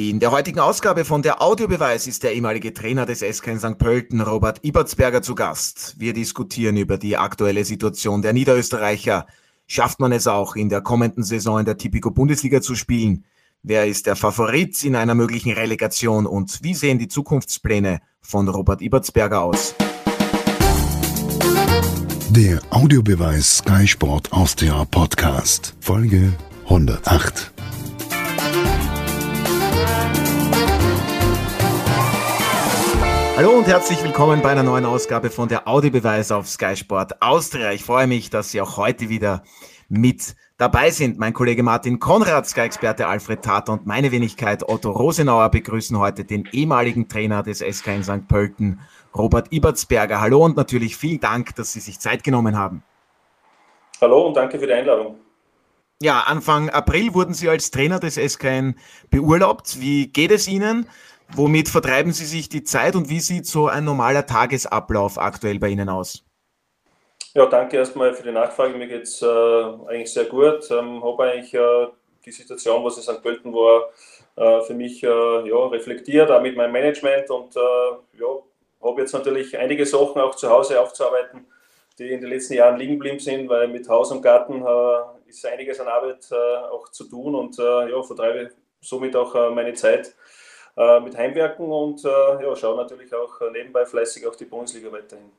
In 0.00 0.20
der 0.20 0.30
heutigen 0.30 0.60
Ausgabe 0.60 1.04
von 1.04 1.22
der 1.22 1.42
Audiobeweis 1.42 2.06
ist 2.06 2.22
der 2.22 2.32
ehemalige 2.32 2.72
Trainer 2.72 3.04
des 3.04 3.18
SK 3.18 3.58
St. 3.58 3.78
Pölten, 3.78 4.20
Robert 4.20 4.60
Ibertsberger, 4.62 5.22
zu 5.22 5.34
Gast. 5.34 5.96
Wir 5.98 6.12
diskutieren 6.12 6.76
über 6.76 6.98
die 6.98 7.16
aktuelle 7.16 7.64
Situation 7.64 8.22
der 8.22 8.32
Niederösterreicher. 8.32 9.26
Schafft 9.66 9.98
man 9.98 10.12
es 10.12 10.28
auch, 10.28 10.54
in 10.54 10.68
der 10.68 10.82
kommenden 10.82 11.24
Saison 11.24 11.58
in 11.58 11.64
der 11.64 11.78
Tipico 11.78 12.12
Bundesliga 12.12 12.60
zu 12.60 12.76
spielen? 12.76 13.24
Wer 13.64 13.88
ist 13.88 14.06
der 14.06 14.14
Favorit 14.14 14.84
in 14.84 14.94
einer 14.94 15.16
möglichen 15.16 15.50
Relegation 15.50 16.26
und 16.26 16.60
wie 16.62 16.74
sehen 16.74 17.00
die 17.00 17.08
Zukunftspläne 17.08 17.98
von 18.20 18.48
Robert 18.48 18.80
Ibertsberger 18.80 19.42
aus? 19.42 19.74
Der 22.30 22.60
Audiobeweis 22.70 23.58
Sky 23.58 23.84
Sport 23.88 24.32
Austria 24.32 24.84
Podcast, 24.84 25.74
Folge 25.80 26.32
108. 26.68 27.52
Hallo 33.38 33.52
und 33.52 33.68
herzlich 33.68 34.02
willkommen 34.02 34.42
bei 34.42 34.50
einer 34.50 34.64
neuen 34.64 34.84
Ausgabe 34.84 35.30
von 35.30 35.48
der 35.48 35.68
Audiobeweis 35.68 36.32
auf 36.32 36.48
Sky 36.48 36.74
Sport 36.74 37.22
Austria. 37.22 37.70
Ich 37.70 37.84
freue 37.84 38.08
mich, 38.08 38.30
dass 38.30 38.50
Sie 38.50 38.60
auch 38.60 38.76
heute 38.76 39.10
wieder 39.10 39.44
mit 39.88 40.34
dabei 40.56 40.90
sind. 40.90 41.20
Mein 41.20 41.34
Kollege 41.34 41.62
Martin 41.62 42.00
Konrad, 42.00 42.48
Sky-Experte 42.48 43.06
Alfred 43.06 43.42
Tater 43.42 43.74
und 43.74 43.86
meine 43.86 44.10
Wenigkeit 44.10 44.68
Otto 44.68 44.90
Rosenauer 44.90 45.50
begrüßen 45.50 45.96
heute 46.00 46.24
den 46.24 46.48
ehemaligen 46.50 47.08
Trainer 47.08 47.44
des 47.44 47.60
SK 47.60 47.86
in 47.86 48.02
St. 48.02 48.26
Pölten, 48.26 48.80
Robert 49.14 49.52
Ibertsberger. 49.52 50.20
Hallo 50.20 50.44
und 50.44 50.56
natürlich 50.56 50.96
vielen 50.96 51.20
Dank, 51.20 51.54
dass 51.54 51.72
Sie 51.72 51.80
sich 51.80 52.00
Zeit 52.00 52.24
genommen 52.24 52.58
haben. 52.58 52.82
Hallo 54.00 54.26
und 54.26 54.36
danke 54.36 54.58
für 54.58 54.66
die 54.66 54.72
Einladung. 54.72 55.14
Ja, 56.02 56.24
Anfang 56.26 56.70
April 56.70 57.14
wurden 57.14 57.34
Sie 57.34 57.48
als 57.48 57.70
Trainer 57.70 58.00
des 58.00 58.16
SKN 58.16 58.74
beurlaubt. 59.10 59.80
Wie 59.80 60.08
geht 60.08 60.32
es 60.32 60.48
Ihnen? 60.48 60.86
Womit 61.34 61.68
vertreiben 61.68 62.12
Sie 62.12 62.24
sich 62.24 62.48
die 62.48 62.64
Zeit 62.64 62.96
und 62.96 63.10
wie 63.10 63.20
sieht 63.20 63.46
so 63.46 63.68
ein 63.68 63.84
normaler 63.84 64.26
Tagesablauf 64.26 65.18
aktuell 65.18 65.58
bei 65.58 65.68
Ihnen 65.68 65.88
aus? 65.88 66.24
Ja, 67.34 67.46
danke 67.46 67.76
erstmal 67.76 68.14
für 68.14 68.22
die 68.22 68.32
Nachfrage. 68.32 68.76
Mir 68.76 68.88
geht 68.88 69.02
es 69.02 69.22
äh, 69.22 69.26
eigentlich 69.26 70.12
sehr 70.12 70.24
gut. 70.24 70.70
Ähm, 70.70 71.04
habe 71.04 71.24
eigentlich 71.24 71.52
äh, 71.54 71.86
die 72.24 72.32
Situation, 72.32 72.82
was 72.84 72.96
in 72.96 73.02
St. 73.02 73.22
Pölten 73.22 73.52
war, 73.52 73.90
äh, 74.36 74.62
für 74.62 74.74
mich 74.74 75.02
äh, 75.02 75.06
ja, 75.06 75.66
reflektiert, 75.66 76.30
auch 76.30 76.40
mit 76.40 76.56
meinem 76.56 76.72
Management 76.72 77.30
und 77.30 77.56
äh, 77.56 77.60
ja, 78.18 78.26
habe 78.82 79.00
jetzt 79.00 79.12
natürlich 79.12 79.56
einige 79.58 79.84
Sachen 79.84 80.20
auch 80.20 80.34
zu 80.34 80.48
Hause 80.48 80.80
aufzuarbeiten, 80.80 81.46
die 81.98 82.10
in 82.10 82.20
den 82.20 82.30
letzten 82.30 82.54
Jahren 82.54 82.78
liegen 82.78 82.94
geblieben 82.94 83.18
sind, 83.18 83.48
weil 83.48 83.68
mit 83.68 83.88
Haus 83.88 84.10
und 84.10 84.22
Garten 84.22 84.62
äh, 84.62 85.28
ist 85.28 85.44
einiges 85.44 85.80
an 85.80 85.88
Arbeit 85.88 86.32
auch 86.32 86.88
zu 86.88 87.04
tun 87.04 87.34
und 87.34 87.58
ja, 87.58 88.02
vertreibe 88.02 88.50
somit 88.80 89.14
auch 89.14 89.52
meine 89.52 89.74
Zeit 89.74 90.14
äh, 90.78 91.00
mit 91.00 91.16
Heimwerken 91.16 91.66
und 91.72 92.04
äh, 92.04 92.08
ja, 92.08 92.54
schaue 92.54 92.76
natürlich 92.76 93.12
auch 93.12 93.40
nebenbei 93.52 93.84
fleißig 93.84 94.26
auf 94.26 94.36
die 94.36 94.44
Bundesliga 94.44 94.92
weiterhin. 94.92 95.30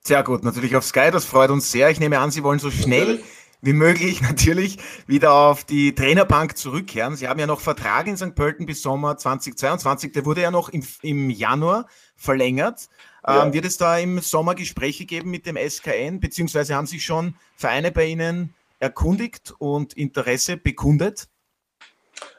Sehr 0.00 0.22
gut, 0.22 0.44
natürlich 0.44 0.76
auf 0.76 0.84
Sky, 0.84 1.10
das 1.10 1.24
freut 1.24 1.50
uns 1.50 1.72
sehr. 1.72 1.90
Ich 1.90 1.98
nehme 1.98 2.20
an, 2.20 2.30
Sie 2.30 2.44
wollen 2.44 2.60
so 2.60 2.70
schnell 2.70 3.06
natürlich. 3.06 3.24
wie 3.62 3.72
möglich 3.72 4.20
natürlich 4.22 4.78
wieder 5.08 5.32
auf 5.32 5.64
die 5.64 5.96
Trainerbank 5.96 6.56
zurückkehren. 6.56 7.16
Sie 7.16 7.26
haben 7.26 7.40
ja 7.40 7.48
noch 7.48 7.58
Vertrag 7.58 8.06
in 8.06 8.16
St. 8.16 8.36
Pölten 8.36 8.66
bis 8.66 8.82
Sommer 8.82 9.16
2022. 9.16 10.12
Der 10.12 10.24
wurde 10.24 10.42
ja 10.42 10.52
noch 10.52 10.68
im, 10.68 10.86
im 11.02 11.30
Januar 11.30 11.88
verlängert. 12.14 12.88
Ja. 13.26 13.44
Ähm, 13.44 13.52
wird 13.52 13.64
es 13.64 13.78
da 13.78 13.98
im 13.98 14.20
Sommer 14.20 14.54
Gespräche 14.54 15.04
geben 15.04 15.32
mit 15.32 15.46
dem 15.46 15.56
SKN, 15.56 16.20
beziehungsweise 16.20 16.76
haben 16.76 16.86
sich 16.86 17.04
schon 17.04 17.34
Vereine 17.56 17.90
bei 17.90 18.06
Ihnen 18.06 18.54
erkundigt 18.78 19.52
und 19.58 19.94
Interesse 19.94 20.56
bekundet? 20.56 21.26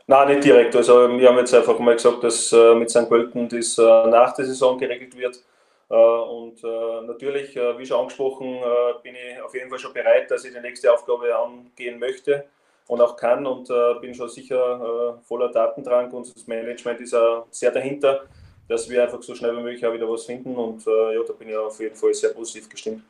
Nein, 0.09 0.29
nicht 0.29 0.45
direkt. 0.45 0.73
Also 0.73 1.09
wir 1.17 1.27
haben 1.27 1.37
jetzt 1.37 1.53
einfach 1.53 1.77
mal 1.79 1.93
gesagt, 1.93 2.23
dass 2.23 2.53
äh, 2.53 2.73
mit 2.75 2.89
St. 2.89 3.09
Pölten 3.09 3.49
das 3.49 3.77
äh, 3.77 3.81
nach 3.81 4.33
der 4.33 4.45
Saison 4.45 4.77
geregelt 4.77 5.17
wird. 5.17 5.43
Äh, 5.89 5.95
und 5.95 6.63
natürlich, 7.05 7.55
wie 7.55 7.85
schon 7.85 7.99
angesprochen, 7.99 8.59
bin 9.03 9.15
ich 9.15 9.41
auf 9.41 9.53
jeden 9.53 9.69
Fall 9.69 9.79
schon 9.79 9.93
bereit, 9.93 10.31
dass 10.31 10.45
ich 10.45 10.53
die 10.53 10.59
nächste 10.59 10.91
Aufgabe 10.93 11.35
angehen 11.35 11.99
möchte 11.99 12.45
und 12.87 13.01
auch 13.01 13.17
kann 13.17 13.45
und 13.45 13.69
bin 14.01 14.13
schon 14.13 14.29
sicher 14.29 15.19
voller 15.27 15.49
Datendrang 15.49 16.11
das 16.11 16.47
Management 16.47 17.01
ist 17.01 17.13
auch 17.13 17.47
sehr 17.51 17.71
dahinter, 17.71 18.23
dass 18.67 18.89
wir 18.89 19.03
einfach 19.03 19.21
so 19.21 19.35
schnell 19.35 19.55
wie 19.57 19.61
möglich 19.61 19.85
auch 19.85 19.93
wieder 19.93 20.09
was 20.09 20.25
finden 20.25 20.55
und 20.55 20.85
ja, 20.85 21.23
da 21.25 21.33
bin 21.33 21.49
ich 21.49 21.57
auf 21.57 21.79
jeden 21.79 21.95
Fall 21.95 22.13
sehr 22.13 22.29
positiv 22.29 22.69
gestimmt. 22.69 23.03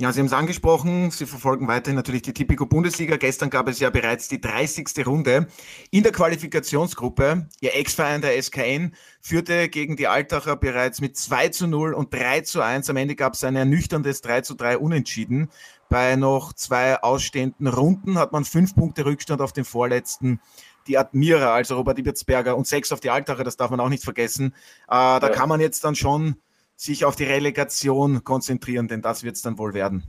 Ja, 0.00 0.12
Sie 0.12 0.20
haben 0.20 0.26
es 0.26 0.32
angesprochen, 0.32 1.10
Sie 1.10 1.26
verfolgen 1.26 1.66
weiterhin 1.66 1.96
natürlich 1.96 2.22
die 2.22 2.32
Tipico 2.32 2.66
Bundesliga. 2.66 3.16
Gestern 3.16 3.50
gab 3.50 3.66
es 3.66 3.80
ja 3.80 3.90
bereits 3.90 4.28
die 4.28 4.40
30. 4.40 5.04
Runde 5.04 5.48
in 5.90 6.04
der 6.04 6.12
Qualifikationsgruppe. 6.12 7.48
Ihr 7.60 7.74
Ex-Verein 7.74 8.20
der 8.20 8.40
SKN 8.40 8.94
führte 9.20 9.68
gegen 9.68 9.96
die 9.96 10.06
Altacher 10.06 10.54
bereits 10.54 11.00
mit 11.00 11.16
2 11.16 11.48
zu 11.48 11.66
0 11.66 11.94
und 11.94 12.14
3 12.14 12.42
zu 12.42 12.60
1. 12.60 12.88
Am 12.90 12.96
Ende 12.96 13.16
gab 13.16 13.34
es 13.34 13.42
ein 13.42 13.56
ernüchterndes 13.56 14.20
3 14.20 14.42
zu 14.42 14.54
3 14.54 14.78
Unentschieden. 14.78 15.50
Bei 15.88 16.14
noch 16.14 16.52
zwei 16.52 17.02
ausstehenden 17.02 17.66
Runden 17.66 18.18
hat 18.18 18.30
man 18.30 18.44
fünf 18.44 18.76
Punkte 18.76 19.04
Rückstand 19.04 19.40
auf 19.42 19.52
den 19.52 19.64
vorletzten 19.64 20.40
die 20.86 20.96
Admira, 20.96 21.52
also 21.52 21.76
Robert 21.76 21.98
Ibertsberger 21.98 22.56
und 22.56 22.68
sechs 22.68 22.92
auf 22.92 23.00
die 23.00 23.10
Altacher, 23.10 23.42
das 23.42 23.56
darf 23.56 23.70
man 23.70 23.80
auch 23.80 23.88
nicht 23.88 24.04
vergessen. 24.04 24.54
Äh, 24.86 24.90
da 24.90 25.20
ja. 25.22 25.28
kann 25.28 25.48
man 25.48 25.60
jetzt 25.60 25.82
dann 25.84 25.96
schon 25.96 26.36
sich 26.78 27.04
auf 27.04 27.16
die 27.16 27.24
Relegation 27.24 28.22
konzentrieren, 28.22 28.86
denn 28.86 29.02
das 29.02 29.24
wird 29.24 29.34
es 29.34 29.42
dann 29.42 29.58
wohl 29.58 29.74
werden. 29.74 30.04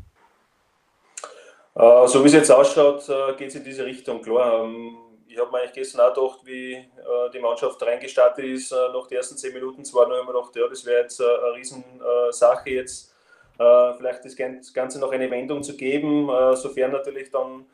Äh, 1.75 2.07
so 2.07 2.23
wie 2.23 2.27
es 2.27 2.33
jetzt 2.33 2.51
ausschaut, 2.51 3.09
äh, 3.09 3.33
geht 3.37 3.49
es 3.49 3.55
in 3.55 3.63
diese 3.63 3.85
Richtung, 3.85 4.21
klar. 4.21 4.63
Ähm, 4.63 4.97
ich 5.27 5.39
habe 5.39 5.51
mir 5.51 5.59
eigentlich 5.59 5.73
gestern 5.73 6.01
auch 6.01 6.13
gedacht, 6.13 6.39
wie 6.43 6.73
äh, 6.73 6.85
die 7.33 7.39
Mannschaft 7.39 7.81
reingestartet 7.81 8.45
ist, 8.45 8.71
nach 8.71 9.07
den 9.07 9.17
ersten 9.17 9.37
zehn 9.37 9.53
Minuten 9.53 9.83
zwar 9.83 10.07
nur 10.07 10.19
immer 10.19 10.31
gedacht, 10.31 10.55
ja, 10.55 10.67
das 10.67 10.85
wäre 10.85 11.01
jetzt 11.01 11.21
eine 11.21 11.53
Riesensache 11.55 12.69
jetzt, 12.69 13.13
vielleicht 13.55 14.25
das 14.25 14.73
Ganze 14.73 14.99
noch 14.99 15.11
eine 15.11 15.29
Wendung 15.29 15.61
zu 15.61 15.75
geben, 15.75 16.29
sofern 16.55 16.91
natürlich 16.93 17.29
dann 17.29 17.65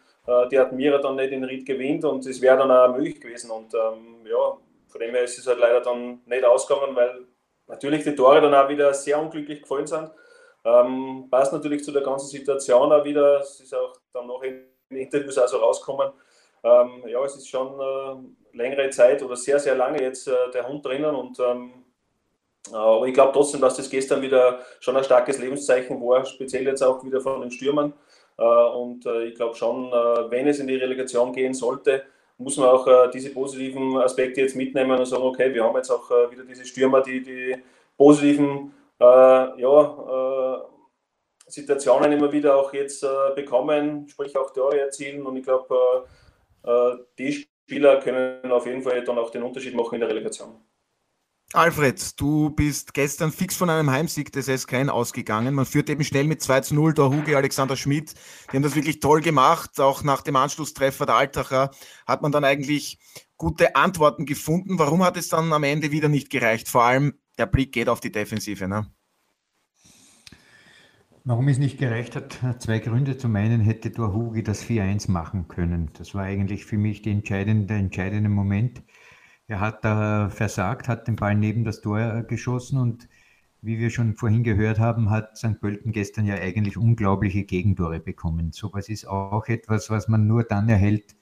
die 0.52 0.58
Admira 0.58 0.98
dann 0.98 1.16
nicht 1.16 1.32
den 1.32 1.44
Ried 1.44 1.66
gewinnt 1.66 2.04
und 2.04 2.26
es 2.26 2.42
wäre 2.42 2.58
dann 2.58 2.72
auch 2.72 2.96
möglich 2.96 3.22
gewesen 3.22 3.52
und 3.52 3.74
ähm, 3.74 4.26
ja, 4.26 4.58
von 4.88 5.00
dem 5.00 5.12
her 5.12 5.24
ist 5.24 5.38
es 5.38 5.48
halt 5.48 5.60
leider 5.60 5.82
dann 5.82 6.22
nicht 6.26 6.44
ausgegangen, 6.44 6.96
weil 6.96 7.26
natürlich 7.68 8.04
die 8.04 8.16
Tore 8.16 8.42
dann 8.42 8.54
auch 8.54 8.70
wieder 8.70 8.94
sehr 8.94 9.20
unglücklich 9.20 9.62
gefallen 9.62 9.88
sind. 9.88 10.12
Ähm, 10.64 11.28
passt 11.30 11.54
natürlich 11.54 11.84
zu 11.84 11.92
der 11.92 12.02
ganzen 12.02 12.28
Situation 12.28 12.92
auch 12.92 13.04
wieder. 13.04 13.40
Es 13.40 13.60
ist 13.60 13.74
auch 13.74 13.94
dann 14.12 14.28
noch 14.28 14.42
in 14.42 14.64
den 14.90 14.98
Interviews 14.98 15.38
auch 15.38 15.48
so 15.48 15.58
rausgekommen. 15.58 16.12
Ähm, 16.64 17.04
ja, 17.08 17.24
es 17.24 17.36
ist 17.36 17.48
schon 17.48 17.80
äh, 17.80 18.58
längere 18.58 18.90
Zeit 18.90 19.22
oder 19.22 19.36
sehr, 19.36 19.60
sehr 19.60 19.76
lange 19.76 20.02
jetzt 20.02 20.28
äh, 20.28 20.52
der 20.52 20.68
Hund 20.68 20.84
drinnen 20.84 21.14
und 21.14 21.40
ähm, 21.40 21.86
äh, 22.72 22.76
aber 22.76 23.06
ich 23.06 23.14
glaube 23.14 23.34
trotzdem, 23.34 23.62
dass 23.62 23.78
das 23.78 23.90
gestern 23.90 24.24
wieder 24.24 24.60
schon 24.80 24.98
ein 24.98 25.04
starkes 25.04 25.38
Lebenszeichen 25.38 26.02
war, 26.02 26.26
speziell 26.26 26.66
jetzt 26.66 26.82
auch 26.82 27.04
wieder 27.04 27.22
von 27.22 27.42
den 27.42 27.52
Stürmern. 27.52 27.94
Äh, 28.38 28.44
und 28.44 29.06
äh, 29.06 29.26
ich 29.26 29.36
glaube 29.36 29.56
schon, 29.56 29.92
wenn 29.92 30.48
es 30.48 30.58
in 30.58 30.68
die 30.68 30.76
Relegation 30.76 31.32
gehen 31.34 31.54
sollte, 31.54 32.04
muss 32.38 32.58
man 32.58 32.70
auch 32.70 32.88
äh, 32.88 33.10
diese 33.14 33.32
positiven 33.32 33.98
Aspekte 33.98 34.42
jetzt 34.42 34.56
mitnehmen 34.56 34.98
und 35.00 35.06
sagen, 35.06 35.24
okay, 35.24 35.54
wir 35.54 35.64
haben 35.64 35.76
jetzt 35.76 35.90
auch 35.90 36.10
äh, 36.12 36.32
wieder 36.32 36.44
diese 36.44 36.66
Stürmer, 36.66 37.02
die 37.02 37.24
die 37.24 37.56
positiven 37.98 38.74
äh, 39.00 39.06
ja, 39.62 40.58
äh, 40.58 40.58
Situationen 41.48 42.12
immer 42.12 42.32
wieder 42.32 42.56
auch 42.56 42.74
jetzt 42.74 43.04
äh, 43.04 43.08
bekommen, 43.36 44.08
sprich 44.10 44.36
auch 44.38 44.52
Tore 44.52 44.80
erzielen 44.80 45.26
und 45.26 45.38
ich 45.38 45.44
glaube, 45.44 46.08
die 47.20 47.32
Spieler 47.32 48.00
können 48.00 48.52
auf 48.52 48.66
jeden 48.66 48.82
Fall 48.82 49.04
dann 49.04 49.20
auch 49.20 49.30
den 49.30 49.44
Unterschied 49.44 49.76
machen 49.76 49.94
in 49.94 50.02
der 50.02 50.10
Relegation. 50.10 50.56
Alfred, 51.56 52.20
du 52.20 52.50
bist 52.50 52.94
gestern 52.94 53.32
fix 53.32 53.56
von 53.56 53.70
einem 53.70 53.90
Heimsieg 53.90 54.32
des 54.32 54.48
SKN 54.48 54.90
ausgegangen. 54.90 55.56
Man 55.56 55.66
führt 55.66 55.90
eben 55.90 56.04
schnell 56.04 56.26
mit 56.26 56.42
2 56.42 56.62
zu 56.62 56.76
0. 56.76 56.94
Der 56.94 57.10
Huge, 57.10 57.38
Alexander 57.38 57.76
Schmidt, 57.76 58.14
die 58.52 58.58
haben 58.58 58.64
das 58.64 58.76
wirklich 58.76 59.00
toll 59.00 59.22
gemacht. 59.22 59.80
Auch 59.80 60.04
nach 60.04 60.22
dem 60.22 60.36
Anschlusstreffer 60.36 61.06
der 61.06 61.16
Altacher 61.16 61.72
hat 62.06 62.22
man 62.22 62.32
dann 62.32 62.44
eigentlich 62.44 63.00
gute 63.38 63.76
Antworten 63.76 64.26
gefunden. 64.26 64.78
Warum 64.80 65.04
hat 65.04 65.18
es 65.18 65.30
dann 65.30 65.54
am 65.54 65.64
Ende 65.64 65.92
wieder 65.92 66.10
nicht 66.10 66.30
gereicht? 66.30 66.68
Vor 66.68 66.84
allem 66.84 67.14
der 67.38 67.46
Blick 67.46 67.72
geht 67.72 67.90
auf 67.90 68.00
die 68.00 68.12
Defensive. 68.12 68.68
Ne? 68.68 68.88
Warum 71.24 71.48
es 71.48 71.58
nicht 71.58 71.80
gereicht 71.80 72.16
hat, 72.16 72.38
zwei 72.60 72.80
Gründe. 72.80 73.18
Zum 73.18 73.36
einen 73.36 73.62
hätte 73.62 73.90
der 73.90 74.14
Hugi 74.14 74.44
das 74.44 74.64
4-1 74.64 75.10
machen 75.10 75.48
können. 75.48 75.90
Das 75.98 76.14
war 76.14 76.24
eigentlich 76.24 76.66
für 76.66 76.78
mich 76.78 77.02
der 77.02 77.14
entscheidende, 77.14 77.66
der 77.66 77.78
entscheidende 77.78 78.30
Moment. 78.30 78.84
Er 79.48 79.60
hat 79.60 79.86
da 79.86 80.30
versagt, 80.30 80.88
hat 80.88 81.08
den 81.08 81.16
Ball 81.16 81.36
neben 81.36 81.64
das 81.64 81.82
Tor 81.82 82.24
geschossen 82.24 82.78
und 82.80 83.08
wie 83.62 83.80
wir 83.80 83.90
schon 83.90 84.16
vorhin 84.16 84.44
gehört 84.44 84.80
haben, 84.80 85.10
hat 85.10 85.38
St. 85.38 85.60
Pölten 85.60 85.92
gestern 85.92 86.26
ja 86.26 86.36
eigentlich 86.36 86.78
unglaubliche 86.78 87.44
Gegentore 87.44 88.00
bekommen. 88.00 88.52
So 88.52 88.72
was 88.74 88.90
ist 88.90 89.08
auch 89.08 89.48
etwas, 89.48 89.90
was 89.90 90.08
man 90.08 90.28
nur 90.28 90.44
dann 90.44 90.70
erhält, 90.70 91.16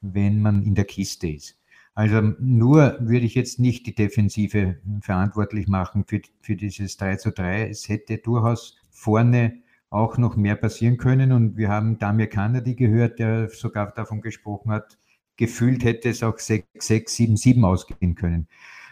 wenn 0.00 0.40
man 0.42 0.62
in 0.62 0.74
der 0.74 0.84
Kiste 0.84 1.28
ist. 1.28 1.58
Also 1.94 2.20
nur 2.38 2.96
würde 3.00 3.26
ich 3.26 3.34
jetzt 3.34 3.58
nicht 3.58 3.86
die 3.86 3.94
Defensive 3.94 4.76
verantwortlich 5.00 5.66
machen 5.66 6.04
für, 6.06 6.20
für 6.40 6.56
dieses 6.56 6.96
3 6.96 7.16
zu 7.16 7.32
3. 7.32 7.68
Es 7.68 7.88
hätte 7.88 8.18
durchaus 8.18 8.76
vorne 8.90 9.62
auch 9.90 10.18
noch 10.18 10.36
mehr 10.36 10.56
passieren 10.56 10.96
können 10.96 11.32
und 11.32 11.56
wir 11.56 11.70
haben 11.70 11.98
Damir 11.98 12.28
Kanadi 12.28 12.74
gehört, 12.74 13.18
der 13.18 13.48
sogar 13.48 13.92
davon 13.92 14.20
gesprochen 14.20 14.70
hat, 14.70 14.98
gefühlt 15.38 15.84
hätte 15.84 16.10
es 16.10 16.22
auch 16.22 16.38
6, 16.38 16.66
6, 16.78 17.14
7, 17.14 17.36
7 17.38 17.64
ausgehen 17.64 18.14
können. 18.14 18.48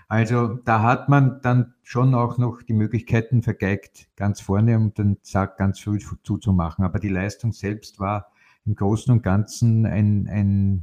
Also 0.09 0.55
da 0.65 0.83
hat 0.83 1.09
man 1.09 1.41
dann 1.43 1.75
schon 1.83 2.15
auch 2.15 2.39
noch 2.39 2.63
die 2.63 2.73
Möglichkeiten 2.73 3.43
vergeigt, 3.43 4.09
ganz 4.17 4.41
vorne 4.41 4.77
um 4.77 4.95
den 4.95 5.19
Sack 5.23 5.59
ganz 5.59 5.81
früh 5.81 5.99
zuzumachen. 6.23 6.85
Aber 6.85 7.01
die 7.01 7.09
Leistung 7.09 7.53
selbst 7.53 7.99
war 7.99 8.33
im 8.65 8.77
Großen 8.77 9.13
und 9.13 9.23
Ganzen 9.23 9.85
ein, 9.85 10.29
ein 10.29 10.83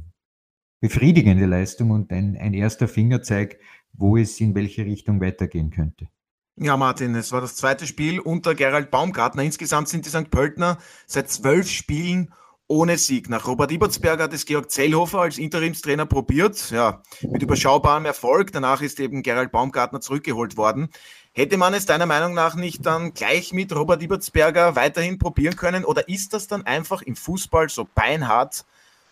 befriedigende 0.80 1.46
Leistung 1.46 1.90
und 1.90 2.12
ein, 2.12 2.36
ein 2.36 2.52
erster 2.52 2.86
Fingerzeig, 2.86 3.58
wo 3.94 4.18
es 4.18 4.38
in 4.40 4.54
welche 4.54 4.84
Richtung 4.84 5.20
weitergehen 5.20 5.70
könnte. 5.70 6.08
Ja, 6.56 6.76
Martin, 6.76 7.14
es 7.14 7.32
war 7.32 7.40
das 7.40 7.56
zweite 7.56 7.86
Spiel 7.86 8.20
unter 8.20 8.54
Gerald 8.54 8.90
Baumgartner. 8.90 9.42
Insgesamt 9.42 9.88
sind 9.88 10.04
die 10.04 10.10
St. 10.10 10.30
Pöltner 10.30 10.78
seit 11.06 11.30
zwölf 11.30 11.68
Spielen 11.68 12.32
ohne 12.66 12.96
Sieg. 12.98 13.28
Nach 13.28 13.46
Robert 13.46 13.70
Ibertsberger 13.70 14.24
hat 14.24 14.32
es 14.32 14.46
Georg 14.46 14.70
Zellhofer 14.70 15.20
als 15.20 15.38
Interimstrainer 15.38 16.06
probiert, 16.06 16.70
ja, 16.70 17.02
mit 17.22 17.42
überschaubarem 17.42 18.06
Erfolg. 18.06 18.52
Danach 18.52 18.80
ist 18.80 19.00
eben 19.00 19.22
Gerald 19.22 19.52
Baumgartner 19.52 20.00
zurückgeholt 20.00 20.56
worden. 20.56 20.88
Hätte 21.32 21.56
man 21.56 21.74
es 21.74 21.84
deiner 21.84 22.06
Meinung 22.06 22.32
nach 22.32 22.54
nicht 22.54 22.86
dann 22.86 23.12
gleich 23.12 23.52
mit 23.52 23.74
Robert 23.74 24.02
Ibertsberger 24.02 24.76
weiterhin 24.76 25.18
probieren 25.18 25.56
können 25.56 25.84
oder 25.84 26.08
ist 26.08 26.32
das 26.32 26.46
dann 26.46 26.64
einfach 26.64 27.02
im 27.02 27.16
Fußball 27.16 27.68
so 27.68 27.86
beinhart 27.94 28.64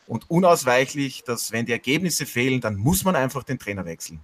und 0.07 0.31
unausweichlich, 0.31 1.25
dass 1.25 1.53
wenn 1.53 1.67
die 1.67 1.73
Ergebnisse 1.73 2.27
fehlen, 2.27 2.61
dann 2.61 2.77
muss 2.77 3.05
man 3.05 3.17
einfach 3.17 3.43
den 3.43 3.59
Trainer 3.59 3.85
wechseln? 3.85 4.21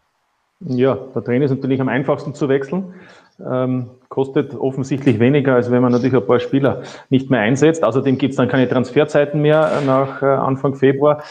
Ja, 0.61 0.95
der 0.95 1.25
Trainer 1.25 1.45
ist 1.45 1.51
natürlich 1.51 1.81
am 1.81 1.89
einfachsten 1.89 2.35
zu 2.35 2.49
wechseln. 2.49 2.95
Ähm, 3.45 3.91
kostet 4.09 4.55
offensichtlich 4.55 5.21
weniger, 5.21 5.55
als 5.55 5.71
wenn 5.71 5.81
man 5.81 5.93
natürlich 5.93 6.17
ein 6.17 6.27
paar 6.27 6.41
Spieler 6.41 6.83
nicht 7.09 7.31
mehr 7.31 7.41
einsetzt. 7.41 7.85
Außerdem 7.85 8.19
gibt 8.19 8.33
es 8.33 8.37
dann 8.37 8.49
keine 8.49 8.69
Transferzeiten 8.69 9.41
mehr 9.41 9.81
nach 9.87 10.23
äh, 10.23 10.27
Anfang 10.27 10.75
Februar. 10.75 11.23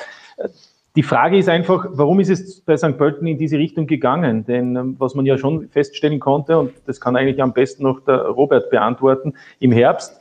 Die 0.96 1.04
Frage 1.04 1.38
ist 1.38 1.48
einfach, 1.48 1.86
warum 1.92 2.20
ist 2.20 2.30
es 2.30 2.62
bei 2.62 2.76
St. 2.76 2.98
Pölten 2.98 3.28
in 3.28 3.38
diese 3.38 3.58
Richtung 3.58 3.86
gegangen? 3.86 4.46
Denn 4.46 4.76
ähm, 4.76 4.96
was 4.98 5.16
man 5.16 5.26
ja 5.26 5.38
schon 5.38 5.70
feststellen 5.70 6.20
konnte, 6.20 6.58
und 6.58 6.72
das 6.86 7.00
kann 7.00 7.16
eigentlich 7.16 7.42
am 7.42 7.54
besten 7.54 7.84
noch 7.84 8.00
der 8.00 8.22
Robert 8.22 8.70
beantworten, 8.70 9.34
im 9.60 9.72
Herbst 9.72 10.20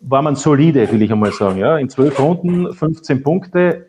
war 0.00 0.22
man 0.22 0.36
solide, 0.36 0.90
will 0.92 1.02
ich 1.02 1.10
einmal 1.10 1.32
sagen. 1.32 1.58
Ja? 1.58 1.78
In 1.78 1.88
zwölf 1.88 2.20
Runden, 2.20 2.72
15 2.72 3.22
Punkte, 3.22 3.86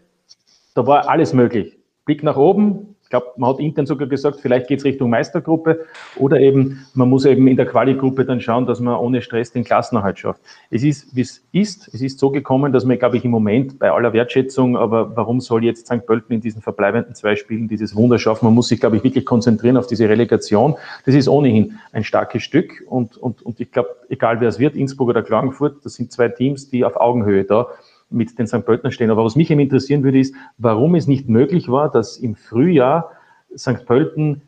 da 0.76 0.88
war 0.88 1.10
alles 1.10 1.34
möglich. 1.34 1.78
Blick 2.06 2.24
nach 2.24 2.38
oben, 2.38 2.93
glaube, 3.14 3.28
man 3.38 3.52
hat 3.52 3.60
intern 3.60 3.86
sogar 3.86 4.08
gesagt, 4.08 4.40
vielleicht 4.42 4.68
geht 4.68 4.80
es 4.80 4.86
Richtung 4.86 5.12
Meistergruppe 5.12 5.86
oder 6.16 6.40
eben, 6.40 6.84
man 6.96 7.10
muss 7.10 7.26
eben 7.26 7.48
in 7.48 7.56
der 7.56 7.68
Quali-Gruppe 7.68 8.26
dann 8.26 8.42
schauen, 8.42 8.66
dass 8.66 8.80
man 8.80 8.96
ohne 8.96 9.22
Stress 9.22 9.52
den 9.52 9.64
Klassenerhalt 9.64 10.18
schafft. 10.18 10.42
Es 10.72 10.84
ist, 10.84 11.16
wie 11.16 11.22
es 11.22 11.44
ist. 11.52 11.94
Es 11.94 12.02
ist 12.02 12.18
so 12.18 12.32
gekommen, 12.32 12.74
dass 12.74 12.86
man, 12.86 12.98
glaube 12.98 13.18
ich, 13.18 13.24
im 13.24 13.30
Moment 13.30 13.78
bei 13.78 13.92
aller 13.92 14.14
Wertschätzung, 14.14 14.76
aber 14.76 15.16
warum 15.16 15.42
soll 15.42 15.64
jetzt 15.64 15.86
St. 15.86 16.08
Pölten 16.08 16.34
in 16.34 16.42
diesen 16.42 16.64
verbleibenden 16.64 17.14
zwei 17.14 17.36
Spielen 17.36 17.68
dieses 17.68 17.96
Wunder 17.96 18.18
schaffen? 18.18 18.46
Man 18.46 18.56
muss 18.56 18.70
sich, 18.70 18.80
glaube 18.80 18.98
ich, 18.98 19.04
wirklich 19.04 19.26
konzentrieren 19.26 19.78
auf 19.78 19.86
diese 19.86 20.10
Relegation. 20.10 20.74
Das 21.06 21.14
ist 21.14 21.28
ohnehin 21.28 21.78
ein 21.92 22.04
starkes 22.04 22.42
Stück 22.42 22.84
und, 22.88 23.16
und, 23.18 23.44
und 23.44 23.60
ich 23.60 23.72
glaube, 23.72 23.90
egal 24.10 24.42
wer 24.42 24.50
es 24.50 24.58
wird, 24.58 24.76
Innsbruck 24.76 25.10
oder 25.10 25.22
Klagenfurt, 25.22 25.86
das 25.86 25.94
sind 25.94 26.12
zwei 26.12 26.30
Teams, 26.30 26.72
die 26.72 26.84
auf 26.84 26.96
Augenhöhe 26.96 27.44
da 27.44 27.68
mit 28.14 28.38
den 28.40 28.48
St. 28.48 28.66
Pöltner 28.66 28.92
stehen. 28.92 29.12
Aber 29.12 29.26
was 29.26 29.36
mich 29.36 29.52
eben 29.52 29.60
interessieren 29.60 30.04
würde, 30.04 30.20
ist, 30.20 30.36
warum 30.58 30.96
es 30.96 31.08
nicht 31.08 31.30
möglich 31.30 31.70
war, 31.70 31.92
dass 31.92 32.18
im 32.18 32.36
Frühjahr 32.36 33.12
St. 33.58 33.86
Pölten 33.86 34.42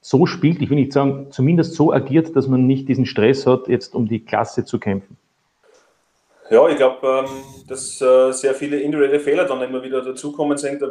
so 0.00 0.26
spielt, 0.26 0.62
ich 0.62 0.70
will 0.70 0.78
nicht 0.78 0.92
sagen, 0.92 1.26
zumindest 1.30 1.74
so 1.74 1.92
agiert, 1.92 2.34
dass 2.34 2.48
man 2.48 2.66
nicht 2.66 2.88
diesen 2.88 3.06
Stress 3.06 3.46
hat, 3.46 3.68
jetzt 3.68 3.94
um 3.94 4.08
die 4.08 4.24
Klasse 4.24 4.64
zu 4.64 4.78
kämpfen. 4.78 5.16
Ja, 6.50 6.68
ich 6.68 6.76
glaube, 6.76 7.06
ähm, 7.06 7.26
dass 7.68 8.00
äh, 8.00 8.32
sehr 8.32 8.54
viele 8.54 8.80
individuelle 8.80 9.20
Fehler 9.20 9.44
dann 9.44 9.62
immer 9.62 9.80
wieder 9.84 10.02
dazukommen 10.02 10.58
sind, 10.58 10.82
äh, 10.82 10.88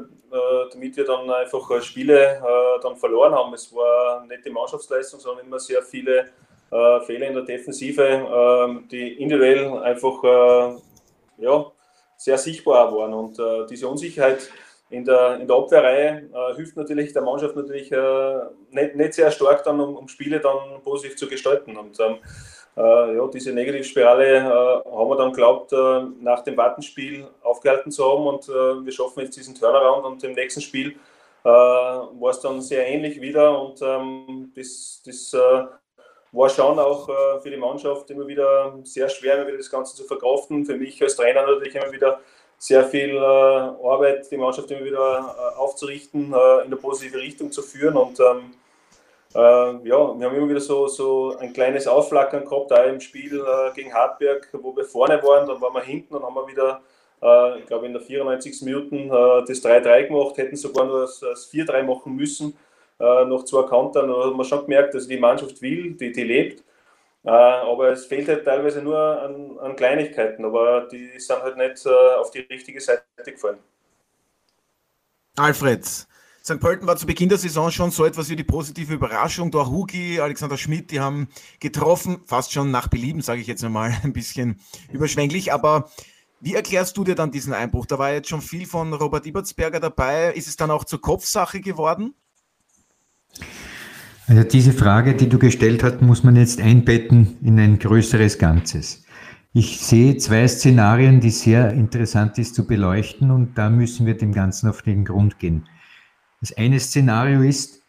damit 0.72 0.96
wir 0.96 1.04
dann 1.04 1.30
einfach 1.30 1.70
äh, 1.72 1.82
Spiele 1.82 2.42
dann 2.82 2.96
verloren 2.96 3.34
haben. 3.34 3.54
Es 3.54 3.76
war 3.76 4.26
nicht 4.26 4.46
die 4.46 4.52
Mannschaftsleistung, 4.52 5.20
sondern 5.20 5.46
immer 5.46 5.60
sehr 5.60 5.82
viele 5.82 6.30
Fehler 6.70 7.28
in 7.28 7.34
der 7.34 7.44
Defensive, 7.44 8.04
ähm, 8.04 8.88
die 8.90 9.22
individuell 9.22 9.80
einfach 9.80 10.24
ja, 11.38 11.66
sehr 12.20 12.38
sichtbar 12.38 12.94
waren. 12.94 13.14
Und 13.14 13.40
äh, 13.40 13.66
diese 13.70 13.88
Unsicherheit 13.88 14.50
in 14.90 15.06
der, 15.06 15.40
in 15.40 15.48
der 15.48 15.56
Abwehrreihe 15.56 16.30
äh, 16.34 16.56
hilft 16.56 16.76
natürlich 16.76 17.14
der 17.14 17.22
Mannschaft 17.22 17.56
natürlich 17.56 17.92
äh, 17.92 18.40
nicht, 18.72 18.96
nicht 18.96 19.14
sehr 19.14 19.32
stark 19.32 19.64
dann, 19.64 19.80
um, 19.80 19.96
um, 19.96 20.08
Spiele 20.08 20.40
dann 20.40 20.82
positiv 20.84 21.16
zu 21.16 21.28
gestalten. 21.28 21.78
Und 21.78 21.98
ähm, 22.00 22.18
äh, 22.76 23.16
ja, 23.16 23.28
diese 23.28 23.54
Negativspirale 23.54 24.38
äh, 24.38 24.42
haben 24.42 25.10
wir 25.10 25.16
dann 25.16 25.32
glaubt, 25.32 25.72
äh, 25.72 26.02
nach 26.20 26.44
dem 26.44 26.58
Wattenspiel 26.58 27.26
aufgehalten 27.42 27.92
zu 27.92 28.04
haben 28.04 28.28
und 28.28 28.48
wir 28.48 28.92
schaffen 28.92 29.22
jetzt 29.22 29.38
diesen 29.38 29.56
Turnaround 29.56 30.06
und 30.06 30.24
im 30.24 30.34
nächsten 30.34 30.62
Spiel 30.62 30.96
war 31.42 32.30
es 32.30 32.42
dann 32.42 32.62
sehr 32.62 32.86
ähnlich 32.86 33.22
wieder 33.22 33.60
und 33.62 33.82
ähm, 33.82 34.52
das, 34.54 35.02
das 35.06 35.34
war 36.32 36.50
schon 36.50 36.78
auch 36.80 37.10
äh, 37.10 37.40
für 37.42 37.50
die 37.50 37.58
Mannschaft 37.58 38.10
immer 38.12 38.28
wieder 38.28 38.78
sehr 38.84 39.10
schwer, 39.10 39.36
immer 39.36 39.48
wieder 39.48 39.58
das 39.58 39.70
Ganze 39.70 39.96
zu 39.96 40.04
verkraften. 40.04 40.66
Für 40.66 40.76
mich 40.76 41.02
als 41.02 41.16
Trainer 41.16 41.46
natürlich 41.46 41.76
immer 41.76 41.92
wieder 41.92 42.20
sehr 42.58 42.84
viel 42.84 43.16
äh, 43.16 43.20
Arbeit, 43.20 44.30
die 44.30 44.38
Mannschaft 44.38 44.70
immer 44.72 44.86
wieder 44.86 45.36
äh, 45.56 45.58
aufzurichten, 45.58 46.28
in 46.28 46.34
eine 46.34 46.76
positive 46.76 47.18
Richtung 47.18 47.52
zu 47.52 47.62
führen. 47.62 47.96
Und 47.96 48.20
ähm, 48.20 48.52
ja, 49.36 49.80
wir 49.84 49.96
haben 49.96 50.36
immer 50.36 50.50
wieder 50.50 50.60
so, 50.60 50.88
so 50.88 51.38
ein 51.38 51.54
kleines 51.54 51.88
Aufflackern 51.88 52.46
gehabt, 52.46 52.74
auch 52.74 52.86
im 52.86 53.00
Spiel 53.00 53.46
gegen 53.76 53.94
Hartberg, 53.94 54.50
wo 54.54 54.76
wir 54.76 54.86
vorne 54.86 55.22
waren, 55.22 55.48
dann 55.48 55.62
waren 55.62 55.76
wir 55.76 55.84
hinten 55.84 56.16
und 56.16 56.24
haben 56.24 56.34
wir 56.34 56.48
wieder 56.48 56.82
ich 57.60 57.68
glaube 57.68 57.86
in 57.86 57.94
der 57.94 58.02
94. 58.02 58.64
Minuten 58.64 59.10
das 59.10 59.64
3-3 59.64 60.08
gemacht, 60.08 60.38
hätten 60.38 60.56
sogar 60.56 60.86
nur 60.86 61.02
das 61.02 61.22
4-3 61.22 61.84
machen 61.84 62.16
müssen 62.16 62.58
äh, 63.00 63.26
noch 63.26 63.46
zwei 63.46 63.64
Kantern. 63.64 64.10
Da 64.10 64.26
hat 64.26 64.36
man 64.36 64.46
schon 64.46 64.62
gemerkt, 64.62 64.94
dass 64.94 65.08
die 65.08 65.18
Mannschaft 65.18 65.62
will, 65.62 65.94
die, 65.94 66.12
die 66.12 66.24
lebt. 66.24 66.64
Äh, 67.24 67.30
aber 67.30 67.90
es 67.90 68.06
fehlt 68.06 68.28
halt 68.28 68.46
teilweise 68.46 68.82
nur 68.82 68.98
an, 68.98 69.58
an, 69.60 69.76
Kleinigkeiten, 69.76 70.46
aber 70.46 70.88
die 70.88 71.20
sind 71.20 71.42
halt 71.42 71.58
nicht 71.58 71.86
äh, 71.86 72.16
auf 72.16 72.32
die 72.32 72.40
richtige 72.40 72.80
Seite 72.80 73.04
gefallen. 73.26 73.60
Alfred, 75.36 75.86
St. 75.86 76.60
Pölten 76.60 76.88
war 76.88 76.96
zu 76.96 77.06
Beginn 77.06 77.30
der 77.30 77.38
Saison 77.38 77.72
schon 77.72 77.92
so 77.92 78.06
etwas 78.06 78.30
wie 78.30 78.36
die 78.36 78.44
positive 78.44 78.94
Überraschung. 78.94 79.52
Da 79.52 79.68
Hugi, 79.68 80.20
Alexander 80.20 80.58
Schmidt, 80.58 80.92
die 80.92 81.00
haben 81.00 81.28
getroffen, 81.60 82.22
fast 82.26 82.54
schon 82.54 82.72
nach 82.72 82.88
Belieben, 82.88 83.22
sage 83.22 83.42
ich 83.42 83.48
jetzt 83.48 83.64
einmal, 83.64 83.94
ein 84.04 84.14
bisschen 84.14 84.60
überschwänglich. 84.92 85.52
Aber 85.52 85.90
wie 86.40 86.56
erklärst 86.56 86.96
du 86.96 87.04
dir 87.04 87.16
dann 87.16 87.32
diesen 87.32 87.54
Einbruch? 87.54 87.86
Da 87.86 88.00
war 88.00 88.14
jetzt 88.14 88.30
schon 88.30 88.42
viel 88.42 88.66
von 88.66 88.94
Robert 88.94 89.26
Ibertsberger 89.26 89.82
dabei. 89.82 90.32
Ist 90.34 90.48
es 90.48 90.56
dann 90.56 90.72
auch 90.72 90.86
zur 90.86 91.02
Kopfsache 91.02 91.60
geworden? 91.60 92.16
Also 94.28 94.44
diese 94.44 94.74
Frage, 94.74 95.16
die 95.16 95.28
du 95.28 95.40
gestellt 95.40 95.84
hast, 95.84 96.02
muss 96.02 96.24
man 96.24 96.36
jetzt 96.36 96.62
einbetten 96.62 97.38
in 97.42 97.60
ein 97.60 97.80
größeres 97.80 98.38
Ganzes. 98.38 99.04
Ich 99.54 99.80
sehe 99.80 100.18
zwei 100.18 100.48
Szenarien, 100.48 101.20
die 101.20 101.32
sehr 101.32 101.74
interessant 101.74 102.38
ist 102.38 102.54
zu 102.54 102.68
beleuchten 102.68 103.32
und 103.32 103.58
da 103.58 103.72
müssen 103.72 104.06
wir 104.06 104.16
dem 104.16 104.32
Ganzen 104.32 104.70
auf 104.70 104.84
den 104.84 105.04
Grund 105.04 105.40
gehen. 105.40 105.68
Das 106.42 106.56
eine 106.56 106.80
Szenario 106.80 107.42
ist, 107.42 107.82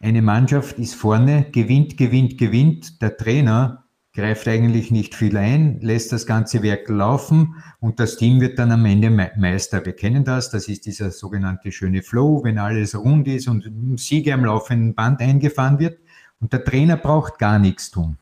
eine 0.00 0.22
Mannschaft 0.22 0.78
ist 0.78 0.94
vorne, 0.94 1.46
gewinnt, 1.50 1.96
gewinnt, 1.96 2.38
gewinnt. 2.38 3.02
Der 3.02 3.16
Trainer 3.16 3.87
greift 4.18 4.48
eigentlich 4.48 4.90
nicht 4.90 5.14
viel 5.14 5.36
ein, 5.36 5.78
lässt 5.80 6.10
das 6.10 6.26
ganze 6.26 6.60
Werk 6.64 6.88
laufen 6.88 7.54
und 7.78 8.00
das 8.00 8.16
Team 8.16 8.40
wird 8.40 8.58
dann 8.58 8.72
am 8.72 8.84
Ende 8.84 9.10
Meister. 9.10 9.86
Wir 9.86 9.92
kennen 9.92 10.24
das, 10.24 10.50
das 10.50 10.66
ist 10.66 10.86
dieser 10.86 11.12
sogenannte 11.12 11.70
schöne 11.70 12.02
Flow, 12.02 12.42
wenn 12.42 12.58
alles 12.58 12.98
rund 12.98 13.28
ist 13.28 13.46
und 13.46 13.70
Siege 13.96 14.34
am 14.34 14.44
laufenden 14.44 14.96
Band 14.96 15.20
eingefahren 15.20 15.78
wird 15.78 16.00
und 16.40 16.52
der 16.52 16.64
Trainer 16.64 16.96
braucht 16.96 17.38
gar 17.38 17.60
nichts 17.60 17.92
tun. 17.92 18.18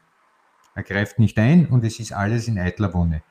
Er 0.74 0.82
greift 0.82 1.18
nicht 1.18 1.38
ein 1.38 1.64
und 1.64 1.82
es 1.82 1.98
ist 1.98 2.12
alles 2.12 2.46
in 2.46 2.58
eitler 2.58 2.92
Wonne. 2.92 3.22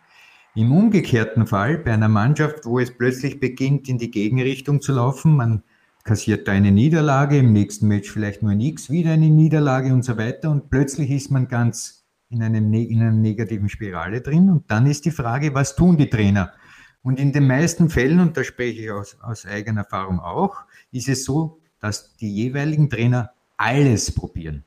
Im 0.55 0.71
umgekehrten 0.71 1.45
Fall, 1.45 1.77
bei 1.77 1.93
einer 1.93 2.09
Mannschaft, 2.09 2.65
wo 2.65 2.79
es 2.79 2.89
plötzlich 2.89 3.39
beginnt, 3.39 3.87
in 3.89 3.99
die 3.99 4.09
Gegenrichtung 4.09 4.81
zu 4.81 4.93
laufen, 4.93 5.35
man 5.35 5.61
kassiert 6.03 6.47
da 6.47 6.53
eine 6.53 6.71
Niederlage, 6.71 7.37
im 7.37 7.53
nächsten 7.53 7.87
Match 7.87 8.09
vielleicht 8.09 8.41
nur 8.41 8.53
ein 8.53 8.59
X, 8.59 8.89
wieder 8.89 9.11
eine 9.11 9.29
Niederlage 9.29 9.93
und 9.93 10.03
so 10.03 10.17
weiter 10.17 10.49
und 10.49 10.71
plötzlich 10.71 11.11
ist 11.11 11.29
man 11.29 11.47
ganz 11.47 12.04
in, 12.35 12.43
einem, 12.43 12.73
in 12.73 13.01
einer 13.01 13.11
negativen 13.11 13.69
Spirale 13.69 14.21
drin. 14.21 14.49
Und 14.49 14.69
dann 14.69 14.85
ist 14.85 15.05
die 15.05 15.11
Frage, 15.11 15.53
was 15.53 15.75
tun 15.75 15.97
die 15.97 16.09
Trainer? 16.09 16.53
Und 17.01 17.19
in 17.19 17.31
den 17.31 17.47
meisten 17.47 17.89
Fällen, 17.89 18.19
und 18.19 18.35
da 18.35 18.43
spreche 18.43 18.81
ich 18.81 18.91
aus, 18.91 19.17
aus 19.21 19.45
eigener 19.45 19.81
Erfahrung 19.81 20.19
auch, 20.19 20.63
ist 20.91 21.07
es 21.07 21.23
so, 21.23 21.59
dass 21.79 22.15
die 22.17 22.33
jeweiligen 22.33 22.89
Trainer 22.89 23.31
alles 23.57 24.13
probieren. 24.13 24.63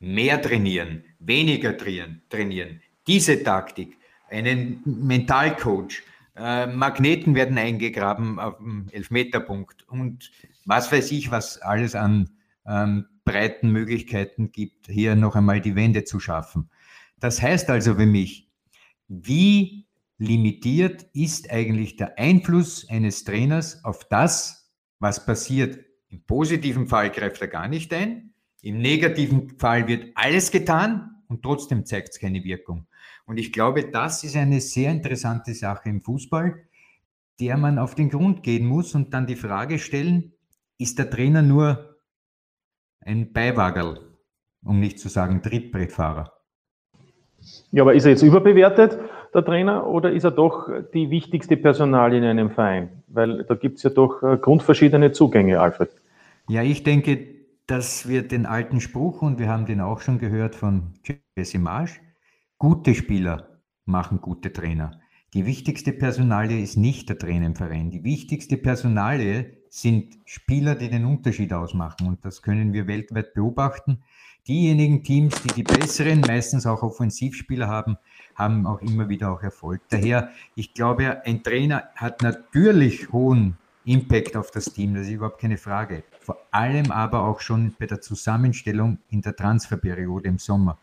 Mehr 0.00 0.40
trainieren, 0.40 1.04
weniger 1.18 1.76
trainieren, 1.76 2.22
trainieren. 2.28 2.80
Diese 3.06 3.42
Taktik, 3.42 3.96
einen 4.30 4.80
Mentalcoach, 4.84 6.02
äh, 6.36 6.66
Magneten 6.66 7.34
werden 7.34 7.56
eingegraben 7.56 8.38
auf 8.38 8.58
dem 8.58 8.88
Elfmeterpunkt 8.90 9.88
und 9.88 10.30
was 10.64 10.90
weiß 10.90 11.12
ich, 11.12 11.30
was 11.30 11.62
alles 11.62 11.94
an 11.94 12.30
ähm, 12.66 13.06
breiten 13.24 13.70
Möglichkeiten 13.70 14.50
gibt, 14.52 14.86
hier 14.86 15.14
noch 15.14 15.36
einmal 15.36 15.60
die 15.60 15.76
Wende 15.76 16.04
zu 16.04 16.20
schaffen. 16.20 16.68
Das 17.18 17.40
heißt 17.40 17.70
also 17.70 17.94
für 17.94 18.06
mich, 18.06 18.50
wie 19.08 19.86
limitiert 20.18 21.06
ist 21.12 21.50
eigentlich 21.50 21.96
der 21.96 22.18
Einfluss 22.18 22.88
eines 22.88 23.24
Trainers 23.24 23.84
auf 23.84 24.08
das, 24.08 24.72
was 24.98 25.24
passiert? 25.24 25.78
Im 26.08 26.22
positiven 26.22 26.86
Fall 26.86 27.10
greift 27.10 27.40
er 27.40 27.48
gar 27.48 27.68
nicht 27.68 27.92
ein, 27.92 28.34
im 28.62 28.78
negativen 28.78 29.58
Fall 29.58 29.86
wird 29.88 30.12
alles 30.14 30.50
getan 30.50 31.22
und 31.28 31.42
trotzdem 31.42 31.84
zeigt 31.84 32.10
es 32.10 32.18
keine 32.18 32.42
Wirkung. 32.44 32.86
Und 33.26 33.38
ich 33.38 33.52
glaube, 33.52 33.90
das 33.90 34.24
ist 34.24 34.36
eine 34.36 34.60
sehr 34.60 34.90
interessante 34.90 35.54
Sache 35.54 35.88
im 35.88 36.00
Fußball, 36.00 36.66
der 37.40 37.56
man 37.56 37.78
auf 37.78 37.94
den 37.94 38.08
Grund 38.08 38.42
gehen 38.42 38.66
muss 38.66 38.94
und 38.94 39.12
dann 39.12 39.26
die 39.26 39.36
Frage 39.36 39.78
stellen, 39.78 40.32
ist 40.78 40.98
der 40.98 41.10
Trainer 41.10 41.42
nur 41.42 42.00
ein 43.00 43.32
Beiwagerl, 43.32 44.16
um 44.62 44.80
nicht 44.80 44.98
zu 44.98 45.08
sagen 45.08 45.42
Trittbrettfahrer? 45.42 46.35
Ja, 47.72 47.82
aber 47.82 47.94
ist 47.94 48.04
er 48.04 48.12
jetzt 48.12 48.22
überbewertet, 48.22 48.98
der 49.34 49.44
Trainer, 49.44 49.86
oder 49.86 50.12
ist 50.12 50.24
er 50.24 50.30
doch 50.30 50.68
die 50.94 51.10
wichtigste 51.10 51.56
Personalie 51.56 52.18
in 52.18 52.24
einem 52.24 52.50
Verein? 52.50 53.02
Weil 53.08 53.44
da 53.44 53.54
gibt 53.54 53.76
es 53.78 53.82
ja 53.82 53.90
doch 53.90 54.22
äh, 54.22 54.36
grundverschiedene 54.36 55.12
Zugänge, 55.12 55.60
Alfred. 55.60 55.90
Ja, 56.48 56.62
ich 56.62 56.82
denke, 56.82 57.18
dass 57.66 58.08
wir 58.08 58.22
den 58.22 58.46
alten 58.46 58.80
Spruch, 58.80 59.22
und 59.22 59.38
wir 59.38 59.48
haben 59.48 59.66
den 59.66 59.80
auch 59.80 60.00
schon 60.00 60.18
gehört 60.18 60.54
von 60.54 60.94
Jesse 61.36 61.58
Marsch, 61.58 62.00
gute 62.58 62.94
Spieler 62.94 63.60
machen 63.84 64.20
gute 64.20 64.52
Trainer. 64.52 65.00
Die 65.34 65.44
wichtigste 65.44 65.92
Personalie 65.92 66.60
ist 66.62 66.76
nicht 66.76 67.08
der 67.08 67.18
Trainer 67.18 67.46
im 67.46 67.56
Verein. 67.56 67.90
Die 67.90 68.04
wichtigste 68.04 68.56
Personalie 68.56 69.58
sind 69.68 70.14
Spieler, 70.24 70.74
die 70.74 70.88
den 70.88 71.04
Unterschied 71.04 71.52
ausmachen. 71.52 72.06
Und 72.06 72.24
das 72.24 72.42
können 72.42 72.72
wir 72.72 72.86
weltweit 72.86 73.34
beobachten. 73.34 74.02
Diejenigen 74.48 75.02
Teams, 75.02 75.42
die 75.42 75.54
die 75.54 75.62
besseren, 75.64 76.20
meistens 76.20 76.66
auch 76.66 76.82
Offensivspieler 76.82 77.66
haben, 77.66 77.96
haben 78.36 78.64
auch 78.66 78.80
immer 78.80 79.08
wieder 79.08 79.32
auch 79.32 79.42
Erfolg. 79.42 79.80
Daher, 79.88 80.30
ich 80.54 80.72
glaube, 80.72 81.24
ein 81.24 81.42
Trainer 81.42 81.88
hat 81.96 82.22
natürlich 82.22 83.10
hohen 83.10 83.56
Impact 83.84 84.36
auf 84.36 84.52
das 84.52 84.66
Team, 84.66 84.94
das 84.94 85.06
ist 85.06 85.14
überhaupt 85.14 85.40
keine 85.40 85.56
Frage. 85.56 86.04
Vor 86.20 86.38
allem 86.52 86.92
aber 86.92 87.24
auch 87.24 87.40
schon 87.40 87.74
bei 87.78 87.86
der 87.86 88.00
Zusammenstellung 88.00 88.98
in 89.10 89.20
der 89.20 89.34
Transferperiode 89.34 90.28
im 90.28 90.38
Sommer. 90.38 90.78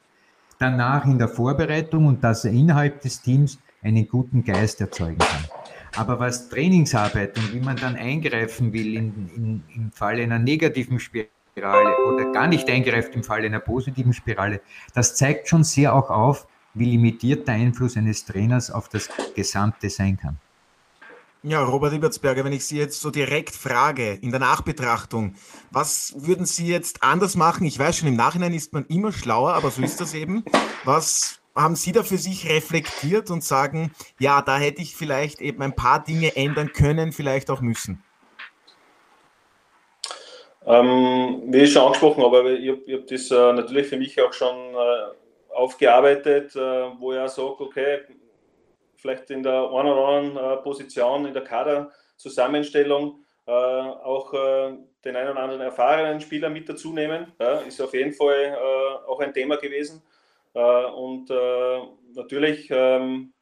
Danach 0.60 1.06
in 1.06 1.18
der 1.18 1.30
Vorbereitung 1.30 2.08
und 2.08 2.24
dass 2.24 2.44
er 2.44 2.52
innerhalb 2.52 3.02
des 3.02 3.22
Teams 3.22 3.60
einen 3.82 4.08
guten 4.08 4.44
Geist 4.44 4.82
erzeugen 4.82 5.20
kann. 5.20 5.46
Aber 5.96 6.20
was 6.20 6.50
Trainingsarbeit 6.50 7.38
und 7.38 7.54
wie 7.54 7.60
man 7.60 7.78
dann 7.78 7.96
eingreifen 7.96 8.74
will 8.74 8.96
in, 8.96 9.30
in, 9.36 9.64
im 9.76 9.92
Fall 9.92 10.20
einer 10.20 10.40
negativen 10.40 11.00
Spirale 11.54 11.96
oder 12.08 12.32
gar 12.32 12.48
nicht 12.48 12.68
eingreift 12.68 13.14
im 13.14 13.24
Fall 13.24 13.46
einer 13.46 13.60
positiven 13.60 14.12
Spirale, 14.12 14.62
das 14.96 15.16
zeigt 15.16 15.48
schon 15.48 15.64
sehr 15.64 15.94
auch 15.94 16.10
auf, 16.10 16.48
wie 16.74 16.86
limitiert 16.86 17.48
der 17.48 17.54
Einfluss 17.54 17.96
eines 17.96 18.26
Trainers 18.26 18.72
auf 18.72 18.90
das 18.90 19.08
Gesamte 19.36 19.92
sein 19.92 20.18
kann. 20.18 20.40
Ja, 21.44 21.64
Robert 21.64 21.94
Ibertsberger, 21.94 22.44
wenn 22.44 22.54
ich 22.54 22.66
Sie 22.66 22.78
jetzt 22.78 23.02
so 23.02 23.12
direkt 23.12 23.56
frage, 23.56 24.14
in 24.14 24.32
der 24.32 24.40
Nachbetrachtung, 24.40 25.36
was 25.70 26.16
würden 26.18 26.48
Sie 26.48 26.66
jetzt 26.66 27.04
anders 27.04 27.36
machen? 27.36 27.68
Ich 27.68 27.78
weiß 27.78 27.98
schon, 27.98 28.08
im 28.08 28.16
Nachhinein 28.16 28.54
ist 28.54 28.74
man 28.74 28.86
immer 28.86 29.12
schlauer, 29.12 29.54
aber 29.54 29.70
so 29.70 29.84
ist 29.84 30.02
das 30.02 30.16
eben. 30.16 30.44
Was 30.86 31.40
haben 31.56 31.76
Sie 31.76 31.92
da 31.92 32.02
für 32.02 32.18
sich 32.18 32.50
reflektiert 32.50 33.30
und 33.30 33.44
sagen, 33.44 33.92
ja, 34.18 34.42
da 34.42 34.58
hätte 34.58 34.82
ich 34.82 34.96
vielleicht 34.96 35.40
eben 35.40 35.62
ein 35.62 35.76
paar 35.76 36.04
Dinge 36.04 36.36
ändern 36.36 36.74
können, 36.74 37.12
vielleicht 37.12 37.52
auch 37.52 37.62
müssen? 37.62 38.02
Ähm, 40.66 41.44
wie 41.48 41.68
schon 41.68 41.84
angesprochen, 41.84 42.24
aber 42.24 42.46
ich 42.52 42.70
habe 42.70 42.94
hab 42.94 43.08
das 43.08 43.30
äh, 43.32 43.54
natürlich 43.54 43.88
für 43.88 43.98
mich 43.98 44.22
auch 44.22 44.32
schon 44.32 44.74
äh, 44.74 45.54
aufgearbeitet, 45.54 46.56
äh, 46.56 46.60
wo 47.00 47.12
er 47.12 47.28
sagt, 47.28 47.60
okay, 47.60 48.00
vielleicht 48.96 49.30
in 49.30 49.44
der 49.44 49.54
einen 49.54 49.90
oder 49.90 50.08
anderen 50.08 50.38
äh, 50.38 50.58
Position 50.64 51.26
in 51.26 51.34
der 51.34 51.44
Kaderzusammenstellung 51.44 53.20
äh, 53.46 53.52
auch 53.52 54.34
äh, 54.34 54.78
den 55.04 55.16
einen 55.18 55.32
oder 55.32 55.42
anderen 55.42 55.62
erfahrenen 55.62 56.22
Spieler 56.22 56.50
mit 56.50 56.70
dazu 56.70 56.94
nehmen. 56.94 57.34
Ja, 57.42 57.56
ist 57.60 57.82
auf 57.82 57.94
jeden 57.94 58.14
Fall 58.14 58.58
auch 59.06 59.20
ein 59.20 59.34
Thema 59.34 59.58
gewesen. 59.58 60.02
Und 60.54 61.30
natürlich 62.16 62.70
ähm, 62.72 63.34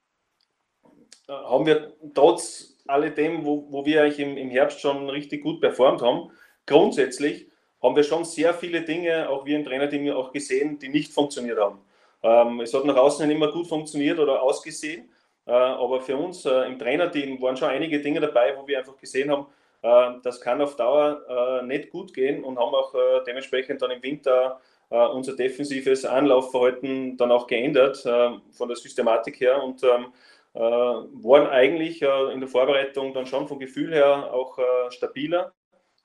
haben 1.27 1.65
wir 1.67 1.93
trotz 2.15 2.81
alledem, 2.87 3.45
wo, 3.45 3.67
wo 3.69 3.85
wir 3.85 4.01
eigentlich 4.01 4.19
im, 4.19 4.37
im 4.37 4.49
Herbst 4.49 4.79
schon 4.81 5.07
richtig 5.07 5.43
gut 5.43 5.61
performt 5.61 6.01
haben, 6.01 6.31
grundsätzlich 6.65 7.47
haben 7.81 7.95
wir 7.95 8.03
schon 8.03 8.25
sehr 8.25 8.53
viele 8.53 8.81
Dinge, 8.81 9.29
auch 9.29 9.45
wir 9.45 9.57
im 9.57 9.65
Trainerteam 9.65 10.11
auch 10.11 10.31
gesehen, 10.31 10.77
die 10.79 10.89
nicht 10.89 11.11
funktioniert 11.11 11.59
haben. 11.59 11.79
Ähm, 12.23 12.61
es 12.61 12.73
hat 12.73 12.85
nach 12.85 12.97
außen 12.97 13.27
nicht 13.27 13.35
immer 13.35 13.51
gut 13.51 13.67
funktioniert 13.67 14.19
oder 14.19 14.41
ausgesehen, 14.41 15.09
äh, 15.47 15.51
aber 15.51 16.01
für 16.01 16.17
uns 16.17 16.45
äh, 16.45 16.67
im 16.67 16.77
Trainerteam 16.77 17.41
waren 17.41 17.57
schon 17.57 17.69
einige 17.69 17.99
Dinge 17.99 18.19
dabei, 18.19 18.55
wo 18.57 18.67
wir 18.67 18.77
einfach 18.77 18.97
gesehen 18.97 19.31
haben, 19.31 19.47
äh, 19.81 20.19
das 20.21 20.39
kann 20.39 20.61
auf 20.61 20.75
Dauer 20.75 21.61
äh, 21.61 21.65
nicht 21.65 21.89
gut 21.89 22.13
gehen 22.13 22.43
und 22.43 22.59
haben 22.59 22.75
auch 22.75 22.93
dementsprechend 23.25 23.81
dann 23.81 23.91
im 23.91 24.03
Winter 24.03 24.59
äh, 24.91 25.07
unser 25.07 25.37
defensives 25.37 26.03
Anlaufverhalten 26.03 27.15
dann 27.15 27.31
auch 27.31 27.47
geändert 27.47 28.05
äh, 28.05 28.31
von 28.51 28.67
der 28.67 28.75
Systematik 28.75 29.39
her 29.39 29.63
und 29.63 29.81
ähm, 29.83 30.07
äh, 30.53 30.59
waren 30.59 31.47
eigentlich 31.47 32.01
in 32.01 32.41
der 32.41 32.49
Vorbereitung 32.49 33.13
dann 33.13 33.25
schon 33.25 33.47
vom 33.47 33.57
Gefühl 33.57 33.93
her 33.93 34.33
auch 34.33 34.59
stabiler. 34.89 35.53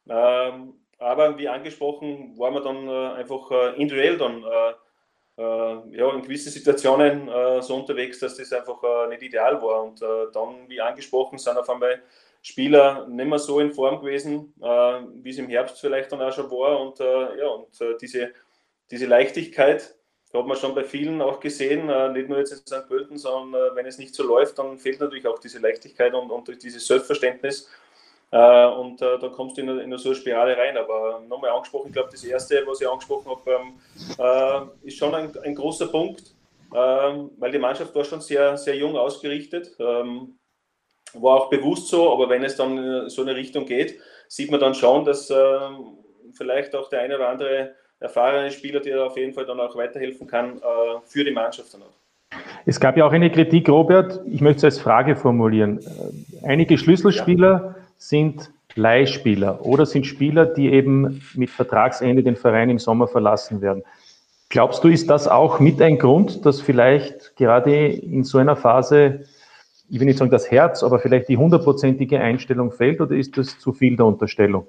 Ähm, 0.09 0.75
aber 0.99 1.37
wie 1.39 1.49
angesprochen, 1.49 2.39
waren 2.39 2.55
wir 2.55 2.63
dann 2.63 2.89
einfach 2.89 3.75
individuell 3.77 4.17
dann 4.17 4.43
ja, 5.37 6.15
in 6.15 6.23
gewissen 6.23 6.51
Situationen 6.51 7.29
so 7.61 7.77
unterwegs, 7.77 8.21
dass 8.21 8.37
das 8.37 8.51
einfach 8.55 9.09
nicht 9.11 9.21
ideal 9.21 9.61
war. 9.61 9.83
Und 9.83 10.01
dann, 10.01 10.67
wie 10.69 10.81
angesprochen, 10.81 11.37
sind 11.37 11.59
auf 11.59 11.69
einmal 11.69 12.01
Spieler 12.41 13.07
nicht 13.07 13.29
mehr 13.29 13.39
so 13.39 13.61
in 13.61 13.73
Form 13.73 14.01
gewesen, 14.01 14.55
wie 14.57 15.29
es 15.29 15.37
im 15.37 15.51
Herbst 15.51 15.79
vielleicht 15.79 16.11
dann 16.13 16.23
auch 16.23 16.33
schon 16.33 16.51
war. 16.51 16.81
Und, 16.81 16.99
ja, 16.99 17.49
und 17.49 18.01
diese 18.01 18.33
diese 18.91 19.07
Leichtigkeit 19.07 19.95
hat 20.33 20.47
man 20.47 20.57
schon 20.57 20.75
bei 20.75 20.85
vielen 20.85 21.23
auch 21.23 21.41
gesehen, 21.41 21.89
äh, 21.89 22.11
nicht 22.11 22.29
nur 22.29 22.39
jetzt 22.39 22.53
in 22.53 22.59
St. 22.59 22.87
Pölten, 22.89 23.17
sondern 23.17 23.73
äh, 23.73 23.75
wenn 23.75 23.87
es 23.87 23.99
nicht 23.99 24.15
so 24.15 24.23
läuft, 24.23 24.59
dann 24.59 24.79
fehlt 24.79 25.01
natürlich 25.01 25.27
auch 25.27 25.39
diese 25.39 25.59
Leichtigkeit 25.59 26.13
und, 26.15 26.31
und 26.31 26.63
dieses 26.63 26.87
Selbstverständnis. 26.87 27.71
Äh, 28.31 28.67
und 28.67 29.01
da 29.01 29.19
kommst 29.33 29.57
du 29.57 29.63
in, 29.63 29.69
in 29.69 29.99
so 29.99 30.09
eine 30.09 30.17
Spirale 30.17 30.57
rein. 30.57 30.77
Aber 30.77 31.23
nochmal 31.29 31.51
angesprochen, 31.51 31.89
ich 31.89 31.93
glaube, 31.93 32.11
das 32.11 32.25
Erste, 32.25 32.63
was 32.67 32.81
ich 32.81 32.89
angesprochen 32.89 33.31
habe, 33.31 33.51
ähm, 34.19 34.71
ist 34.83 34.97
schon 34.97 35.15
ein, 35.15 35.33
ein 35.45 35.55
großer 35.55 35.87
Punkt, 35.87 36.35
ähm, 36.75 37.31
weil 37.39 37.53
die 37.53 37.59
Mannschaft 37.59 37.95
war 37.95 38.05
schon 38.05 38.21
sehr, 38.21 38.57
sehr 38.57 38.77
jung 38.77 38.97
ausgerichtet. 38.97 39.77
Ähm, 39.79 40.39
war 41.15 41.37
auch 41.37 41.51
bewusst 41.51 41.89
so, 41.89 42.13
aber 42.13 42.29
wenn 42.29 42.45
es 42.45 42.57
dann 42.57 42.77
in 42.77 43.09
so 43.09 43.23
eine 43.23 43.37
Richtung 43.37 43.65
geht, 43.65 43.99
sieht 44.29 44.51
man 44.51 44.61
dann 44.61 44.75
schon, 44.75 45.05
dass 45.05 45.33
vielleicht 46.37 46.75
auch 46.75 46.91
der 46.91 47.01
eine 47.01 47.17
oder 47.17 47.29
andere 47.29 47.75
erfahrene 48.01 48.51
Spieler, 48.51 48.81
der 48.81 49.05
auf 49.05 49.17
jeden 49.17 49.33
Fall 49.33 49.47
dann 49.47 49.61
auch 49.61 49.75
weiterhelfen 49.77 50.27
kann 50.27 50.59
äh, 50.59 50.61
für 51.05 51.25
die 51.25 51.31
Mannschaft 51.31 51.73
dann 51.75 51.83
auch. 51.83 52.39
Es 52.67 52.81
gab 52.81 52.97
ja 52.97 53.07
auch 53.07 53.13
eine 53.13 53.31
Kritik, 53.31 53.69
Robert, 53.69 54.21
ich 54.27 54.41
möchte 54.41 54.59
es 54.59 54.65
als 54.65 54.79
Frage 54.81 55.17
formulieren. 55.17 55.79
Äh, 55.79 56.47
einige 56.47 56.77
Schlüsselspieler. 56.77 57.76
Sind 57.97 58.51
Leihspieler 58.75 59.65
oder 59.65 59.87
sind 59.87 60.07
Spieler, 60.07 60.47
die 60.47 60.71
eben 60.71 61.23
mit 61.35 61.51
Vertragsende 61.51 62.23
den 62.23 62.37
Verein 62.37 62.71
im 62.71 62.79
Sommer 62.79 63.09
verlassen 63.09 63.61
werden. 63.61 63.83
Glaubst 64.49 64.85
du, 64.85 64.89
ist 64.89 65.11
das 65.11 65.27
auch 65.27 65.59
mit 65.59 65.83
ein 65.83 65.99
Grund, 65.99 66.47
dass 66.47 66.61
vielleicht 66.61 67.35
gerade 67.37 67.89
in 67.89 68.23
so 68.23 68.39
einer 68.39 68.55
Phase, 68.55 69.25
ich 69.89 69.99
will 69.99 70.07
nicht 70.07 70.19
sagen 70.19 70.31
das 70.31 70.51
Herz, 70.51 70.83
aber 70.83 70.99
vielleicht 70.99 71.29
die 71.29 71.37
hundertprozentige 71.37 72.21
Einstellung 72.21 72.71
fehlt 72.71 73.01
oder 73.01 73.17
ist 73.17 73.37
das 73.37 73.59
zu 73.59 73.73
viel 73.73 73.97
der 73.97 74.07
Unterstellung? 74.07 74.67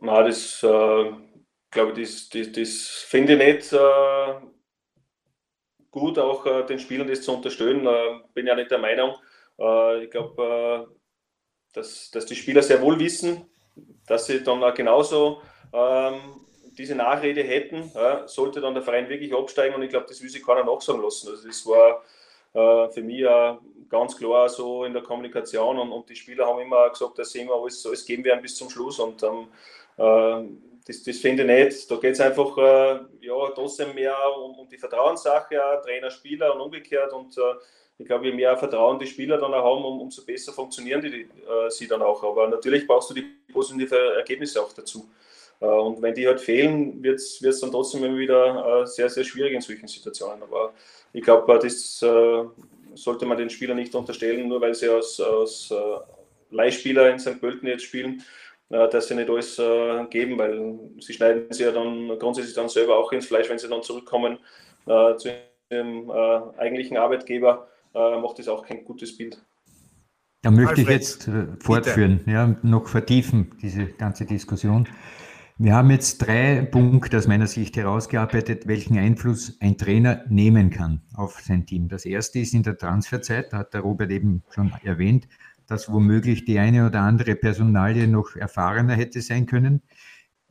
Na, 0.00 0.22
das 0.22 0.62
äh, 0.62 1.12
glaube 1.70 2.00
ich, 2.00 2.08
das, 2.08 2.28
das, 2.30 2.52
das 2.52 3.06
finde 3.08 3.34
ich 3.34 3.38
nicht 3.38 3.72
äh, 3.72 4.34
gut, 5.90 6.18
auch 6.18 6.44
äh, 6.46 6.66
den 6.66 6.78
Spielern 6.78 7.08
das 7.08 7.22
zu 7.22 7.32
unterstellen. 7.32 7.86
Äh, 7.86 8.20
bin 8.34 8.46
ja 8.46 8.54
nicht 8.54 8.70
der 8.70 8.78
Meinung. 8.78 9.14
Äh, 9.58 10.04
ich 10.04 10.10
glaube, 10.10 10.88
äh, 10.88 10.94
dass, 11.72 12.10
dass 12.10 12.26
die 12.26 12.36
Spieler 12.36 12.62
sehr 12.62 12.80
wohl 12.80 12.98
wissen, 12.98 13.46
dass 14.06 14.26
sie 14.26 14.42
dann 14.42 14.74
genauso 14.74 15.42
ähm, 15.72 16.20
diese 16.78 16.94
Nachrede 16.94 17.42
hätten, 17.42 17.90
sollte 18.26 18.60
dann 18.60 18.74
der 18.74 18.82
Verein 18.82 19.08
wirklich 19.08 19.34
absteigen 19.34 19.74
und 19.74 19.82
ich 19.82 19.90
glaube, 19.90 20.06
das 20.08 20.22
will 20.22 20.28
sich 20.28 20.44
keiner 20.44 20.64
nachsagen 20.64 21.02
lassen. 21.02 21.30
Also 21.30 21.46
das 21.46 21.66
war 21.66 22.02
für 22.92 23.02
mich 23.02 23.24
ganz 23.88 24.16
klar 24.16 24.48
so 24.50 24.84
in 24.84 24.92
der 24.92 25.02
Kommunikation 25.02 25.78
und, 25.78 25.90
und 25.90 26.08
die 26.08 26.16
Spieler 26.16 26.46
haben 26.46 26.60
immer 26.60 26.90
gesagt, 26.90 27.18
dass 27.18 27.30
sie 27.32 27.40
immer 27.40 27.54
alles, 27.54 27.84
alles 27.86 28.04
geben 28.04 28.24
werden 28.24 28.42
bis 28.42 28.56
zum 28.56 28.68
Schluss 28.68 28.98
und 28.98 29.22
ähm, 29.22 29.48
ähm, 29.98 30.62
das, 30.86 31.02
das 31.02 31.18
finde 31.18 31.42
ich 31.42 31.70
nicht. 31.70 31.90
Da 31.90 31.96
geht 31.96 32.12
es 32.12 32.20
einfach 32.20 32.56
äh, 32.58 33.00
ja, 33.20 33.50
trotzdem 33.54 33.94
mehr 33.94 34.16
um, 34.36 34.58
um 34.58 34.68
die 34.68 34.78
Vertrauenssache, 34.78 35.80
Trainer, 35.84 36.10
Spieler 36.10 36.54
und 36.54 36.60
umgekehrt. 36.60 37.12
Und 37.12 37.36
äh, 37.36 37.54
ich 37.98 38.06
glaube, 38.06 38.26
je 38.26 38.32
mehr 38.32 38.56
Vertrauen 38.56 38.98
die 38.98 39.06
Spieler 39.06 39.38
dann 39.38 39.54
auch 39.54 39.64
haben, 39.64 39.84
um, 39.84 40.00
umso 40.00 40.24
besser 40.24 40.52
funktionieren 40.52 41.00
die, 41.00 41.22
äh, 41.22 41.70
sie 41.70 41.86
dann 41.86 42.02
auch. 42.02 42.22
Aber 42.22 42.48
natürlich 42.48 42.86
brauchst 42.86 43.10
du 43.10 43.14
die 43.14 43.24
positiven 43.52 43.98
Ergebnisse 44.16 44.62
auch 44.62 44.72
dazu. 44.72 45.08
Äh, 45.60 45.66
und 45.66 46.02
wenn 46.02 46.14
die 46.14 46.26
halt 46.26 46.40
fehlen, 46.40 47.02
wird 47.02 47.20
es 47.20 47.60
dann 47.60 47.70
trotzdem 47.70 48.04
immer 48.04 48.18
wieder 48.18 48.82
äh, 48.82 48.86
sehr, 48.86 49.08
sehr 49.08 49.24
schwierig 49.24 49.54
in 49.54 49.60
solchen 49.60 49.88
Situationen. 49.88 50.42
Aber 50.42 50.74
ich 51.12 51.22
glaube, 51.22 51.58
das 51.58 52.02
äh, 52.02 52.44
sollte 52.94 53.26
man 53.26 53.38
den 53.38 53.50
Spielern 53.50 53.76
nicht 53.76 53.94
unterstellen, 53.94 54.48
nur 54.48 54.60
weil 54.60 54.74
sie 54.74 54.88
aus, 54.88 55.20
aus 55.20 55.72
Leihspieler 56.50 57.10
in 57.10 57.18
St. 57.18 57.40
Pölten 57.40 57.68
jetzt 57.68 57.84
spielen, 57.84 58.22
äh, 58.70 58.88
dass 58.88 59.08
sie 59.08 59.14
nicht 59.14 59.30
alles 59.30 59.58
äh, 59.58 60.04
geben, 60.10 60.38
weil 60.38 60.78
sie 61.00 61.12
schneiden 61.12 61.46
sie 61.50 61.64
ja 61.64 61.72
dann 61.72 62.18
grundsätzlich 62.18 62.54
dann 62.54 62.68
selber 62.68 62.96
auch 62.96 63.12
ins 63.12 63.26
Fleisch, 63.26 63.48
wenn 63.48 63.58
sie 63.58 63.68
dann 63.68 63.82
zurückkommen 63.82 64.38
äh, 64.86 65.16
zu 65.16 65.32
ihrem 65.70 66.10
äh, 66.10 66.58
eigentlichen 66.58 66.96
Arbeitgeber, 66.96 67.68
äh, 67.68 67.75
macht 68.20 68.38
das 68.38 68.48
auch 68.48 68.64
kein 68.64 68.84
gutes 68.84 69.16
Bild. 69.16 69.44
Da 70.42 70.50
möchte 70.50 70.82
Alfred, 70.82 70.86
ich 70.86 70.88
jetzt 70.88 71.28
äh, 71.28 71.46
fortführen, 71.58 72.20
ja, 72.26 72.56
noch 72.62 72.88
vertiefen, 72.88 73.56
diese 73.60 73.86
ganze 73.86 74.26
Diskussion. 74.26 74.88
Wir 75.58 75.74
haben 75.74 75.90
jetzt 75.90 76.18
drei 76.18 76.68
Punkte 76.70 77.16
aus 77.16 77.26
meiner 77.26 77.46
Sicht 77.46 77.76
herausgearbeitet, 77.76 78.68
welchen 78.68 78.98
Einfluss 78.98 79.56
ein 79.60 79.78
Trainer 79.78 80.22
nehmen 80.28 80.68
kann 80.70 81.00
auf 81.14 81.40
sein 81.40 81.64
Team. 81.64 81.88
Das 81.88 82.04
erste 82.04 82.38
ist 82.40 82.52
in 82.52 82.62
der 82.62 82.76
Transferzeit, 82.76 83.52
da 83.52 83.58
hat 83.58 83.72
der 83.72 83.80
Robert 83.80 84.10
eben 84.10 84.42
schon 84.50 84.72
erwähnt, 84.84 85.26
dass 85.66 85.90
womöglich 85.90 86.44
die 86.44 86.58
eine 86.58 86.86
oder 86.86 87.00
andere 87.00 87.34
Personalie 87.34 88.06
noch 88.06 88.36
erfahrener 88.36 88.94
hätte 88.94 89.22
sein 89.22 89.46
können. 89.46 89.82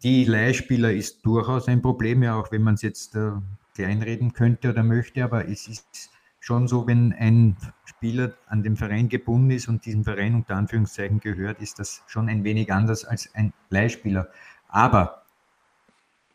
Die 0.04 0.26
Leihspieler 0.26 0.92
ist 0.92 1.26
durchaus 1.26 1.68
ein 1.68 1.82
Problem, 1.82 2.24
ja, 2.24 2.36
auch 2.38 2.52
wenn 2.52 2.64
man 2.64 2.74
es 2.74 2.82
jetzt 2.82 3.16
äh, 3.16 3.32
kleinreden 3.76 4.34
könnte 4.34 4.72
oder 4.72 4.84
möchte, 4.84 5.24
aber 5.24 5.48
es 5.48 5.68
ist 5.68 6.10
schon 6.46 6.68
so, 6.68 6.86
wenn 6.86 7.12
ein 7.12 7.58
Spieler 7.86 8.36
an 8.46 8.62
dem 8.62 8.78
Verein 8.78 9.10
gebunden 9.10 9.50
ist 9.50 9.68
und 9.68 9.84
diesem 9.84 10.04
Verein 10.04 10.36
unter 10.36 10.56
Anführungszeichen 10.56 11.20
gehört, 11.20 11.60
ist 11.60 11.80
das 11.80 12.04
schon 12.06 12.30
ein 12.30 12.44
wenig 12.44 12.72
anders 12.72 13.04
als 13.04 13.34
ein 13.34 13.52
Leihspieler. 13.72 14.28
Aber 14.68 15.24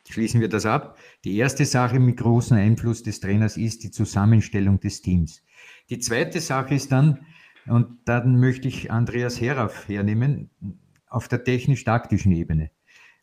schließen 0.08 0.40
wir 0.40 0.48
das 0.48 0.66
ab. 0.66 0.98
Die 1.22 1.36
erste 1.36 1.64
Sache 1.64 2.00
mit 2.00 2.16
großem 2.16 2.56
Einfluss 2.56 3.04
des 3.04 3.20
Trainers 3.20 3.56
ist 3.56 3.84
die 3.84 3.92
Zusammenstellung 3.92 4.80
des 4.80 5.00
Teams. 5.00 5.44
Die 5.90 6.00
zweite 6.00 6.40
Sache 6.40 6.74
ist 6.74 6.90
dann, 6.90 7.24
und 7.66 7.98
dann 8.06 8.40
möchte 8.40 8.66
ich 8.66 8.90
Andreas 8.90 9.40
Herauf 9.40 9.86
hernehmen, 9.88 10.50
auf 11.06 11.28
der 11.28 11.44
technisch-taktischen 11.44 12.32
Ebene. 12.32 12.72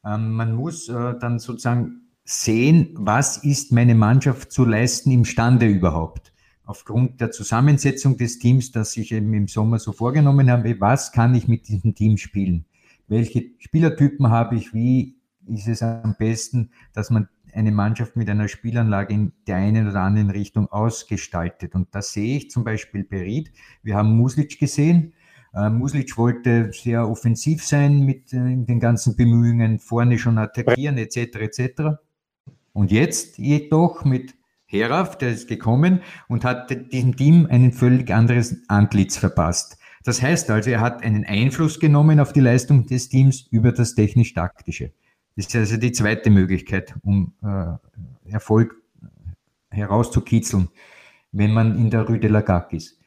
Ähm, 0.06 0.32
man 0.32 0.54
muss 0.54 0.88
äh, 0.88 1.16
dann 1.20 1.40
sozusagen 1.40 2.08
sehen, 2.24 2.92
was 2.94 3.44
ist 3.44 3.74
meine 3.74 3.96
Mannschaft 3.96 4.54
zu 4.54 4.64
leisten 4.64 5.12
imstande 5.12 5.66
überhaupt. 5.66 6.32
Aufgrund 6.68 7.22
der 7.22 7.32
Zusammensetzung 7.32 8.18
des 8.18 8.40
Teams, 8.40 8.72
das 8.72 8.98
ich 8.98 9.14
eben 9.14 9.34
im 9.34 9.48
Sommer 9.48 9.80
so 9.80 9.94
vorgenommen 9.94 10.52
habe, 10.52 10.80
was 10.82 11.14
kann 11.14 11.34
ich 11.34 11.48
mit 11.48 11.70
diesem 11.70 11.96
Team 11.96 12.18
spielen? 12.18 12.66
Welche 13.08 13.46
Spielertypen 13.60 14.30
habe 14.30 14.58
ich? 14.58 14.74
Wie 14.74 15.16
ist 15.48 15.70
es 15.70 15.82
am 15.82 16.16
besten, 16.20 16.72
dass 16.92 17.10
man 17.10 17.30
eine 17.54 17.72
Mannschaft 17.72 18.18
mit 18.18 18.30
einer 18.30 18.50
Spielanlage 18.50 19.14
in 19.14 19.32
der 19.48 19.56
einen 19.56 19.88
oder 19.88 20.02
anderen 20.02 20.30
Richtung 20.30 20.68
ausgestaltet. 20.68 21.74
Und 21.74 21.88
da 21.96 22.02
sehe 22.02 22.38
ich 22.38 22.52
zum 22.52 22.64
Beispiel 22.64 23.04
Berit. 23.04 23.52
Wir 23.82 23.96
haben 23.96 24.16
Muslic 24.16 24.60
gesehen. 24.60 25.14
Äh, 25.54 25.70
Muslic 25.70 26.18
wollte 26.18 26.72
sehr 26.74 27.08
offensiv 27.10 27.66
sein 27.66 28.02
mit 28.02 28.34
äh, 28.34 28.58
den 28.58 28.80
ganzen 28.80 29.16
Bemühungen, 29.16 29.80
vorne 29.80 30.20
schon 30.20 30.38
attackieren 30.38 30.98
etc. 30.98 31.18
etc. 31.18 31.82
Und 32.74 32.92
jetzt 32.92 33.38
jedoch 33.38 34.06
mit 34.06 34.36
Heraf, 34.68 35.18
der 35.18 35.32
ist 35.32 35.48
gekommen 35.48 36.02
und 36.28 36.44
hat 36.44 36.70
diesem 36.92 37.16
Team 37.16 37.48
ein 37.50 37.72
völlig 37.72 38.12
anderes 38.12 38.58
Antlitz 38.68 39.18
verpasst. 39.18 39.78
Das 40.04 40.22
heißt 40.22 40.50
also, 40.52 40.70
er 40.70 40.82
hat 40.82 41.04
einen 41.04 41.26
Einfluss 41.26 41.80
genommen 41.80 42.20
auf 42.20 42.34
die 42.34 42.40
Leistung 42.40 42.86
des 42.86 43.10
Teams 43.10 43.48
über 43.50 43.72
das 43.72 43.96
technisch-taktische. 43.96 44.92
Das 45.36 45.48
ist 45.48 45.56
also 45.56 45.78
die 45.78 45.92
zweite 45.92 46.30
Möglichkeit, 46.30 46.96
um 47.04 47.34
äh, 47.44 48.32
Erfolg 48.32 48.76
herauszukitzeln, 49.70 50.70
wenn 51.32 51.54
man 51.54 51.78
in 51.78 51.90
der 51.90 52.04
Rue 52.04 52.20
de 52.20 52.30
la 52.30 52.42
Gac 52.42 52.74
ist. 52.74 53.00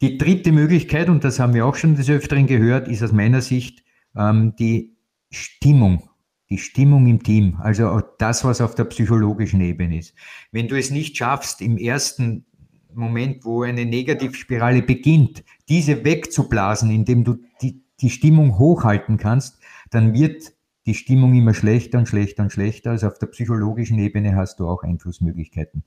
Die 0.00 0.18
dritte 0.18 0.52
Möglichkeit, 0.52 1.08
und 1.08 1.24
das 1.24 1.40
haben 1.40 1.54
wir 1.54 1.66
auch 1.66 1.74
schon 1.74 1.96
des 1.96 2.08
Öfteren 2.08 2.46
gehört, 2.46 2.88
ist 2.88 3.02
aus 3.02 3.12
meiner 3.12 3.40
Sicht 3.40 3.84
ähm, 4.16 4.54
die 4.56 4.96
Stimmung. 5.30 6.09
Die 6.50 6.58
Stimmung 6.58 7.06
im 7.06 7.22
Team, 7.22 7.56
also 7.60 8.02
das, 8.18 8.44
was 8.44 8.60
auf 8.60 8.74
der 8.74 8.84
psychologischen 8.84 9.60
Ebene 9.60 9.98
ist. 9.98 10.14
Wenn 10.50 10.68
du 10.68 10.76
es 10.76 10.90
nicht 10.90 11.16
schaffst, 11.16 11.60
im 11.60 11.78
ersten 11.78 12.44
Moment, 12.92 13.44
wo 13.44 13.62
eine 13.62 13.86
Negativspirale 13.86 14.82
beginnt, 14.82 15.44
diese 15.68 16.04
wegzublasen, 16.04 16.90
indem 16.90 17.24
du 17.24 17.36
die, 17.62 17.84
die 18.00 18.10
Stimmung 18.10 18.58
hochhalten 18.58 19.16
kannst, 19.16 19.60
dann 19.90 20.12
wird 20.12 20.52
die 20.86 20.94
Stimmung 20.94 21.34
immer 21.34 21.54
schlechter 21.54 21.98
und 21.98 22.08
schlechter 22.08 22.42
und 22.42 22.52
schlechter. 22.52 22.90
Also 22.90 23.06
auf 23.06 23.18
der 23.18 23.28
psychologischen 23.28 23.98
Ebene 23.98 24.34
hast 24.34 24.58
du 24.58 24.68
auch 24.68 24.82
Einflussmöglichkeiten. 24.82 25.84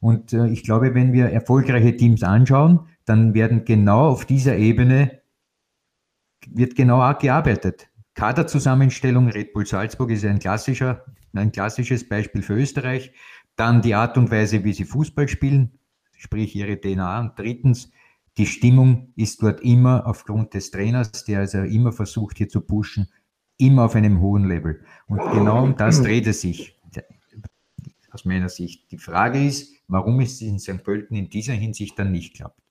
Und 0.00 0.32
äh, 0.32 0.48
ich 0.48 0.64
glaube, 0.64 0.94
wenn 0.94 1.12
wir 1.12 1.26
erfolgreiche 1.26 1.96
Teams 1.96 2.22
anschauen, 2.22 2.80
dann 3.06 3.32
werden 3.34 3.64
genau 3.64 4.08
auf 4.08 4.24
dieser 4.26 4.56
Ebene 4.56 5.22
wird 6.46 6.76
genau 6.76 6.98
gearbeitet. 7.14 7.88
Kaderzusammenstellung, 8.14 9.28
Red 9.28 9.52
Bull 9.52 9.66
Salzburg 9.66 10.10
ist 10.10 10.24
ein 10.24 10.38
klassischer, 10.38 11.04
ein 11.32 11.52
klassisches 11.52 12.08
Beispiel 12.08 12.42
für 12.42 12.54
Österreich. 12.54 13.12
Dann 13.56 13.82
die 13.82 13.94
Art 13.94 14.16
und 14.16 14.30
Weise, 14.30 14.64
wie 14.64 14.72
sie 14.72 14.84
Fußball 14.84 15.28
spielen, 15.28 15.78
sprich 16.16 16.54
ihre 16.54 16.80
DNA. 16.80 17.20
Und 17.20 17.38
drittens, 17.38 17.90
die 18.36 18.46
Stimmung 18.46 19.12
ist 19.16 19.42
dort 19.42 19.60
immer 19.60 20.06
aufgrund 20.06 20.54
des 20.54 20.70
Trainers, 20.70 21.24
der 21.24 21.40
also 21.40 21.58
immer 21.58 21.92
versucht, 21.92 22.38
hier 22.38 22.48
zu 22.48 22.60
pushen, 22.60 23.08
immer 23.58 23.84
auf 23.84 23.94
einem 23.94 24.20
hohen 24.20 24.48
Level. 24.48 24.84
Und 25.06 25.18
genau 25.32 25.62
um 25.62 25.76
das 25.76 26.02
dreht 26.02 26.26
es 26.26 26.40
sich 26.40 26.76
aus 28.14 28.24
meiner 28.24 28.48
Sicht. 28.48 28.90
Die 28.92 28.98
Frage 28.98 29.44
ist, 29.44 29.74
warum 29.88 30.20
es 30.20 30.40
in 30.40 30.58
St. 30.58 30.82
Pölten 30.84 31.16
in 31.16 31.28
dieser 31.28 31.52
Hinsicht 31.52 31.98
dann 31.98 32.12
nicht 32.12 32.34
klappt. 32.36 32.63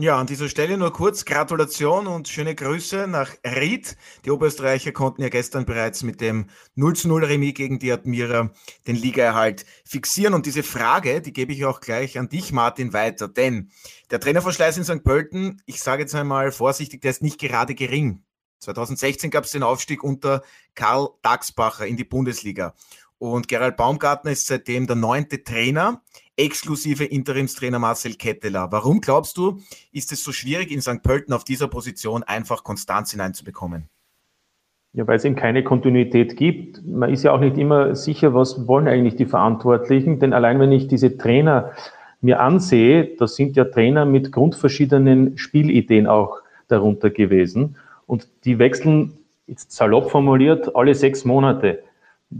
Ja, 0.00 0.18
an 0.18 0.26
dieser 0.26 0.48
Stelle 0.48 0.78
nur 0.78 0.94
kurz 0.94 1.26
Gratulation 1.26 2.06
und 2.06 2.26
schöne 2.26 2.54
Grüße 2.54 3.06
nach 3.06 3.34
Ried. 3.44 3.98
Die 4.24 4.30
Oberösterreicher 4.30 4.92
konnten 4.92 5.20
ja 5.20 5.28
gestern 5.28 5.66
bereits 5.66 6.02
mit 6.02 6.22
dem 6.22 6.46
0 6.74 6.96
zu 6.96 7.08
0 7.08 7.22
Remis 7.26 7.52
gegen 7.52 7.78
die 7.78 7.92
Admira 7.92 8.50
den 8.86 8.96
Ligaerhalt 8.96 9.66
fixieren. 9.84 10.32
Und 10.32 10.46
diese 10.46 10.62
Frage, 10.62 11.20
die 11.20 11.34
gebe 11.34 11.52
ich 11.52 11.66
auch 11.66 11.80
gleich 11.80 12.18
an 12.18 12.30
dich, 12.30 12.50
Martin, 12.50 12.94
weiter. 12.94 13.28
Denn 13.28 13.72
der 14.10 14.20
Trainerverschleiß 14.20 14.78
in 14.78 14.84
St. 14.84 15.04
Pölten, 15.04 15.60
ich 15.66 15.82
sage 15.82 16.00
jetzt 16.00 16.14
einmal 16.14 16.50
vorsichtig, 16.50 17.02
der 17.02 17.10
ist 17.10 17.22
nicht 17.22 17.38
gerade 17.38 17.74
gering. 17.74 18.22
2016 18.60 19.30
gab 19.30 19.44
es 19.44 19.50
den 19.50 19.62
Aufstieg 19.62 20.02
unter 20.02 20.42
Karl 20.74 21.10
Daxbacher 21.20 21.86
in 21.86 21.98
die 21.98 22.04
Bundesliga. 22.04 22.74
Und 23.18 23.48
Gerald 23.48 23.76
Baumgartner 23.76 24.30
ist 24.30 24.46
seitdem 24.46 24.86
der 24.86 24.96
neunte 24.96 25.44
Trainer, 25.44 26.02
exklusive 26.40 27.04
Interimstrainer 27.04 27.78
Marcel 27.78 28.14
Ketteler. 28.14 28.72
Warum 28.72 29.00
glaubst 29.00 29.36
du, 29.36 29.60
ist 29.92 30.10
es 30.10 30.24
so 30.24 30.32
schwierig, 30.32 30.70
in 30.70 30.80
St. 30.80 31.02
Pölten 31.02 31.34
auf 31.34 31.44
dieser 31.44 31.68
Position 31.68 32.22
einfach 32.22 32.64
Konstanz 32.64 33.10
hineinzubekommen? 33.10 33.88
Ja, 34.92 35.06
weil 35.06 35.16
es 35.16 35.24
eben 35.24 35.36
keine 35.36 35.62
Kontinuität 35.62 36.36
gibt. 36.36 36.84
Man 36.84 37.10
ist 37.10 37.22
ja 37.22 37.32
auch 37.32 37.40
nicht 37.40 37.56
immer 37.58 37.94
sicher, 37.94 38.34
was 38.34 38.66
wollen 38.66 38.88
eigentlich 38.88 39.16
die 39.16 39.26
Verantwortlichen. 39.26 40.18
Denn 40.18 40.32
allein 40.32 40.58
wenn 40.58 40.72
ich 40.72 40.88
diese 40.88 41.16
Trainer 41.16 41.72
mir 42.22 42.40
ansehe, 42.40 43.16
das 43.18 43.36
sind 43.36 43.56
ja 43.56 43.64
Trainer 43.66 44.04
mit 44.04 44.32
grundverschiedenen 44.32 45.38
Spielideen 45.38 46.06
auch 46.06 46.38
darunter 46.68 47.10
gewesen. 47.10 47.76
Und 48.06 48.28
die 48.44 48.58
wechseln, 48.58 49.12
jetzt 49.46 49.72
salopp 49.72 50.10
formuliert, 50.10 50.74
alle 50.74 50.94
sechs 50.94 51.24
Monate. 51.24 51.82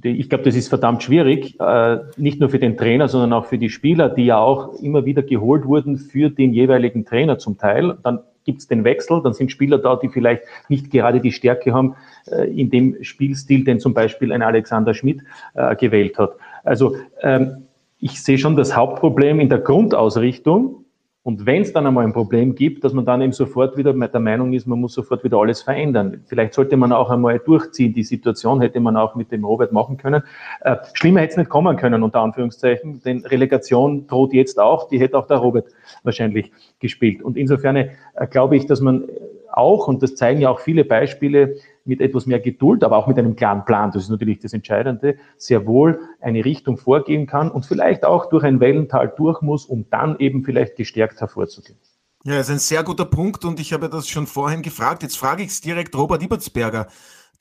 Ich 0.03 0.29
glaube, 0.29 0.45
das 0.45 0.55
ist 0.55 0.69
verdammt 0.69 1.03
schwierig, 1.03 1.59
äh, 1.59 1.99
nicht 2.17 2.39
nur 2.39 2.49
für 2.49 2.61
den 2.61 2.77
Trainer, 2.77 3.09
sondern 3.09 3.33
auch 3.33 3.47
für 3.47 3.59
die 3.59 3.71
Spieler, 3.71 4.09
die 4.09 4.25
ja 4.25 4.39
auch 4.39 4.75
immer 4.75 5.05
wieder 5.05 5.23
geholt 5.23 5.67
wurden 5.67 5.97
für 5.97 6.31
den 6.31 6.53
jeweiligen 6.53 7.05
Trainer 7.05 7.39
zum 7.39 7.59
Teil. 7.59 7.99
Dann 8.05 8.21
gibt 8.45 8.61
es 8.61 8.69
den 8.69 8.85
Wechsel, 8.85 9.21
dann 9.23 9.33
sind 9.33 9.51
Spieler 9.51 9.79
da, 9.79 9.97
die 9.97 10.09
vielleicht 10.09 10.43
nicht 10.69 10.91
gerade 10.91 11.21
die 11.21 11.33
Stärke 11.33 11.73
haben 11.73 11.97
äh, 12.27 12.45
in 12.51 12.71
dem 12.71 13.03
Spielstil, 13.03 13.65
den 13.65 13.81
zum 13.81 13.93
Beispiel 13.93 14.33
ein 14.33 14.43
Alexander 14.43 14.95
Schmidt 14.95 15.23
äh, 15.55 15.75
gewählt 15.75 16.19
hat. 16.19 16.33
Also 16.63 16.97
ähm, 17.23 17.67
ich 17.99 18.23
sehe 18.23 18.39
schon 18.39 18.57
das 18.57 18.77
Hauptproblem 18.77 19.41
in 19.41 19.49
der 19.49 19.59
Grundausrichtung, 19.59 20.85
und 21.23 21.45
wenn 21.45 21.61
es 21.61 21.75
dann 21.75 21.87
einmal 21.87 22.05
ein 22.07 22.15
Problem 22.15 22.55
gibt, 22.55 22.83
dass 22.83 22.95
man 22.95 23.05
dann 23.05 23.21
eben 23.21 23.33
sofort 23.33 23.77
wieder 23.77 23.93
der 23.93 24.21
Meinung 24.21 24.55
ist, 24.55 24.67
man 24.67 24.81
muss 24.81 24.95
sofort 24.95 25.23
wieder 25.23 25.37
alles 25.37 25.61
verändern. 25.61 26.25
Vielleicht 26.27 26.55
sollte 26.55 26.79
man 26.79 26.93
auch 26.93 27.11
einmal 27.11 27.39
durchziehen. 27.39 27.93
Die 27.93 28.05
Situation 28.05 28.63
hätte 28.63 28.81
man 28.81 28.97
auch 28.97 29.15
mit 29.15 29.31
dem 29.31 29.45
Robert 29.45 29.71
machen 29.71 29.99
können. 29.99 30.23
Äh, 30.63 30.77
schlimmer 30.95 31.21
hätte 31.21 31.33
es 31.33 31.37
nicht 31.37 31.51
kommen 31.51 31.77
können, 31.77 32.03
unter 32.03 32.21
Anführungszeichen, 32.21 33.03
denn 33.03 33.27
Relegation 33.27 34.07
droht 34.07 34.33
jetzt 34.33 34.59
auch. 34.59 34.89
Die 34.89 34.99
hätte 34.99 35.19
auch 35.19 35.27
der 35.27 35.37
Robert 35.37 35.67
wahrscheinlich 36.05 36.53
gespielt. 36.79 37.23
Und 37.23 37.37
insofern 37.37 37.77
äh, 37.77 37.91
glaube 38.31 38.57
ich, 38.57 38.65
dass 38.65 38.81
man 38.81 39.05
auch, 39.53 39.89
und 39.89 40.03
das 40.03 40.15
zeigen 40.15 40.41
ja 40.41 40.49
auch 40.49 40.61
viele 40.61 40.87
Beispiele, 40.87 41.57
mit 41.91 42.01
etwas 42.01 42.25
mehr 42.25 42.39
Geduld, 42.39 42.85
aber 42.85 42.97
auch 42.97 43.09
mit 43.09 43.19
einem 43.19 43.35
klaren 43.35 43.65
Plan, 43.65 43.91
das 43.91 44.05
ist 44.05 44.09
natürlich 44.11 44.39
das 44.39 44.53
Entscheidende, 44.53 45.17
sehr 45.37 45.67
wohl 45.67 46.01
eine 46.21 46.45
Richtung 46.45 46.79
vorgehen 46.79 47.27
kann 47.27 47.51
und 47.51 47.67
vielleicht 47.67 48.05
auch 48.05 48.31
durch 48.31 48.45
ein 48.45 48.61
Wellental 48.61 49.13
durch 49.17 49.43
muss, 49.43 49.67
um 49.67 49.87
dann 49.91 50.17
eben 50.21 50.45
vielleicht 50.45 50.77
gestärkt 50.77 51.21
hervorzugehen. 51.21 51.79
Ja, 52.23 52.37
das 52.37 52.49
ist 52.49 52.55
ein 52.55 52.59
sehr 52.61 52.85
guter 52.85 53.07
Punkt 53.07 53.45
und 53.45 53.59
ich 53.59 53.73
habe 53.73 53.89
das 53.89 54.09
schon 54.09 54.29
vorhin 54.29 54.63
gefragt. 54.63 55.03
Jetzt 55.03 55.19
frage 55.19 55.43
ich 55.43 55.49
es 55.49 55.61
direkt 55.61 55.97
Robert 55.97 56.23
Ibertsberger. 56.23 56.87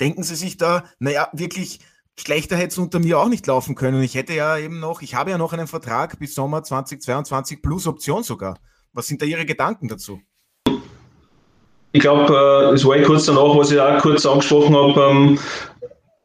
Denken 0.02 0.24
Sie 0.24 0.36
sich 0.36 0.58
da, 0.58 0.84
naja, 0.98 1.30
wirklich 1.32 1.80
schlechter 2.18 2.56
hätte 2.56 2.70
es 2.70 2.78
unter 2.80 3.00
mir 3.00 3.20
auch 3.20 3.30
nicht 3.30 3.46
laufen 3.46 3.76
können. 3.76 4.02
Ich 4.02 4.16
hätte 4.16 4.34
ja 4.34 4.58
eben 4.58 4.80
noch, 4.80 5.04
ich 5.04 5.14
habe 5.14 5.30
ja 5.30 5.38
noch 5.38 5.54
einen 5.54 5.68
Vertrag 5.68 6.18
bis 6.18 6.34
Sommer 6.34 6.64
2022 6.64 7.62
plus 7.62 7.86
Option 7.86 8.24
sogar. 8.24 8.58
Was 8.94 9.08
sind 9.08 9.22
da 9.22 9.28
Ihre 9.28 9.46
Gedanken 9.46 9.90
dazu? 9.90 10.20
Ich 11.92 12.02
glaube, 12.02 12.72
es 12.74 12.86
war 12.86 12.98
eh 12.98 13.04
kurz 13.04 13.26
danach, 13.26 13.56
was 13.56 13.72
ich 13.72 13.80
auch 13.80 14.02
kurz 14.02 14.26
angesprochen 14.26 14.76
habe, 14.76 15.02
ähm, 15.02 15.40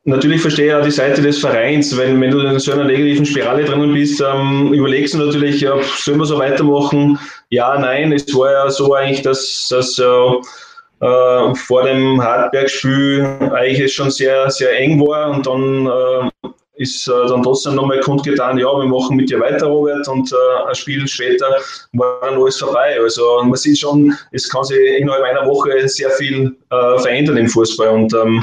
Natürlich 0.06 0.42
verstehe 0.42 0.66
ich 0.66 0.74
auch 0.74 0.84
die 0.84 0.90
Seite 0.90 1.22
des 1.22 1.38
Vereins. 1.38 1.96
Wenn, 1.96 2.20
wenn 2.20 2.30
du 2.30 2.40
in 2.40 2.58
so 2.58 2.72
einer 2.72 2.84
negativen 2.84 3.24
Spirale 3.24 3.64
drinnen 3.64 3.94
bist, 3.94 4.20
ähm, 4.20 4.74
überlegst 4.74 5.14
du 5.14 5.18
natürlich, 5.18 5.62
ja, 5.62 5.78
sollen 5.82 6.18
wir 6.18 6.26
so 6.26 6.38
weitermachen? 6.38 7.18
Ja, 7.48 7.78
nein. 7.78 8.12
Es 8.12 8.26
war 8.36 8.52
ja 8.52 8.70
so 8.70 8.92
eigentlich, 8.92 9.22
dass, 9.22 9.66
dass 9.70 9.98
äh, 9.98 10.04
äh, 10.04 11.54
vor 11.54 11.84
dem 11.84 12.22
Hartberg-Spiel 12.22 13.50
eigentlich 13.54 13.94
schon 13.94 14.10
sehr, 14.10 14.50
sehr 14.50 14.78
eng 14.78 15.00
war 15.00 15.30
und 15.30 15.46
dann 15.46 15.86
äh, 15.86 16.48
ist 16.76 17.06
äh, 17.08 17.28
dann 17.28 17.42
trotzdem 17.42 17.76
nochmal 17.76 18.00
kundgetan, 18.00 18.58
ja, 18.58 18.66
wir 18.66 18.86
machen 18.86 19.16
mit 19.16 19.30
dir 19.30 19.40
weiter, 19.40 19.66
Robert, 19.66 20.06
und 20.08 20.32
äh, 20.32 20.68
ein 20.68 20.74
Spiel 20.74 21.06
später 21.06 21.56
war 21.92 22.20
dann 22.20 22.34
alles 22.34 22.58
vorbei. 22.58 22.98
Also 23.00 23.42
man 23.44 23.54
sieht 23.54 23.78
schon, 23.78 24.16
es 24.32 24.48
kann 24.48 24.64
sich 24.64 24.78
innerhalb 24.98 25.22
einer 25.22 25.46
Woche 25.46 25.88
sehr 25.88 26.10
viel 26.10 26.56
äh, 26.70 26.98
verändern 26.98 27.36
im 27.36 27.48
Fußball 27.48 27.88
und 27.88 28.12
ähm, 28.14 28.42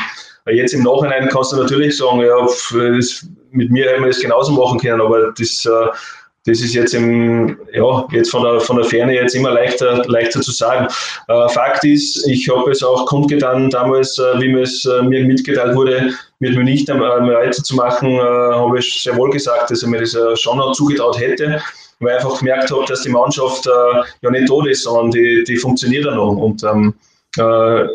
Jetzt 0.50 0.74
im 0.74 0.84
Nachhinein 0.84 1.30
kannst 1.30 1.52
du 1.52 1.58
natürlich 1.58 1.98
sagen, 1.98 2.22
ja, 2.22 2.48
mit 3.52 3.70
mir 3.70 3.86
hätten 3.88 4.02
wir 4.02 4.08
das 4.08 4.20
genauso 4.20 4.54
machen 4.54 4.80
können, 4.80 5.00
aber 5.00 5.32
das, 5.38 5.66
äh, 5.66 5.88
das 6.46 6.60
ist 6.60 6.74
jetzt 6.74 6.94
im, 6.94 7.60
ja, 7.74 8.08
jetzt 8.12 8.32
von 8.32 8.44
der, 8.44 8.60
von 8.60 8.78
der 8.78 8.86
Ferne 8.86 9.14
jetzt 9.14 9.36
immer 9.36 9.52
leichter, 9.52 10.04
leichter 10.08 10.42
zu 10.42 10.52
sagen. 10.52 10.88
Äh, 11.28 11.50
Fakt 11.50 11.84
ist, 11.84 12.28
ich 12.28 12.50
habe 12.50 12.72
es 12.72 12.82
auch 12.82 13.06
kundgetan 13.06 13.70
damals, 13.70 14.18
äh, 14.18 14.40
wie 14.42 14.50
mir 14.50 14.64
es 14.64 14.84
mir 15.04 15.24
mitgeteilt 15.26 15.76
wurde, 15.76 16.12
mit 16.40 16.56
mir 16.56 16.64
nicht 16.64 16.90
einmal 16.90 17.22
weiterzumachen, 17.28 18.20
habe 18.20 18.80
ich 18.80 19.04
sehr 19.04 19.16
wohl 19.16 19.30
gesagt, 19.30 19.70
dass 19.70 19.84
er 19.84 19.90
mir 19.90 20.00
das 20.00 20.18
schon 20.40 20.58
noch 20.58 20.72
zugetraut 20.72 21.20
hätte 21.20 21.62
weil 22.02 22.18
ich 22.18 22.24
einfach 22.24 22.40
gemerkt 22.40 22.72
habe, 22.72 22.86
dass 22.86 23.04
die 23.04 23.10
Mannschaft 23.10 23.66
äh, 23.68 24.04
ja 24.22 24.32
nicht 24.32 24.48
tot 24.48 24.68
ist, 24.68 24.84
sondern 24.84 25.12
die, 25.12 25.44
die 25.48 25.56
funktioniert 25.56 26.06
ja 26.06 26.16
noch. 26.16 26.36
Und 26.36 26.64
ähm, 26.64 26.94
äh, 27.38 27.88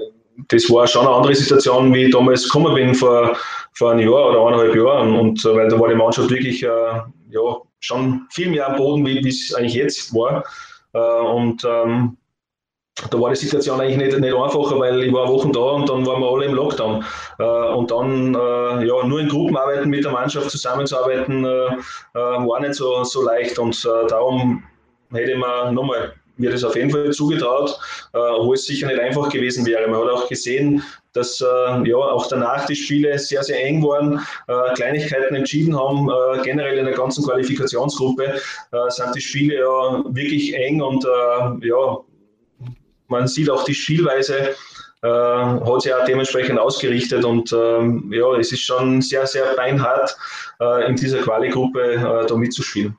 das 0.49 0.71
war 0.71 0.87
schon 0.87 1.07
eine 1.07 1.15
andere 1.17 1.35
Situation, 1.35 1.93
wie 1.93 2.05
ich 2.05 2.13
damals 2.13 2.45
gekommen 2.45 2.75
bin 2.75 2.95
vor, 2.95 3.37
vor 3.75 3.93
einem 3.93 4.09
Jahr 4.09 4.31
oder 4.31 4.47
eineinhalb 4.47 4.77
Jahren. 4.77 5.15
Und 5.17 5.45
äh, 5.45 5.55
weil 5.55 5.69
da 5.69 5.79
war 5.79 5.89
die 5.89 5.95
Mannschaft 5.95 6.31
wirklich 6.31 6.63
äh, 6.63 6.67
ja, 6.67 7.57
schon 7.87 8.27
viel 8.31 8.51
mehr 8.51 8.69
am 8.69 8.77
Boden, 8.77 9.07
wie 9.07 9.27
es 9.27 9.55
eigentlich 9.55 9.75
jetzt 9.75 10.15
war. 10.15 10.45
Äh, 10.93 10.99
und 10.99 11.65
ähm, 11.65 12.17
da 13.11 13.21
war 13.21 13.31
die 13.31 13.37
Situation 13.37 13.81
eigentlich 13.81 13.99
nicht, 13.99 14.19
nicht 14.19 14.35
einfacher, 14.35 14.79
weil 14.79 15.03
ich 15.03 15.13
war 15.13 15.29
Wochen 15.29 15.53
da 15.53 15.61
und 15.61 15.89
dann 15.89 16.07
waren 16.07 16.21
wir 16.21 16.31
alle 16.31 16.47
im 16.47 16.55
Lockdown. 16.55 17.05
Äh, 17.39 17.45
und 17.45 17.91
dann 17.91 18.35
äh, 18.35 18.87
ja, 18.87 19.07
nur 19.07 19.21
in 19.21 19.29
Gruppen 19.29 19.57
arbeiten, 19.57 19.91
mit 19.91 20.05
der 20.05 20.13
Mannschaft 20.13 20.51
zusammenzuarbeiten, 20.51 21.45
war 21.45 22.61
nicht 22.61 22.75
so, 22.75 23.05
so 23.05 23.23
leicht. 23.23 23.59
Und 23.59 23.85
darum 23.85 24.63
hätte 25.13 25.33
ich 25.33 25.39
mir 25.39 25.73
nochmal 25.73 26.15
mir 26.37 26.51
das 26.51 26.65
auf 26.65 26.77
jeden 26.77 26.91
Fall 26.91 27.11
zugetraut, 27.11 27.79
äh, 28.13 28.19
wo 28.19 28.53
es 28.55 28.67
sicher 28.67 28.87
nicht 28.89 29.01
einfach 29.01 29.29
gewesen 29.31 29.67
wäre. 29.67 29.89
Man 29.89 30.01
hat 30.01 30.11
auch 30.11 30.29
gesehen, 30.29 30.83
dass 31.13 31.41
äh, 31.41 31.89
ja 31.89 31.97
auch 31.97 32.29
danach 32.29 32.67
die 32.67 32.77
Spiele 32.77 33.19
sehr, 33.19 33.43
sehr 33.43 33.65
eng 33.65 33.83
waren, 33.83 34.21
äh, 34.49 34.75
Kleinigkeiten 34.75 35.35
entschieden 35.35 35.77
haben. 35.79 36.11
Äh, 36.11 36.43
generell 36.43 36.79
in 36.79 36.85
der 36.85 36.95
ganzen 36.95 37.25
Qualifikationsgruppe 37.25 38.35
äh, 38.35 38.91
sind 38.91 39.15
die 39.15 39.21
Spiele 39.21 39.61
ja 39.61 40.05
wirklich 40.09 40.55
eng 40.55 40.83
und 40.83 41.05
äh, 41.05 41.69
ja, 41.69 41.99
man 43.09 43.27
sieht 43.27 43.49
auch 43.51 43.65
die 43.65 43.75
Spielweise. 43.75 44.55
hat 45.03 45.83
sich 45.83 45.95
auch 45.95 46.05
dementsprechend 46.07 46.59
ausgerichtet 46.59 47.25
und 47.25 47.53
ähm, 47.53 48.11
ja, 48.13 48.35
es 48.41 48.51
ist 48.51 48.63
schon 48.63 49.01
sehr, 49.01 49.25
sehr 49.27 49.55
beinhart, 49.55 50.17
in 50.89 50.97
dieser 50.97 51.19
Quali-Gruppe 51.19 52.27
da 52.29 52.35
mitzuspielen. 52.35 52.97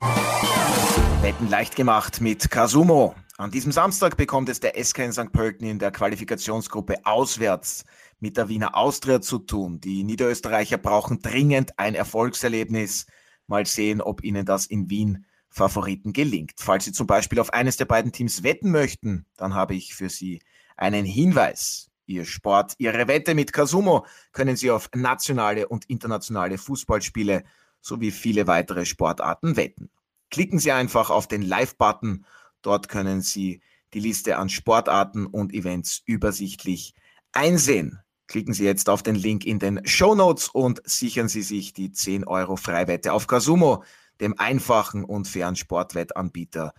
Wetten 1.21 1.49
leicht 1.49 1.75
gemacht 1.75 2.21
mit 2.21 2.49
Kasumo. 2.49 3.15
An 3.39 3.51
diesem 3.51 3.71
Samstag 3.71 4.17
bekommt 4.17 4.49
es 4.49 4.59
der 4.59 4.83
SK 4.83 4.97
in 4.97 5.13
St. 5.13 5.31
Pölten 5.31 5.67
in 5.67 5.77
der 5.77 5.91
Qualifikationsgruppe 5.91 7.05
auswärts 7.05 7.85
mit 8.19 8.35
der 8.35 8.49
Wiener 8.49 8.75
Austria 8.75 9.21
zu 9.21 9.37
tun. 9.37 9.79
Die 9.79 10.03
Niederösterreicher 10.03 10.79
brauchen 10.79 11.21
dringend 11.21 11.77
ein 11.77 11.93
Erfolgserlebnis. 11.93 13.05
Mal 13.45 13.67
sehen, 13.67 14.01
ob 14.01 14.23
ihnen 14.23 14.43
das 14.43 14.65
in 14.65 14.89
Wien 14.89 15.27
Favoriten 15.51 16.13
gelingt. 16.13 16.53
Falls 16.57 16.85
Sie 16.85 16.93
zum 16.93 17.05
Beispiel 17.05 17.39
auf 17.39 17.53
eines 17.53 17.77
der 17.77 17.85
beiden 17.85 18.11
Teams 18.11 18.41
wetten 18.41 18.71
möchten, 18.71 19.27
dann 19.37 19.53
habe 19.53 19.75
ich 19.75 19.93
für 19.93 20.09
Sie 20.09 20.41
einen 20.75 21.05
Hinweis. 21.05 21.91
Ihr 22.07 22.25
Sport, 22.25 22.73
Ihre 22.79 23.07
Wette 23.07 23.35
mit 23.35 23.53
Kasumo 23.53 24.07
können 24.31 24.55
Sie 24.55 24.71
auf 24.71 24.89
nationale 24.95 25.67
und 25.67 25.85
internationale 25.85 26.57
Fußballspiele 26.57 27.43
sowie 27.81 28.09
viele 28.09 28.47
weitere 28.47 28.87
Sportarten 28.87 29.57
wetten. 29.57 29.91
Klicken 30.31 30.57
Sie 30.57 30.71
einfach 30.71 31.11
auf 31.11 31.27
den 31.27 31.43
Live-Button 31.43 32.25
Dort 32.61 32.89
können 32.89 33.21
Sie 33.21 33.61
die 33.93 33.99
Liste 33.99 34.37
an 34.37 34.49
Sportarten 34.49 35.25
und 35.25 35.53
Events 35.53 36.01
übersichtlich 36.05 36.93
einsehen. 37.31 37.99
Klicken 38.27 38.53
Sie 38.53 38.65
jetzt 38.65 38.89
auf 38.89 39.03
den 39.03 39.15
Link 39.15 39.45
in 39.45 39.59
den 39.59 39.85
Show 39.85 40.13
Notes 40.13 40.49
und 40.49 40.81
sichern 40.83 41.29
Sie 41.29 41.43
sich 41.43 41.73
die 41.73 41.91
10 41.91 42.25
Euro 42.25 42.57
Freiwette 42.57 43.13
auf 43.13 43.27
Casumo, 43.27 43.83
dem 44.19 44.37
einfachen 44.37 45.05
und 45.05 45.27
fairen 45.27 45.55
Sportwettanbieter 45.55 46.73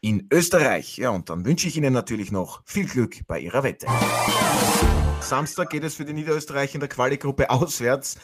in 0.00 0.26
Österreich. 0.32 0.96
Ja, 0.96 1.10
und 1.10 1.30
dann 1.30 1.44
wünsche 1.44 1.68
ich 1.68 1.76
Ihnen 1.76 1.92
natürlich 1.92 2.32
noch 2.32 2.62
viel 2.64 2.86
Glück 2.86 3.26
bei 3.26 3.38
Ihrer 3.38 3.62
Wette. 3.62 3.86
Samstag 5.20 5.70
geht 5.70 5.84
es 5.84 5.96
für 5.96 6.04
die 6.04 6.12
Niederösterreich 6.12 6.74
in 6.74 6.80
der 6.80 6.88
Quali-Gruppe 6.88 7.50
auswärts 7.50 8.16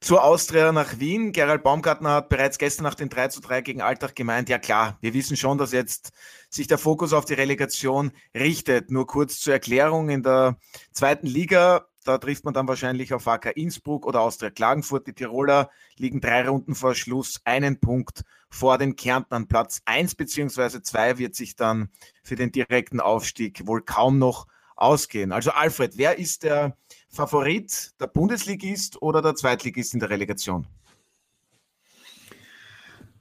zur 0.00 0.24
Austria 0.24 0.72
nach 0.72 0.98
Wien. 0.98 1.32
Gerald 1.32 1.62
Baumgartner 1.62 2.10
hat 2.14 2.28
bereits 2.30 2.58
gestern 2.58 2.84
nach 2.84 2.94
den 2.94 3.10
3 3.10 3.28
zu 3.28 3.40
3 3.40 3.60
gegen 3.60 3.82
Alltag 3.82 4.16
gemeint, 4.16 4.48
ja 4.48 4.58
klar, 4.58 4.98
wir 5.00 5.12
wissen 5.14 5.36
schon, 5.36 5.58
dass 5.58 5.72
jetzt 5.72 6.12
sich 6.48 6.66
der 6.66 6.78
Fokus 6.78 7.12
auf 7.12 7.26
die 7.26 7.34
Relegation 7.34 8.12
richtet. 8.34 8.90
Nur 8.90 9.06
kurz 9.06 9.40
zur 9.40 9.52
Erklärung, 9.52 10.08
in 10.08 10.22
der 10.22 10.56
zweiten 10.92 11.26
Liga, 11.26 11.86
da 12.04 12.16
trifft 12.16 12.46
man 12.46 12.54
dann 12.54 12.66
wahrscheinlich 12.66 13.12
auf 13.12 13.28
AK 13.28 13.52
Innsbruck 13.56 14.06
oder 14.06 14.22
Austria 14.22 14.50
Klagenfurt. 14.50 15.06
Die 15.06 15.12
Tiroler 15.12 15.70
liegen 15.96 16.22
drei 16.22 16.48
Runden 16.48 16.74
vor 16.74 16.94
Schluss, 16.94 17.40
einen 17.44 17.78
Punkt 17.78 18.22
vor 18.48 18.78
den 18.78 18.96
Kärntnern. 18.96 19.48
Platz 19.48 19.82
1 19.84 20.14
bzw. 20.14 20.80
2 20.80 21.18
wird 21.18 21.34
sich 21.34 21.56
dann 21.56 21.90
für 22.24 22.36
den 22.36 22.52
direkten 22.52 23.00
Aufstieg 23.00 23.66
wohl 23.66 23.82
kaum 23.82 24.18
noch 24.18 24.46
ausgehen. 24.76 25.30
Also 25.30 25.50
Alfred, 25.50 25.98
wer 25.98 26.18
ist 26.18 26.42
der 26.42 26.76
Favorit, 27.12 27.92
der 28.00 28.06
Bundesligist 28.06 29.02
oder 29.02 29.20
der 29.20 29.34
Zweitligist 29.34 29.94
in 29.94 30.00
der 30.00 30.10
Relegation? 30.10 30.66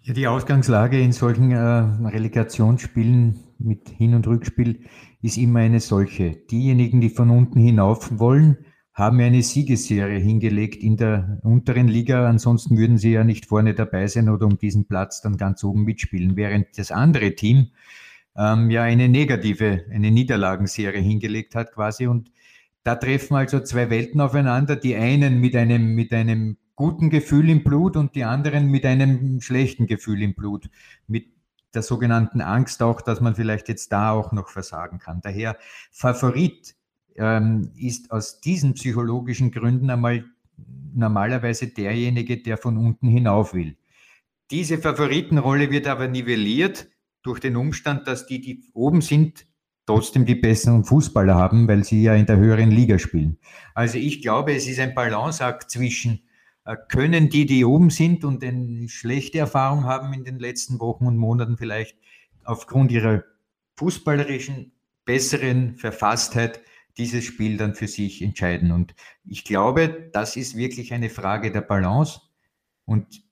Ja, 0.01 0.13
die 0.13 0.27
Ausgangslage 0.27 1.01
in 1.01 1.11
solchen 1.11 1.51
äh, 1.51 1.57
Relegationsspielen 1.57 3.39
mit 3.57 3.89
Hin- 3.89 4.13
und 4.13 4.27
Rückspiel 4.27 4.85
ist 5.23 5.37
immer 5.37 5.59
eine 5.61 5.79
solche. 5.79 6.31
Diejenigen, 6.31 7.01
die 7.01 7.09
von 7.09 7.31
unten 7.31 7.59
hinauf 7.59 8.19
wollen, 8.19 8.57
haben 8.93 9.19
eine 9.21 9.41
Siegesserie 9.41 10.19
hingelegt 10.19 10.83
in 10.83 10.95
der 10.95 11.39
unteren 11.41 11.87
Liga. 11.87 12.27
Ansonsten 12.27 12.77
würden 12.77 12.99
sie 12.99 13.11
ja 13.11 13.23
nicht 13.23 13.47
vorne 13.47 13.73
dabei 13.73 14.05
sein 14.05 14.29
oder 14.29 14.45
um 14.45 14.59
diesen 14.59 14.85
Platz 14.85 15.21
dann 15.21 15.37
ganz 15.37 15.63
oben 15.63 15.83
mitspielen. 15.83 16.35
Während 16.35 16.77
das 16.77 16.91
andere 16.91 17.33
Team 17.33 17.71
ähm, 18.37 18.69
ja 18.69 18.83
eine 18.83 19.09
negative, 19.09 19.85
eine 19.91 20.11
Niederlagenserie 20.11 21.01
hingelegt 21.01 21.55
hat 21.55 21.71
quasi. 21.73 22.07
Und 22.07 22.31
da 22.83 22.95
treffen 22.95 23.35
also 23.35 23.59
zwei 23.59 23.89
Welten 23.89 24.21
aufeinander, 24.21 24.75
die 24.75 24.95
einen 24.95 25.39
mit 25.39 25.55
einem, 25.55 25.95
mit 25.95 26.13
einem 26.13 26.57
guten 26.75 27.09
Gefühl 27.09 27.49
im 27.49 27.63
Blut 27.63 27.97
und 27.97 28.15
die 28.15 28.23
anderen 28.23 28.71
mit 28.71 28.85
einem 28.85 29.41
schlechten 29.41 29.85
Gefühl 29.85 30.21
im 30.21 30.33
Blut, 30.33 30.69
mit 31.07 31.27
der 31.73 31.81
sogenannten 31.81 32.41
Angst 32.41 32.81
auch, 32.81 33.01
dass 33.01 33.21
man 33.21 33.35
vielleicht 33.35 33.69
jetzt 33.69 33.91
da 33.91 34.11
auch 34.11 34.31
noch 34.31 34.49
versagen 34.49 34.97
kann. 34.97 35.21
Daher 35.21 35.57
Favorit 35.91 36.75
ähm, 37.15 37.71
ist 37.75 38.11
aus 38.11 38.39
diesen 38.39 38.73
psychologischen 38.73 39.51
Gründen 39.51 39.89
einmal 39.89 40.23
normalerweise 40.93 41.67
derjenige, 41.67 42.41
der 42.41 42.57
von 42.57 42.77
unten 42.77 43.07
hinauf 43.07 43.53
will. 43.53 43.77
Diese 44.51 44.79
Favoritenrolle 44.79 45.69
wird 45.69 45.87
aber 45.87 46.07
nivelliert 46.07 46.87
durch 47.21 47.39
den 47.39 47.55
Umstand, 47.55 48.07
dass 48.07 48.25
die, 48.25 48.41
die 48.41 48.63
oben 48.73 49.01
sind, 49.01 49.45
trotzdem 49.89 50.23
die 50.23 50.35
besseren 50.35 50.83
Fußballer 50.83 51.33
haben, 51.33 51.67
weil 51.67 51.83
sie 51.83 52.03
ja 52.03 52.13
in 52.13 52.27
der 52.27 52.37
höheren 52.37 52.69
Liga 52.69 52.99
spielen. 52.99 53.39
Also 53.73 53.97
ich 53.97 54.21
glaube, 54.21 54.53
es 54.53 54.67
ist 54.67 54.79
ein 54.79 54.93
Balanceakt 54.93 55.71
zwischen 55.71 56.21
äh, 56.65 56.75
können 56.89 57.29
die, 57.29 57.47
die 57.47 57.65
oben 57.65 57.89
sind 57.89 58.23
und 58.23 58.43
eine 58.43 58.87
schlechte 58.87 59.39
Erfahrung 59.39 59.85
haben 59.85 60.13
in 60.13 60.23
den 60.23 60.37
letzten 60.37 60.79
Wochen 60.79 61.07
und 61.07 61.17
Monaten 61.17 61.57
vielleicht 61.57 61.97
aufgrund 62.43 62.91
ihrer 62.91 63.23
fußballerischen 63.77 64.73
besseren 65.05 65.75
Verfasstheit 65.77 66.61
dieses 66.99 67.23
Spiel 67.23 67.57
dann 67.57 67.73
für 67.73 67.87
sich 67.87 68.21
entscheiden. 68.21 68.71
Und 68.71 68.93
ich 69.25 69.43
glaube, 69.43 70.11
das 70.13 70.35
ist 70.35 70.55
wirklich 70.55 70.93
eine 70.93 71.09
Frage 71.09 71.51
der 71.51 71.61
Balance 71.61 72.21
und 72.85 73.23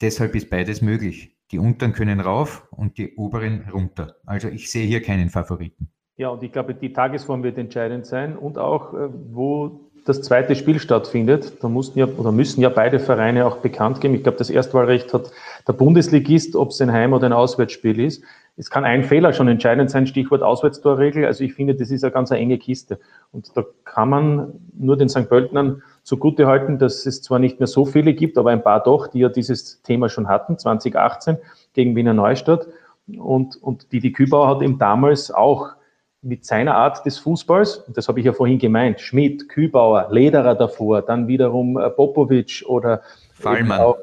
deshalb 0.00 0.36
ist 0.36 0.50
beides 0.50 0.82
möglich. 0.82 1.36
Die 1.50 1.58
unteren 1.58 1.94
können 1.94 2.20
rauf 2.20 2.68
und 2.70 2.96
die 2.96 3.16
oberen 3.16 3.68
runter. 3.70 4.16
Also 4.24 4.46
ich 4.48 4.70
sehe 4.70 4.86
hier 4.86 5.02
keinen 5.02 5.30
Favoriten. 5.30 5.90
Ja, 6.18 6.30
und 6.30 6.42
ich 6.42 6.50
glaube, 6.50 6.74
die 6.74 6.92
Tagesform 6.92 7.42
wird 7.42 7.58
entscheidend 7.58 8.06
sein 8.06 8.36
und 8.36 8.56
auch, 8.56 8.94
äh, 8.94 9.08
wo 9.32 9.80
das 10.06 10.22
zweite 10.22 10.54
Spiel 10.54 10.78
stattfindet. 10.78 11.62
Da 11.62 11.68
mussten 11.68 11.98
ja 11.98 12.06
oder 12.06 12.32
müssen 12.32 12.60
ja 12.60 12.68
beide 12.68 13.00
Vereine 13.00 13.44
auch 13.44 13.56
bekannt 13.58 14.00
geben. 14.00 14.14
Ich 14.14 14.22
glaube, 14.22 14.38
das 14.38 14.48
Erstwahlrecht 14.48 15.12
hat 15.12 15.30
der 15.66 15.72
Bundesligist, 15.72 16.56
ob 16.56 16.70
es 16.70 16.80
ein 16.80 16.92
Heim- 16.92 17.12
oder 17.12 17.26
ein 17.26 17.32
Auswärtsspiel 17.32 18.00
ist. 18.00 18.22
es 18.56 18.70
kann 18.70 18.84
ein 18.84 19.04
Fehler 19.04 19.34
schon 19.34 19.48
entscheidend 19.48 19.90
sein, 19.90 20.06
Stichwort 20.06 20.42
Auswärtstorregel. 20.42 21.26
Also 21.26 21.44
ich 21.44 21.52
finde, 21.52 21.74
das 21.74 21.90
ist 21.90 22.04
eine 22.04 22.12
ganz 22.12 22.30
enge 22.30 22.56
Kiste. 22.56 22.98
Und 23.32 23.54
da 23.54 23.64
kann 23.84 24.08
man 24.08 24.52
nur 24.78 24.96
den 24.96 25.10
St. 25.10 25.28
Pöltenern 25.28 25.82
zugute 26.04 26.46
halten, 26.46 26.78
dass 26.78 27.04
es 27.04 27.20
zwar 27.20 27.38
nicht 27.38 27.58
mehr 27.58 27.66
so 27.66 27.84
viele 27.84 28.14
gibt, 28.14 28.38
aber 28.38 28.50
ein 28.50 28.62
paar 28.62 28.82
doch, 28.82 29.08
die 29.08 29.18
ja 29.18 29.28
dieses 29.28 29.82
Thema 29.82 30.08
schon 30.08 30.28
hatten, 30.28 30.56
2018 30.56 31.36
gegen 31.74 31.96
Wiener 31.96 32.14
Neustadt. 32.14 32.68
Und, 33.18 33.62
und 33.62 33.92
Didi 33.92 34.12
Kübauer 34.12 34.48
hat 34.48 34.62
eben 34.62 34.78
damals 34.78 35.30
auch 35.30 35.75
mit 36.26 36.44
seiner 36.44 36.74
Art 36.74 37.06
des 37.06 37.18
Fußballs, 37.18 37.84
das 37.88 38.08
habe 38.08 38.18
ich 38.18 38.26
ja 38.26 38.32
vorhin 38.32 38.58
gemeint, 38.58 39.00
Schmidt, 39.00 39.48
Kübauer, 39.48 40.08
Lederer 40.10 40.56
davor, 40.56 41.02
dann 41.02 41.28
wiederum 41.28 41.78
äh, 41.78 41.88
Popovic 41.88 42.64
oder 42.66 43.02
Fallmann. 43.32 43.80
Auch, 43.80 43.98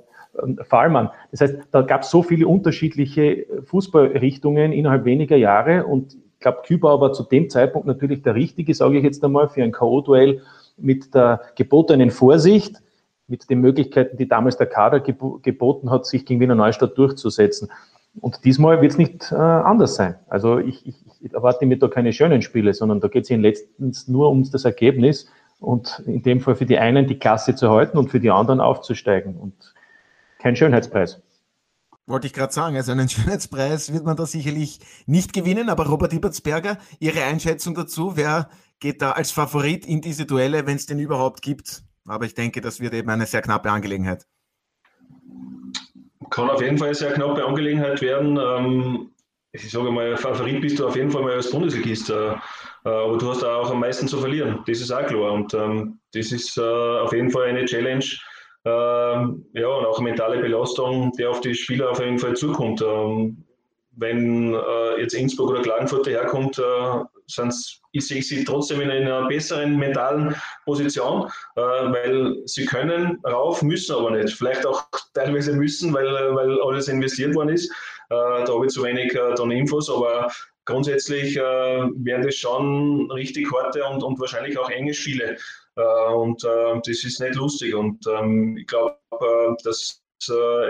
Fallmann. 0.64 1.10
Das 1.32 1.42
heißt, 1.42 1.56
da 1.72 1.82
gab 1.82 2.02
es 2.02 2.10
so 2.10 2.24
viele 2.24 2.48
unterschiedliche 2.48 3.46
Fußballrichtungen 3.66 4.72
innerhalb 4.72 5.06
weniger 5.06 5.36
Jahre 5.36 5.86
und 5.86 6.16
ich 6.16 6.40
glaube, 6.40 6.62
Kübauer 6.66 7.00
war 7.00 7.14
zu 7.14 7.24
dem 7.24 7.50
Zeitpunkt 7.50 7.88
natürlich 7.88 8.22
der 8.24 8.36
Richtige, 8.36 8.74
sage 8.74 8.98
ich 8.98 9.04
jetzt 9.04 9.24
einmal, 9.24 9.48
für 9.48 9.64
ein 9.64 9.72
K.O.-Duell 9.72 10.42
mit 10.78 11.14
der 11.14 11.42
gebotenen 11.56 12.10
Vorsicht, 12.10 12.82
mit 13.28 13.50
den 13.50 13.62
Möglichkeiten, 13.62 14.18
die 14.18 14.28
damals 14.28 14.58
der 14.58 14.68
Kader 14.68 15.00
geboten 15.00 15.90
hat, 15.90 16.06
sich 16.06 16.26
gegen 16.26 16.42
Wiener 16.42 16.56
Neustadt 16.56 16.98
durchzusetzen. 16.98 17.70
Und 18.20 18.46
diesmal 18.46 18.82
wird 18.82 18.92
es 18.92 18.98
nicht 18.98 19.32
äh, 19.32 19.36
anders 19.36 19.96
sein. 19.96 20.16
Also 20.28 20.60
ich, 20.60 20.86
ich, 20.86 20.96
ich, 21.22 21.34
erwarte 21.34 21.66
mir 21.66 21.80
da 21.80 21.88
keine 21.88 22.14
schönen 22.14 22.42
Spiele, 22.42 22.74
sondern 22.74 23.00
da 23.00 23.08
geht 23.08 23.24
es 23.24 23.30
letztens 23.30 24.08
nur 24.08 24.30
um 24.30 24.50
das 24.50 24.66
Ergebnis 24.66 25.28
und 25.60 26.04
in 26.06 26.22
dem 26.22 26.40
Fall 26.40 26.56
für 26.56 26.66
die 26.66 26.78
einen 26.78 27.08
die 27.08 27.18
Klasse 27.18 27.56
zu 27.56 27.72
halten 27.72 27.98
und 27.98 28.12
für 28.12 28.20
die 28.20 28.30
anderen 28.30 28.62
aufzusteigen. 28.62 29.36
Und 29.36 29.74
kein 30.38 30.56
Schönheitspreis. 30.56 31.22
Wollte 32.06 32.28
ich 32.28 32.34
gerade 32.34 32.54
sagen, 32.54 32.76
also 32.76 32.92
einen 32.92 33.10
Schönheitspreis 33.10 33.94
wird 33.94 34.04
man 34.04 34.16
da 34.16 34.26
sicherlich 34.26 34.80
nicht 35.08 35.34
gewinnen, 35.34 35.70
aber 35.70 35.88
Robert 35.88 36.14
Ibertsberger, 36.14 36.78
Ihre 37.00 37.24
Einschätzung 37.24 37.74
dazu, 37.74 38.16
wer 38.16 38.50
geht 38.80 39.02
da 39.02 39.14
als 39.14 39.32
Favorit 39.32 39.86
in 39.86 40.02
diese 40.02 40.26
Duelle, 40.26 40.68
wenn 40.68 40.76
es 40.76 40.86
den 40.86 41.00
überhaupt 41.00 41.42
gibt? 41.42 41.84
Aber 42.06 42.26
ich 42.26 42.36
denke, 42.36 42.62
das 42.62 42.80
wird 42.80 42.94
eben 42.94 43.10
eine 43.10 43.26
sehr 43.26 43.42
knappe 43.42 43.72
Angelegenheit. 43.72 44.28
Kann 46.30 46.50
auf 46.50 46.62
jeden 46.62 46.78
Fall 46.78 46.90
eine 46.90 46.96
sehr 46.96 47.14
knappe 47.14 47.46
Angelegenheit 47.46 48.02
werden. 48.02 48.38
Ähm, 48.38 49.12
ich 49.52 49.70
sage 49.70 49.92
mal, 49.92 50.18
Favorit 50.18 50.62
bist 50.62 50.80
du 50.80 50.88
auf 50.88 50.96
jeden 50.96 51.12
Fall 51.12 51.22
mal 51.22 51.34
als 51.34 51.52
Bundesligist, 51.52 52.10
äh, 52.10 52.32
äh, 52.34 52.36
aber 52.84 53.18
du 53.18 53.30
hast 53.30 53.44
auch 53.44 53.70
am 53.70 53.80
meisten 53.80 54.08
zu 54.08 54.18
verlieren. 54.20 54.64
Das 54.66 54.82
ist 54.82 54.92
auch 54.92 55.06
klar. 55.06 55.32
Und 55.34 55.54
ähm, 55.54 56.00
das 56.14 56.32
ist 56.32 56.58
äh, 56.58 56.62
auf 56.62 57.14
jeden 57.14 57.30
Fall 57.30 57.50
eine 57.50 57.66
Challenge, 57.66 58.06
ähm, 58.66 59.46
ja, 59.54 59.68
und 59.68 59.86
auch 59.86 60.00
mentale 60.00 60.40
Belastung, 60.40 61.12
die 61.18 61.26
auf 61.26 61.42
die 61.42 61.54
Spieler 61.54 61.92
auf 61.92 62.00
jeden 62.00 62.18
Fall 62.18 62.36
zukommt. 62.36 62.82
Ähm, 62.82 63.44
wenn 63.92 64.54
äh, 64.54 65.02
jetzt 65.02 65.14
Innsbruck 65.14 65.52
oder 65.52 65.62
Klagenfurt 65.62 66.08
herkommt, 66.08 66.58
sind's, 67.28 67.80
ich 67.92 68.08
sehe 68.08 68.22
sie 68.22 68.44
trotzdem 68.44 68.82
in 68.82 68.90
einer 68.90 69.28
besseren 69.28 69.78
mentalen 69.78 70.36
Position, 70.66 71.30
äh, 71.56 71.62
weil 71.62 72.36
sie 72.46 72.66
können 72.66 73.20
rauf, 73.26 73.62
müssen 73.62 73.96
aber 73.96 74.12
nicht. 74.12 74.36
Vielleicht 74.36 74.66
auch 74.66 74.86
teilweise 75.14 75.54
müssen, 75.54 75.94
weil, 75.94 76.08
weil 76.36 76.62
alles 76.62 76.88
investiert 76.88 77.36
worden 77.36 77.50
ist. 77.50 77.70
Äh, 78.10 78.44
da 78.46 78.48
habe 78.48 78.66
ich 78.66 78.72
zu 78.72 78.84
wenig 78.84 79.14
äh, 79.14 79.34
dann 79.36 79.52
Infos, 79.52 79.90
aber 79.90 80.32
grundsätzlich 80.66 81.38
äh, 81.38 81.42
werden 81.42 82.24
das 82.24 82.36
schon 82.36 83.10
richtig 83.12 83.52
harte 83.52 83.84
und, 83.86 84.04
und 84.04 84.20
wahrscheinlich 84.20 84.58
auch 84.58 84.70
enge 84.70 84.94
Spiele. 84.94 85.38
Äh, 85.76 86.14
und 86.14 86.44
äh, 86.44 86.80
das 86.86 87.04
ist 87.04 87.20
nicht 87.20 87.36
lustig. 87.36 87.74
Und 87.76 88.06
ähm, 88.08 88.58
ich 88.58 88.68
glaube, 88.68 88.98
dass 89.64 90.02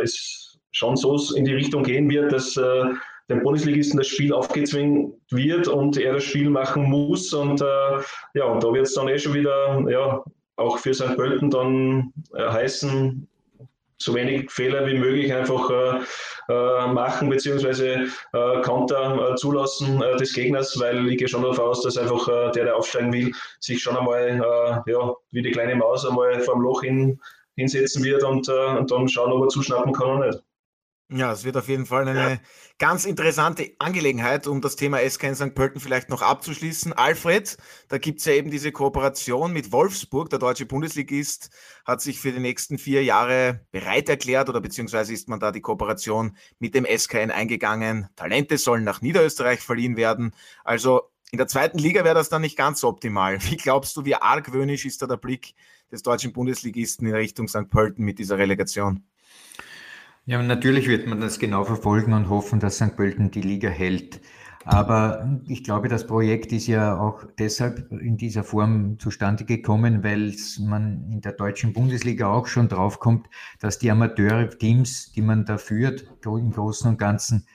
es 0.03 0.57
schon 0.71 0.97
so 0.97 1.17
in 1.35 1.45
die 1.45 1.53
Richtung 1.53 1.83
gehen 1.83 2.09
wird, 2.09 2.31
dass 2.31 2.57
dem 3.33 3.43
Bundesligisten 3.43 3.97
das 3.97 4.07
Spiel 4.07 4.33
aufgezwungen 4.33 5.13
wird 5.29 5.67
und 5.67 5.97
er 5.97 6.13
das 6.13 6.23
Spiel 6.23 6.49
machen 6.49 6.83
muss. 6.89 7.33
Und 7.33 7.61
äh, 7.61 7.99
ja, 8.33 8.45
und 8.45 8.63
da 8.63 8.73
wird 8.73 8.87
es 8.87 8.93
dann 8.93 9.07
eh 9.07 9.17
schon 9.17 9.33
wieder, 9.33 9.83
ja, 9.89 10.23
auch 10.55 10.77
für 10.77 10.93
St. 10.93 11.15
Pölten 11.15 11.49
dann 11.49 12.13
äh, 12.35 12.47
heißen, 12.47 13.27
so 13.97 14.13
wenig 14.13 14.51
Fehler 14.51 14.85
wie 14.85 14.97
möglich 14.97 15.33
einfach 15.33 15.69
äh, 15.69 15.99
äh, 16.49 16.87
machen 16.87 17.29
beziehungsweise 17.29 18.07
äh, 18.33 18.61
Konter 18.61 19.31
äh, 19.31 19.35
zulassen 19.35 20.01
äh, 20.01 20.17
des 20.17 20.33
Gegners, 20.33 20.77
weil 20.79 21.07
ich 21.07 21.17
gehe 21.17 21.27
schon 21.27 21.43
davon 21.43 21.65
aus, 21.65 21.83
dass 21.83 21.97
einfach 21.97 22.27
äh, 22.27 22.51
der, 22.51 22.65
der 22.65 22.75
aufsteigen 22.75 23.13
will, 23.13 23.31
sich 23.59 23.81
schon 23.81 23.95
einmal 23.95 24.83
ja, 24.85 25.13
wie 25.31 25.41
die 25.41 25.51
kleine 25.51 25.75
Maus 25.75 26.05
einmal 26.05 26.39
vor 26.41 26.55
dem 26.55 26.63
Loch 26.63 26.81
hin, 26.81 27.19
hinsetzen 27.55 28.03
wird 28.03 28.23
und, 28.23 28.49
und 28.49 28.91
dann 28.91 29.07
schauen, 29.07 29.31
ob 29.31 29.43
er 29.43 29.47
zuschnappen 29.47 29.93
kann 29.93 30.17
oder 30.17 30.27
nicht. 30.27 30.43
Ja, 31.15 31.31
es 31.31 31.43
wird 31.43 31.57
auf 31.57 31.67
jeden 31.67 31.85
Fall 31.85 32.07
eine 32.07 32.31
ja. 32.31 32.39
ganz 32.79 33.05
interessante 33.05 33.75
Angelegenheit, 33.77 34.47
um 34.47 34.61
das 34.61 34.75
Thema 34.75 34.97
SK 35.07 35.25
in 35.25 35.35
St. 35.35 35.53
Pölten 35.53 35.79
vielleicht 35.79 36.09
noch 36.09 36.23
abzuschließen. 36.23 36.91
Alfred, 36.91 37.55
da 37.87 37.99
gibt 37.99 38.19
es 38.19 38.25
ja 38.25 38.33
eben 38.33 38.49
diese 38.49 38.71
Kooperation 38.71 39.53
mit 39.53 39.71
Wolfsburg. 39.71 40.31
Der 40.31 40.39
deutsche 40.39 40.65
Bundesligist 40.65 41.51
hat 41.85 42.01
sich 42.01 42.19
für 42.19 42.31
die 42.31 42.39
nächsten 42.39 42.79
vier 42.79 43.03
Jahre 43.03 43.63
bereit 43.69 44.09
erklärt 44.09 44.49
oder 44.49 44.59
beziehungsweise 44.59 45.13
ist 45.13 45.29
man 45.29 45.39
da 45.39 45.51
die 45.51 45.61
Kooperation 45.61 46.35
mit 46.57 46.73
dem 46.73 46.85
SKN 46.85 47.29
eingegangen. 47.29 48.09
Talente 48.15 48.57
sollen 48.57 48.83
nach 48.83 49.01
Niederösterreich 49.01 49.59
verliehen 49.59 49.97
werden. 49.97 50.33
Also 50.63 51.11
in 51.29 51.37
der 51.37 51.47
zweiten 51.47 51.77
Liga 51.77 52.03
wäre 52.03 52.15
das 52.15 52.29
dann 52.29 52.41
nicht 52.41 52.57
ganz 52.57 52.83
optimal. 52.83 53.37
Wie 53.43 53.57
glaubst 53.57 53.95
du, 53.97 54.03
wie 54.03 54.15
argwöhnisch 54.15 54.85
ist 54.85 55.03
da 55.03 55.05
der 55.05 55.17
Blick 55.17 55.53
des 55.91 56.01
deutschen 56.01 56.33
Bundesligisten 56.33 57.05
in 57.05 57.13
Richtung 57.13 57.47
St. 57.47 57.69
Pölten 57.69 58.03
mit 58.03 58.17
dieser 58.17 58.39
Relegation? 58.39 59.03
Ja, 60.25 60.41
natürlich 60.41 60.87
wird 60.87 61.05
man 61.05 61.19
das 61.19 61.37
genau 61.37 61.65
verfolgen 61.65 62.13
und 62.13 62.29
hoffen, 62.29 62.61
dass 62.61 62.77
St. 62.77 62.95
Pölten 62.95 63.29
die 63.29 63.41
Liga 63.41 63.69
hält. 63.69 64.21
Aber 64.63 65.41
ich 65.49 65.65
glaube, 65.65 65.89
das 65.89 66.07
Projekt 66.07 66.53
ist 66.53 66.67
ja 66.67 66.97
auch 66.97 67.25
deshalb 67.37 67.91
in 67.91 68.15
dieser 68.15 68.45
Form 68.45 68.97
zustande 68.99 69.43
gekommen, 69.43 70.01
weil 70.01 70.33
man 70.61 71.11
in 71.11 71.19
der 71.19 71.33
deutschen 71.33 71.73
Bundesliga 71.73 72.27
auch 72.31 72.47
schon 72.47 72.69
draufkommt, 72.69 73.27
dass 73.59 73.79
die 73.79 73.91
Amateure-Teams, 73.91 75.11
die 75.11 75.21
man 75.21 75.43
da 75.43 75.57
führt, 75.57 76.05
im 76.25 76.51
Großen 76.51 76.89
und 76.89 76.97
Ganzen 76.97 77.45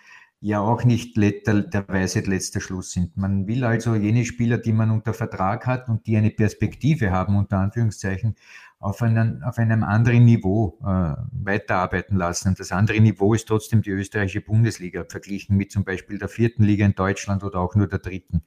ja 0.41 0.61
auch 0.61 0.85
nicht 0.85 1.17
der, 1.17 1.63
der 1.63 1.89
Weisheit 1.89 2.27
letzter 2.27 2.61
Schluss 2.61 2.93
sind. 2.93 3.17
Man 3.17 3.47
will 3.47 3.65
also 3.65 3.95
jene 3.95 4.25
Spieler, 4.25 4.59
die 4.59 4.73
man 4.73 4.91
unter 4.91 5.15
Vertrag 5.15 5.67
hat 5.67 5.89
und 5.89 6.07
die 6.07 6.17
eine 6.17 6.31
Perspektive 6.31 7.11
haben, 7.11 7.37
unter 7.37 7.59
Anführungszeichen, 7.59 8.37
auf, 8.81 9.03
einen, 9.03 9.43
auf 9.43 9.59
einem 9.59 9.83
anderen 9.83 10.25
Niveau 10.25 10.79
äh, 10.83 11.15
weiterarbeiten 11.33 12.17
lassen. 12.17 12.49
Und 12.49 12.61
das 12.61 12.71
andere 12.71 13.01
Niveau 13.01 13.35
ist 13.35 13.49
trotzdem 13.49 13.83
die 13.83 13.91
österreichische 13.91 14.41
Bundesliga, 14.41 15.05
verglichen 15.09 15.57
mit 15.57 15.73
zum 15.73 15.85
Beispiel 15.85 16.19
der 16.19 16.29
vierten 16.29 16.63
Liga 16.63 16.87
in 16.87 16.95
Deutschland 16.95 17.43
oder 17.43 17.59
auch 17.59 17.75
nur 17.75 17.89
der 17.89 17.99
dritten. 17.99 18.43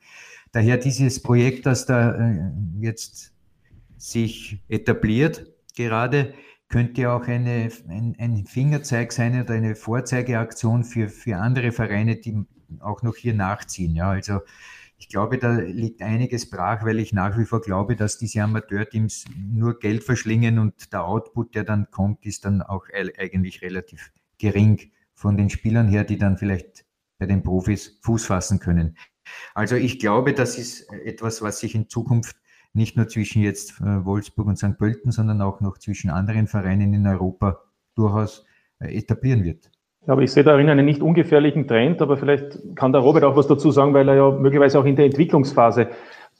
Daher 0.52 0.78
dieses 0.78 1.22
Projekt, 1.22 1.65
das 1.65 1.86
da 1.86 2.12
äh, 2.12 2.52
jetzt 2.80 3.34
sich 3.98 4.63
etabliert, 4.67 5.46
gerade, 5.76 6.34
könnte 6.70 7.12
auch 7.12 7.28
eine, 7.28 7.70
ein, 7.89 8.15
ein 8.17 8.46
Fingerzeig 8.46 9.12
sein 9.12 9.41
oder 9.41 9.54
eine 9.54 9.76
Vorzeigeaktion 9.76 10.86
für, 10.86 11.10
für 11.10 11.38
andere 11.38 11.74
Vereine, 11.74 12.15
die 12.15 12.46
auch 12.80 13.04
noch 13.04 13.17
hier 13.17 13.34
nachziehen. 13.34 13.96
Ja, 13.96 14.12
also 14.12 14.39
ich 15.02 15.08
glaube, 15.08 15.40
da 15.40 15.54
liegt 15.54 16.04
einiges 16.04 16.48
brach, 16.48 16.86
weil 16.86 17.00
ich 17.00 17.12
nach 17.12 17.36
wie 17.36 17.46
vor 17.46 17.60
glaube, 17.60 17.96
dass 17.96 18.20
diese 18.20 18.44
Amateurteams 18.44 19.26
nur 19.36 19.80
Geld 19.80 20.04
verschlingen 20.04 20.60
und 20.60 20.94
der 20.94 21.06
Output, 21.06 21.56
der 21.56 21.64
dann 21.64 21.90
kommt, 21.90 22.24
ist 22.24 22.46
dann 22.46 22.62
auch 22.62 22.86
eigentlich 22.94 23.64
relativ 23.64 24.12
gering 24.38 24.92
von 25.16 25.38
den 25.38 25.50
Spielern 25.50 25.88
her, 25.88 26.04
die 26.04 26.20
dann 26.20 26.38
vielleicht 26.38 26.86
bei 27.18 27.26
den 27.26 27.42
Profis 27.42 28.00
Fuß 28.04 28.28
fassen 28.28 28.60
können. 28.60 28.96
Also 29.56 29.76
ich 29.76 29.98
glaube, 29.98 30.36
das 30.36 30.60
ist 30.60 30.88
etwas, 30.94 31.42
was 31.42 31.60
sich 31.60 31.74
in 31.74 31.90
Zukunft 31.90 32.36
nicht 32.74 32.96
nur 32.96 33.08
zwischen 33.08 33.42
jetzt 33.42 33.82
äh, 33.82 34.06
Wolfsburg 34.06 34.46
und 34.46 34.58
St. 34.58 34.78
Pölten, 34.78 35.12
sondern 35.12 35.42
auch 35.42 35.62
noch 35.62 35.80
zwischen 35.80 36.12
anderen 36.12 36.46
Vereinen 36.46 36.94
in 36.94 37.08
Europa 37.08 37.60
durchaus 37.96 38.46
äh, 38.78 38.96
etablieren 38.96 39.44
wird. 39.44 39.72
Ja, 40.08 40.14
aber 40.14 40.24
ich 40.24 40.32
sehe 40.32 40.44
darin 40.44 40.68
einen 40.68 40.86
nicht 40.86 41.02
ungefährlichen 41.02 41.68
Trend, 41.68 42.02
aber 42.02 42.18
vielleicht 42.18 42.76
kann 42.76 42.92
der 42.92 43.02
Robert 43.02 43.24
auch 43.24 43.36
was 43.36 43.46
dazu 43.46 43.70
sagen, 43.70 43.94
weil 43.94 44.10
er 44.10 44.16
ja 44.16 44.32
möglicherweise 44.32 44.80
auch 44.80 44.86
in 44.86 44.96
der 44.96 45.06
Entwicklungsphase 45.06 45.90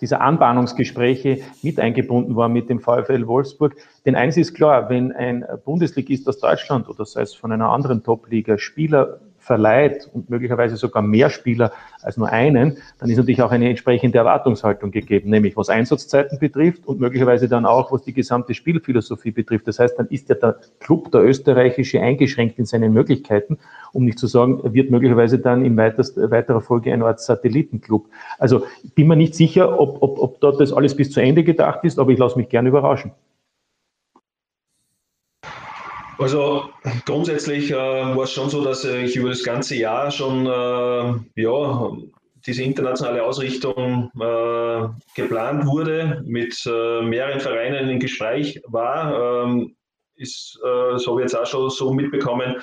dieser 0.02 0.19
Anbahnungsgespräche 0.21 1.41
mit 1.62 1.80
eingebunden 1.80 2.36
war 2.36 2.50
mit 2.50 2.71
dem 2.71 2.80
VfL 2.80 3.28
Wolfsburg. 3.28 3.76
Denn 4.04 4.15
eins 4.15 4.36
ist 4.36 4.56
klar, 4.56 4.89
wenn 4.89 5.12
ein 5.12 5.45
Bundesligist 5.63 6.28
aus 6.28 6.39
Deutschland 6.39 6.89
oder 6.89 7.06
sei 7.06 7.21
es 7.21 7.36
von 7.36 7.52
einer 7.52 7.69
anderen 7.69 8.04
Top-Liga 8.04 8.58
Spieler 8.58 9.19
verleiht 9.41 10.08
und 10.13 10.30
möglicherweise 10.30 10.77
sogar 10.77 11.01
mehr 11.01 11.30
Spieler 11.30 11.71
als 12.04 12.15
nur 12.15 12.30
einen, 12.30 12.77
dann 12.99 13.10
ist 13.10 13.17
natürlich 13.17 13.41
auch 13.41 13.51
eine 13.51 13.69
entsprechende 13.69 14.19
Erwartungshaltung 14.19 14.91
gegeben, 14.91 15.32
nämlich 15.32 15.58
was 15.58 15.69
Einsatzzeiten 15.69 16.39
betrifft 16.39 16.88
und 16.88 16.99
möglicherweise 16.99 17.49
dann 17.49 17.65
auch, 17.65 17.91
was 17.91 18.04
die 18.04 18.13
gesamte 18.13 18.54
Spielphilosophie 18.54 19.32
betrifft. 19.32 19.67
Das 19.67 19.80
heißt, 19.80 19.97
dann 19.97 20.08
ist 20.08 20.30
ja 20.30 20.36
der 20.36 20.58
Club, 20.80 21.12
der 21.12 21.23
österreichische, 21.23 21.99
eingeschränkt 21.99 22.60
in 22.60 22.65
seinen 22.65 22.93
Möglichkeiten, 22.93 23.58
um 23.93 24.06
nicht 24.06 24.19
zu 24.19 24.27
sagen, 24.27 24.62
wird 24.73 24.91
möglicherweise 24.91 25.39
dann 25.39 25.65
in 25.65 25.75
weiterer 25.75 26.62
Folge 26.62 26.93
eine 26.93 27.06
Art 27.06 27.19
Satellitenclub. 27.19 28.08
Also 28.38 28.65
bin 28.95 29.08
mir 29.08 29.15
nicht 29.15 29.34
sicher, 29.34 29.80
ob, 29.80 30.01
ob, 30.01 30.19
ob 30.19 30.39
dort 30.39 30.62
das 30.62 30.71
alles 30.71 30.95
bis 30.95 31.12
zu 31.12 31.19
Ende 31.19 31.43
gedacht 31.43 31.84
ist, 31.84 31.97
aber 31.97 32.12
ich 32.12 32.19
lasse 32.19 32.38
mich 32.38 32.49
gerne 32.49 32.69
überraschen. 32.69 33.12
Also 36.17 36.69
grundsätzlich 37.06 37.71
äh, 37.71 37.76
war 37.76 38.24
es 38.24 38.32
schon 38.32 38.50
so, 38.50 38.63
dass 38.63 38.84
ich 38.84 39.15
über 39.15 39.30
das 39.30 39.43
ganze 39.43 39.76
Jahr 39.76 40.12
schon 40.12 40.45
äh, 40.45 41.41
ja, 41.41 41.91
diese 42.45 42.63
internationale 42.63 43.24
Ausrichtung 43.24 44.12
äh, 44.19 44.88
geplant 45.15 45.65
wurde, 45.65 46.24
mit 46.26 46.56
äh, 46.65 47.02
mehreren 47.02 47.39
Vereinen 47.39 47.89
im 47.89 48.00
Gespräch 48.00 48.62
war. 48.67 49.45
Ähm, 49.45 49.76
ist, 50.15 50.60
äh, 50.63 50.91
das 50.91 51.08
habe 51.08 51.21
ich 51.21 51.26
jetzt 51.26 51.36
auch 51.36 51.45
schon 51.45 51.69
so 51.69 51.93
mitbekommen. 51.93 52.56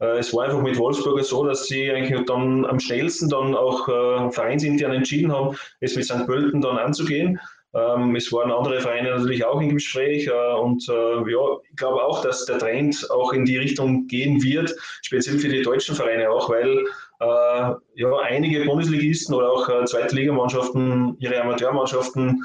Äh, 0.00 0.18
es 0.18 0.32
war 0.32 0.44
einfach 0.44 0.62
mit 0.62 0.78
Wolfsburger 0.78 1.24
so, 1.24 1.44
dass 1.44 1.66
sie 1.66 1.90
eigentlich 1.90 2.24
dann 2.26 2.64
am 2.64 2.80
schnellsten 2.80 3.28
dann 3.28 3.54
auch 3.54 3.86
vereinsintern 4.32 4.92
entschieden 4.92 5.32
haben, 5.32 5.56
es 5.80 5.96
mit 5.96 6.04
St. 6.04 6.26
Pölten 6.26 6.60
dann 6.60 6.78
anzugehen. 6.78 7.38
Ähm, 7.74 8.14
es 8.14 8.32
waren 8.32 8.52
andere 8.52 8.80
Vereine 8.80 9.10
natürlich 9.10 9.44
auch 9.44 9.60
im 9.60 9.70
Gespräch 9.70 10.28
äh, 10.28 10.54
und 10.60 10.88
äh, 10.88 11.30
ja, 11.30 11.58
ich 11.68 11.76
glaube 11.76 12.04
auch, 12.04 12.22
dass 12.22 12.44
der 12.46 12.58
Trend 12.58 13.10
auch 13.10 13.32
in 13.32 13.44
die 13.44 13.58
Richtung 13.58 14.06
gehen 14.06 14.40
wird, 14.42 14.74
speziell 15.02 15.38
für 15.38 15.48
die 15.48 15.62
deutschen 15.62 15.96
Vereine 15.96 16.30
auch, 16.30 16.48
weil 16.48 16.84
äh, 17.20 17.74
ja, 17.94 18.16
einige 18.22 18.64
Bundesligisten 18.64 19.34
oder 19.34 19.50
auch 19.50 19.68
äh, 19.68 19.84
Zweitligamannschaften 19.86 21.16
ihre 21.18 21.40
Amateurmannschaften 21.40 22.44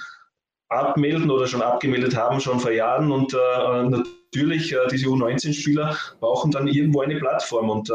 abmelden 0.69 1.29
oder 1.29 1.45
schon 1.45 1.61
abgemeldet 1.61 2.15
haben, 2.15 2.39
schon 2.39 2.59
vor 2.59 2.71
Jahren. 2.71 3.11
Und 3.11 3.33
äh, 3.33 3.83
natürlich 3.83 4.73
äh, 4.73 4.87
diese 4.91 5.07
U19-Spieler 5.07 5.95
brauchen 6.19 6.51
dann 6.51 6.67
irgendwo 6.67 7.01
eine 7.01 7.17
Plattform. 7.17 7.69
Und 7.69 7.91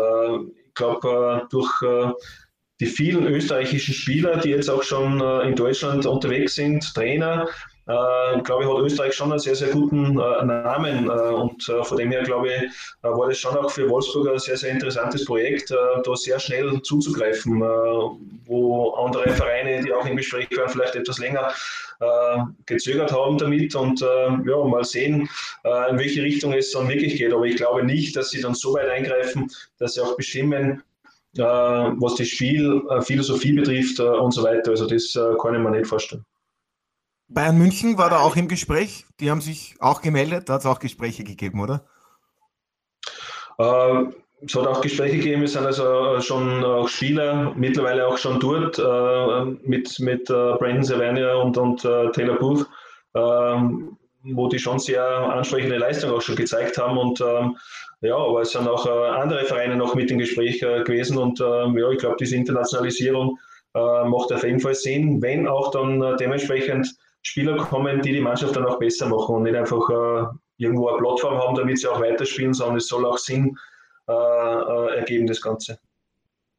ich 0.66 0.74
glaube, 0.74 1.46
durch 1.50 1.70
die 2.80 2.86
vielen 2.86 3.26
österreichischen 3.26 3.94
Spieler, 3.94 4.38
die 4.38 4.50
jetzt 4.50 4.68
auch 4.68 4.82
schon 4.82 5.20
äh, 5.20 5.48
in 5.48 5.54
Deutschland 5.54 6.06
unterwegs 6.06 6.56
sind, 6.56 6.92
Trainer, 6.94 7.48
äh, 7.86 8.40
glaube 8.42 8.64
ich, 8.64 8.68
hat 8.70 8.78
Österreich 8.78 9.14
schon 9.14 9.30
einen 9.30 9.38
sehr, 9.38 9.54
sehr 9.54 9.68
guten 9.68 10.18
äh, 10.18 10.44
Namen. 10.44 11.08
Äh, 11.08 11.34
und 11.34 11.68
äh, 11.68 11.84
von 11.84 11.98
dem 11.98 12.10
her, 12.10 12.22
glaube 12.22 12.48
ich, 12.48 12.62
äh, 12.62 12.68
war 13.08 13.28
das 13.28 13.38
schon 13.38 13.56
auch 13.56 13.70
für 13.70 13.88
Wolfsburg 13.88 14.28
ein 14.28 14.38
sehr, 14.38 14.56
sehr 14.56 14.70
interessantes 14.70 15.24
Projekt, 15.24 15.70
da 15.70 16.16
sehr 16.16 16.38
schnell 16.40 16.80
zuzugreifen, 16.82 17.60
wo 17.60 18.90
andere 18.92 19.28
Vereine, 19.30 19.82
die 19.82 19.92
auch 19.92 20.06
im 20.06 20.16
Gespräch 20.16 20.48
waren, 20.56 20.68
vielleicht 20.68 20.94
etwas 20.96 21.18
länger 21.18 21.52
gezögert 22.66 23.12
haben 23.12 23.38
damit. 23.38 23.74
Und 23.74 24.00
ja, 24.00 24.64
mal 24.64 24.84
sehen, 24.84 25.28
in 25.90 25.98
welche 25.98 26.22
Richtung 26.22 26.52
es 26.52 26.72
dann 26.72 26.88
wirklich 26.88 27.16
geht. 27.16 27.32
Aber 27.32 27.44
ich 27.44 27.56
glaube 27.56 27.84
nicht, 27.84 28.16
dass 28.16 28.30
sie 28.30 28.40
dann 28.40 28.54
so 28.54 28.74
weit 28.74 28.88
eingreifen, 28.88 29.50
dass 29.78 29.94
sie 29.94 30.02
auch 30.02 30.16
bestimmen, 30.16 30.82
was 31.42 32.14
die 32.14 32.24
Spielphilosophie 32.24 33.52
betrifft 33.52 33.98
äh, 33.98 34.02
und 34.02 34.32
so 34.32 34.42
weiter. 34.42 34.70
Also 34.70 34.86
das 34.86 35.14
äh, 35.14 35.34
kann 35.40 35.54
ich 35.54 35.60
mir 35.60 35.70
nicht 35.70 35.86
vorstellen. 35.86 36.24
Bayern 37.28 37.58
München 37.58 37.98
war 37.98 38.10
da 38.10 38.20
auch 38.20 38.36
im 38.36 38.48
Gespräch. 38.48 39.06
Die 39.20 39.30
haben 39.30 39.40
sich 39.40 39.76
auch 39.80 40.02
gemeldet. 40.02 40.48
Da 40.48 40.54
hat 40.54 40.60
es 40.60 40.66
auch 40.66 40.78
Gespräche 40.78 41.24
gegeben, 41.24 41.60
oder? 41.60 41.84
Äh, 43.58 44.04
es 44.44 44.54
hat 44.54 44.66
auch 44.66 44.80
Gespräche 44.80 45.16
gegeben. 45.16 45.42
Es 45.42 45.54
sind 45.54 45.64
also 45.64 46.20
schon 46.20 46.62
auch 46.64 46.88
Spieler 46.88 47.54
mittlerweile 47.56 48.06
auch 48.06 48.18
schon 48.18 48.38
dort 48.40 48.78
äh, 48.78 49.44
mit, 49.66 49.98
mit 50.00 50.28
äh, 50.28 50.54
Brandon 50.58 50.84
Savania 50.84 51.34
und, 51.34 51.56
und 51.56 51.80
Taylor 51.80 52.36
Booth, 52.36 52.68
ähm, 53.14 53.96
wo 54.32 54.48
die 54.48 54.58
schon 54.58 54.78
sehr 54.78 55.04
ansprechende 55.04 55.76
Leistung 55.76 56.10
auch 56.10 56.22
schon 56.22 56.36
gezeigt 56.36 56.78
haben. 56.78 56.96
Und 56.96 57.20
ähm, 57.20 57.56
ja, 58.00 58.16
aber 58.16 58.42
es 58.42 58.50
sind 58.50 58.68
auch 58.68 58.86
äh, 58.86 59.08
andere 59.08 59.44
Vereine 59.44 59.76
noch 59.76 59.94
mit 59.94 60.10
im 60.10 60.18
Gespräch 60.18 60.62
äh, 60.62 60.82
gewesen 60.82 61.18
und 61.18 61.40
ähm, 61.40 61.78
ja, 61.78 61.90
ich 61.90 61.98
glaube, 61.98 62.16
diese 62.18 62.36
Internationalisierung 62.36 63.38
äh, 63.74 64.04
macht 64.04 64.32
auf 64.32 64.42
jeden 64.42 64.60
Fall 64.60 64.74
Sinn, 64.74 65.22
wenn 65.22 65.48
auch 65.48 65.70
dann 65.70 66.16
dementsprechend 66.18 66.94
Spieler 67.22 67.56
kommen, 67.56 68.02
die 68.02 68.12
die 68.12 68.20
Mannschaft 68.20 68.56
dann 68.56 68.66
auch 68.66 68.78
besser 68.78 69.08
machen 69.08 69.36
und 69.36 69.42
nicht 69.44 69.56
einfach 69.56 69.88
irgendwo 70.58 70.88
eine 70.88 70.98
Plattform 70.98 71.38
haben, 71.38 71.54
damit 71.54 71.78
sie 71.78 71.88
auch 71.88 71.98
weiterspielen, 71.98 72.52
sondern 72.52 72.76
es 72.76 72.86
soll 72.86 73.06
auch 73.06 73.16
Sinn 73.16 73.56
ergeben, 74.06 75.26
das 75.26 75.40
Ganze. 75.40 75.78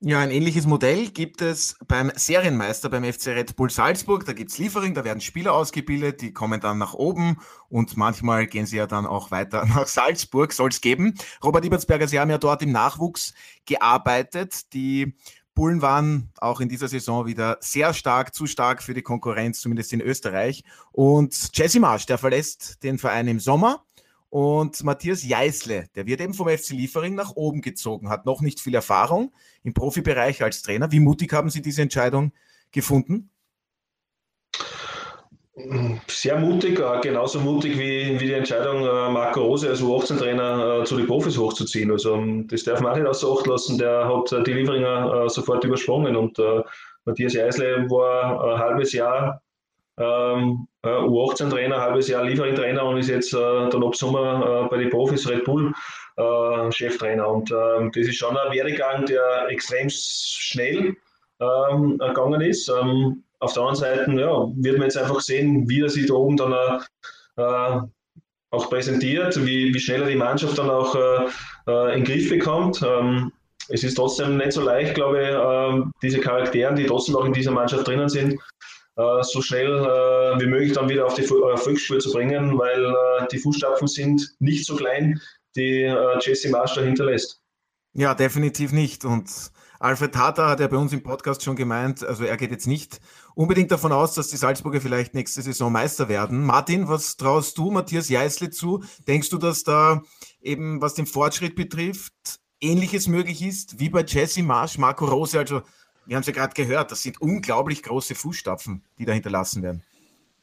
Ja, 0.08 0.20
ein 0.20 0.30
ähnliches 0.30 0.68
Modell 0.68 1.08
gibt 1.08 1.42
es 1.42 1.78
beim 1.88 2.12
Serienmeister 2.14 2.90
beim 2.90 3.04
FC 3.04 3.30
Red 3.30 3.56
Bull 3.56 3.72
Salzburg. 3.72 4.24
Da 4.24 4.34
gibt 4.34 4.52
es 4.52 4.60
Liefering, 4.60 4.94
da 4.94 5.04
werden 5.04 5.20
Spieler 5.20 5.54
ausgebildet, 5.54 6.22
die 6.22 6.32
kommen 6.32 6.62
dann 6.62 6.78
nach 6.78 6.94
oben 6.94 7.38
und 7.70 7.98
manchmal 7.98 8.46
gehen 8.46 8.68
sie 8.68 8.78
ja 8.78 8.86
dann 8.86 9.08
auch 9.08 9.32
weiter 9.32 9.66
nach 9.76 9.88
Salzburg, 9.88 10.54
soll 10.54 10.70
es 10.70 10.80
geben. 10.80 11.16
Robert 11.44 11.66
Ibertsberger, 11.66 12.08
Sie 12.08 12.20
haben 12.20 12.30
ja 12.30 12.38
dort 12.38 12.62
im 12.62 12.72
Nachwuchs 12.72 13.34
gearbeitet. 13.66 14.72
Die 14.74 15.16
Bullen 15.56 15.82
waren 15.82 16.30
auch 16.38 16.62
in 16.62 16.70
dieser 16.70 16.88
Saison 16.88 17.26
wieder 17.26 17.58
sehr 17.62 17.92
stark, 17.96 18.36
zu 18.36 18.46
stark 18.46 18.84
für 18.84 18.94
die 18.94 19.02
Konkurrenz, 19.02 19.60
zumindest 19.60 19.92
in 19.92 20.02
Österreich. 20.02 20.64
Und 20.92 21.50
Jesse 21.58 21.80
Marsch, 21.80 22.06
der 22.06 22.20
verlässt 22.20 22.84
den 22.84 23.00
Verein 23.00 23.28
im 23.28 23.40
Sommer 23.40 23.84
und 24.30 24.84
Matthias 24.84 25.24
Jeißle, 25.24 25.88
der 25.96 26.06
wird 26.06 26.22
eben 26.22 26.34
vom 26.34 26.50
FC 26.50 26.72
Liefering 26.72 27.16
nach 27.16 27.36
oben 27.36 27.62
gezogen, 27.62 28.10
hat 28.10 28.26
noch 28.26 28.42
nicht 28.42 28.60
viel 28.60 28.76
Erfahrung 28.76 29.34
im 29.64 29.74
Profibereich 29.74 30.44
als 30.44 30.62
Trainer. 30.62 30.92
Wie 30.92 31.00
mutig 31.00 31.32
haben 31.34 31.50
Sie 31.50 31.62
diese 31.62 31.82
Entscheidung 31.82 32.32
gefunden? 32.72 33.30
Sehr 36.08 36.38
mutig, 36.38 36.80
äh, 36.80 37.00
genauso 37.02 37.40
mutig 37.40 37.80
wie, 37.80 38.20
wie 38.20 38.28
die 38.28 38.34
Entscheidung, 38.34 38.82
äh, 38.82 39.10
Marco 39.10 39.42
Rose 39.42 39.70
als 39.70 39.82
U18-Trainer 39.82 40.82
äh, 40.82 40.84
zu 40.84 40.98
den 40.98 41.08
Profis 41.08 41.38
hochzuziehen. 41.38 41.92
Also 41.92 42.16
ähm, 42.16 42.46
das 42.50 42.66
darf 42.66 42.82
man 42.82 42.92
auch 42.92 42.98
nicht 42.98 43.08
außer 43.08 43.32
Acht 43.32 43.48
lassen. 43.48 43.78
Der 43.78 44.06
hat 44.06 44.46
die 44.46 44.52
Lieferinger 44.52 45.30
sofort 45.30 45.64
übersprungen 45.64 46.18
und 46.18 46.38
Matthias 47.06 47.34
Jeißle 47.34 47.90
war 47.90 48.44
ein 48.44 48.60
halbes 48.60 48.92
Jahr 48.92 49.42
ähm, 49.98 50.68
U18-Trainer, 50.84 51.82
halbes 51.82 52.08
Jahr 52.08 52.24
Liefering-Trainer 52.26 52.84
und 52.84 52.98
ist 52.98 53.10
jetzt 53.10 53.34
äh, 53.34 53.70
dann 53.70 53.84
ab 53.84 53.96
Sommer 53.96 54.66
äh, 54.66 54.70
bei 54.70 54.78
den 54.78 54.90
Profis 54.90 55.28
Red 55.28 55.46
Bull 55.46 55.74
äh, 56.18 56.72
Cheftrainer. 56.72 57.28
Und 57.28 57.52
ähm, 57.52 57.92
das 57.94 58.08
ist 58.08 58.18
schon 58.18 58.38
ein 58.38 58.52
Werdegang, 58.52 59.06
der 59.06 59.48
extrem 59.50 59.88
schnell 59.90 60.96
ähm, 61.40 61.98
gegangen 61.98 62.42
ist. 62.42 62.70
Ähm, 62.70 63.24
auf 63.40 63.54
der 63.54 63.64
anderen 63.64 63.80
Seite 63.80 64.12
ja, 64.12 64.48
wird 64.56 64.78
man 64.78 64.88
jetzt 64.88 64.98
einfach 64.98 65.20
sehen, 65.20 65.68
wie 65.70 65.82
er 65.82 65.90
sich 65.90 66.08
da 66.08 66.14
oben 66.14 66.38
dann 66.38 66.54
äh, 67.38 67.80
auch 68.52 68.70
präsentiert, 68.70 69.36
wie, 69.46 69.74
wie 69.74 69.80
schnell 69.80 70.04
er 70.04 70.08
die 70.08 70.16
Mannschaft 70.16 70.58
dann 70.58 70.70
auch 70.70 70.96
äh, 70.96 71.26
äh, 71.68 71.96
in 71.96 72.04
den 72.04 72.06
Griff 72.06 72.30
bekommt. 72.30 72.82
Ähm, 72.86 73.32
es 73.70 73.84
ist 73.84 73.96
trotzdem 73.96 74.38
nicht 74.38 74.54
so 74.54 74.62
leicht, 74.62 74.96
glaube 74.96 75.22
ich, 75.22 75.30
ähm, 75.30 75.92
diese 76.02 76.20
Charakteren, 76.20 76.76
die 76.76 76.86
trotzdem 76.86 77.16
auch 77.16 77.26
in 77.26 77.34
dieser 77.34 77.52
Mannschaft 77.52 77.88
drinnen 77.88 78.10
sind, 78.10 78.34
äh, 78.34 78.38
so 78.96 79.42
schnell 79.42 79.68
äh, 79.68 80.40
wie 80.40 80.48
möglich 80.48 80.74
dann 80.74 80.90
wieder 80.90 81.06
auf 81.06 81.16
die 81.16 81.24
Volksspur 81.24 82.00
zu 82.00 82.12
bringen, 82.12 82.58
weil 82.58 82.86
äh, 82.86 83.28
die 83.32 83.40
Fußstapfen 83.40 83.88
sind 83.88 84.36
nicht 84.40 84.66
so 84.66 84.76
klein, 84.76 85.20
die 85.56 85.94
Jesse 86.22 86.50
Marsch 86.50 86.76
hinterlässt. 86.76 87.42
Ja, 87.94 88.14
definitiv 88.14 88.74
nicht. 88.74 89.06
Und 89.06 89.30
Alfred 89.80 90.14
Tata 90.14 90.50
hat 90.50 90.60
ja 90.60 90.68
bei 90.68 90.78
uns 90.78 90.92
im 90.92 91.02
Podcast 91.04 91.44
schon 91.44 91.56
gemeint, 91.56 92.04
also 92.04 92.26
er 92.26 92.36
geht 92.38 92.52
jetzt 92.52 92.68
nicht 92.68 93.00
unbedingt 93.36 93.72
davon 93.72 93.92
aus, 93.92 94.14
dass 94.16 94.28
die 94.28 94.38
Salzburger 94.38 94.82
vielleicht 94.82 95.14
nächste 95.14 95.42
Saison 95.42 95.72
Meister 95.72 96.10
werden. 96.10 96.46
Martin, 96.46 96.88
was 96.88 97.18
traust 97.18 97.58
du 97.58 97.72
Matthias 97.72 98.10
Jeißle 98.10 98.50
zu? 98.50 98.84
Denkst 99.08 99.30
du, 99.30 99.38
dass 99.38 99.64
da 99.64 100.02
eben, 100.42 100.82
was 100.82 100.94
den 100.94 101.06
Fortschritt 101.06 101.56
betrifft, 101.56 102.14
Ähnliches 102.62 103.08
möglich 103.08 103.42
ist 103.42 103.80
wie 103.80 103.90
bei 103.90 104.04
Jesse 104.04 104.44
Marsch, 104.44 104.78
Marco 104.78 105.06
Rose, 105.06 105.38
also 105.38 105.62
wir 106.06 106.16
haben 106.16 106.22
es 106.22 106.28
ja 106.28 106.34
gerade 106.34 106.54
gehört, 106.54 106.92
das 106.92 107.04
sind 107.04 107.22
unglaublich 107.22 107.84
große 107.84 108.16
Fußstapfen, 108.16 108.82
die 109.00 109.06
da 109.06 109.14
hinterlassen 109.14 109.64
werden. 109.64 109.84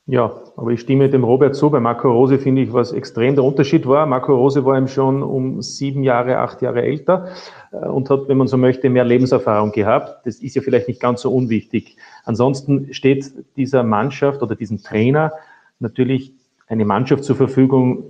Ja, 0.07 0.33
aber 0.57 0.71
ich 0.73 0.81
stimme 0.81 1.09
dem 1.09 1.23
Robert 1.23 1.55
zu. 1.55 1.71
Bei 1.71 1.79
Marco 1.79 2.11
Rose 2.11 2.37
finde 2.41 2.63
ich, 2.63 2.73
was 2.73 2.91
extrem 2.91 3.37
der 3.37 3.45
Unterschied 3.45 3.87
war. 3.87 4.05
Marco 4.05 4.35
Rose 4.35 4.65
war 4.65 4.77
ihm 4.77 4.89
schon 4.89 5.23
um 5.23 5.63
sieben 5.63 6.03
Jahre, 6.03 6.39
acht 6.39 6.61
Jahre 6.61 6.83
älter 6.83 7.29
äh, 7.71 7.87
und 7.87 8.11
hat, 8.11 8.27
wenn 8.27 8.37
man 8.37 8.49
so 8.49 8.57
möchte, 8.57 8.91
mehr 8.91 9.05
Lebenserfahrung 9.05 9.71
gehabt. 9.71 10.27
Das 10.27 10.41
ist 10.41 10.57
ja 10.57 10.63
vielleicht 10.63 10.89
nicht 10.89 11.01
ganz 11.01 11.23
so 11.23 11.33
unwichtig. 11.33 11.97
Ansonsten 12.25 12.93
steht 12.93 13.33
dieser 13.57 13.85
Mannschaft 13.85 14.43
oder 14.43 14.57
diesem 14.57 14.83
Trainer 14.83 15.33
natürlich 15.79 16.33
eine 16.67 16.85
Mannschaft 16.85 17.23
zur 17.23 17.37
Verfügung, 17.37 18.03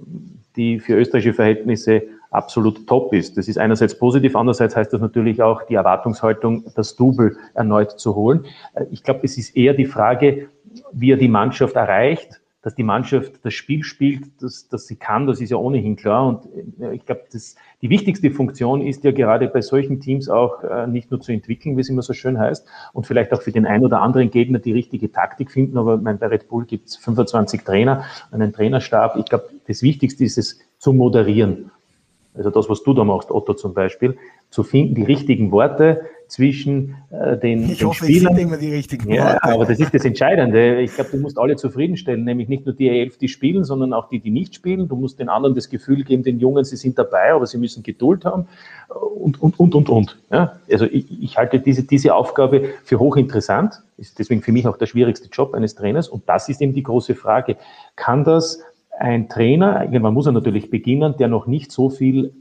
die 0.57 0.81
für 0.81 0.95
österreichische 0.95 1.35
Verhältnisse 1.35 2.03
absolut 2.33 2.87
top 2.87 3.13
ist. 3.13 3.37
Das 3.37 3.49
ist 3.49 3.59
einerseits 3.59 3.99
positiv, 3.99 4.35
andererseits 4.35 4.75
heißt 4.75 4.93
das 4.93 5.01
natürlich 5.01 5.43
auch 5.43 5.63
die 5.65 5.75
Erwartungshaltung, 5.75 6.65
das 6.75 6.97
Double 6.97 7.37
erneut 7.55 7.93
zu 7.93 8.15
holen. 8.15 8.47
Äh, 8.75 8.87
ich 8.91 9.03
glaube, 9.03 9.21
es 9.23 9.39
ist 9.39 9.57
eher 9.57 9.75
die 9.75 9.87
Frage, 9.87 10.49
wie 10.93 11.13
er 11.13 11.19
die 11.19 11.29
Mannschaft 11.29 11.77
erreicht, 11.77 12.41
dass 12.63 12.77
die 12.77 12.85
Mannschaft 12.85 13.41
das 13.43 13.55
Spiel 13.55 13.83
spielt, 13.83 14.41
dass, 14.41 14.69
dass 14.69 14.87
sie 14.87 14.95
kann, 14.95 15.27
das 15.27 15.41
ist 15.41 15.51
ja 15.51 15.57
ohnehin 15.57 15.97
klar. 15.97 16.27
Und 16.29 16.81
äh, 16.81 16.95
ich 16.95 17.05
glaube, 17.05 17.23
die 17.83 17.91
wichtigste 17.91 18.31
Funktion 18.31 18.81
ist 18.81 19.03
ja 19.05 19.11
gerade 19.11 19.49
bei 19.49 19.61
solchen 19.61 20.01
Teams 20.01 20.29
auch 20.29 20.63
äh, 20.63 20.87
nicht 20.87 21.11
nur 21.11 21.21
zu 21.21 21.33
entwickeln, 21.33 21.77
wie 21.77 21.81
es 21.81 21.89
immer 21.89 22.03
so 22.03 22.13
schön 22.13 22.39
heißt, 22.39 22.67
und 22.93 23.07
vielleicht 23.07 23.33
auch 23.33 23.43
für 23.43 23.53
den 23.53 23.67
einen 23.67 23.85
oder 23.85 24.01
anderen 24.01 24.31
Gegner 24.31 24.61
die 24.61 24.73
richtige 24.73 25.11
Taktik 25.11 25.51
finden. 25.51 25.77
Aber 25.77 25.99
mein, 25.99 26.19
bei 26.19 26.29
Red 26.29 26.49
Bull 26.49 26.65
gibt 26.65 26.89
es 26.89 26.97
25 26.97 27.63
Trainer, 27.63 28.05
einen 28.31 28.53
Trainerstab. 28.53 29.17
Ich 29.17 29.27
glaube, 29.27 29.51
das 29.67 29.83
Wichtigste 29.83 30.25
ist 30.25 30.39
es 30.39 30.61
zu 30.79 30.93
moderieren 30.93 31.73
also 32.35 32.51
das, 32.51 32.69
was 32.69 32.83
du 32.83 32.95
da 32.95 33.05
machst, 33.05 33.31
Otto 33.31 33.55
zum 33.55 33.75
Beispiel, 33.75 34.17
zu 34.51 34.63
finden, 34.63 34.95
die 34.95 35.05
richtigen 35.05 35.51
Worte, 35.53 36.03
zwischen 36.33 36.97
äh, 37.11 37.37
den, 37.37 37.71
ich 37.71 37.81
den 37.81 37.89
hoffe, 37.89 38.05
Spielern. 38.05 38.35
Ich 38.35 38.43
immer 38.43 38.57
die 38.57 38.73
richtigen 38.73 39.13
ja, 39.13 39.35
Worte. 39.35 39.43
aber 39.43 39.67
das 39.67 39.79
ist 39.79 39.93
das 39.93 40.03
Entscheidende. 40.07 40.81
Ich 40.81 40.95
glaube, 40.95 41.11
du 41.11 41.19
musst 41.19 41.39
alle 41.39 41.57
zufriedenstellen, 41.57 42.25
nämlich 42.25 42.49
nicht 42.49 42.65
nur 42.65 42.75
die 42.75 42.89
elf, 42.89 43.19
die 43.19 43.29
spielen, 43.29 43.65
sondern 43.65 43.93
auch 43.93 44.09
die, 44.09 44.19
die 44.19 44.31
nicht 44.31 44.55
spielen. 44.55 44.89
Du 44.89 44.97
musst 44.97 45.19
den 45.19 45.29
anderen 45.29 45.55
das 45.55 45.69
Gefühl 45.69 46.05
geben, 46.05 46.23
den 46.23 46.41
Jungen, 46.41 46.65
sie 46.65 46.77
sind 46.77 46.99
dabei, 46.99 47.35
aber 47.35 47.47
sie 47.47 47.59
müssen 47.59 47.83
Geduld 47.83 48.25
haben 48.25 48.49
und, 48.89 49.43
und, 49.43 49.61
und, 49.61 49.75
und, 49.75 49.91
und. 49.91 50.19
Ja, 50.31 50.59
also 50.71 50.87
ich, 50.87 51.23
ich 51.23 51.37
halte 51.37 51.61
diese, 51.61 51.83
diese 51.83 52.15
Aufgabe 52.15 52.71
für 52.83 52.99
hochinteressant, 52.99 53.83
ist 53.99 54.19
deswegen 54.19 54.41
für 54.41 54.53
mich 54.53 54.67
auch 54.67 54.79
der 54.79 54.87
schwierigste 54.87 55.29
Job 55.31 55.53
eines 55.53 55.75
Trainers 55.75 56.09
und 56.09 56.27
das 56.31 56.49
ist 56.49 56.63
eben 56.63 56.73
die 56.73 56.83
große 56.83 57.15
Frage. 57.15 57.57
Kann 57.95 58.25
das 58.25 58.63
ein 58.99 59.29
Trainer, 59.29 59.89
man 60.01 60.15
muss 60.15 60.27
ja 60.27 60.33
natürlich 60.33 60.71
beginnen, 60.71 61.17
der 61.19 61.29
noch 61.29 61.47
nicht 61.47 61.73
so 61.73 61.91
viel 61.91 62.35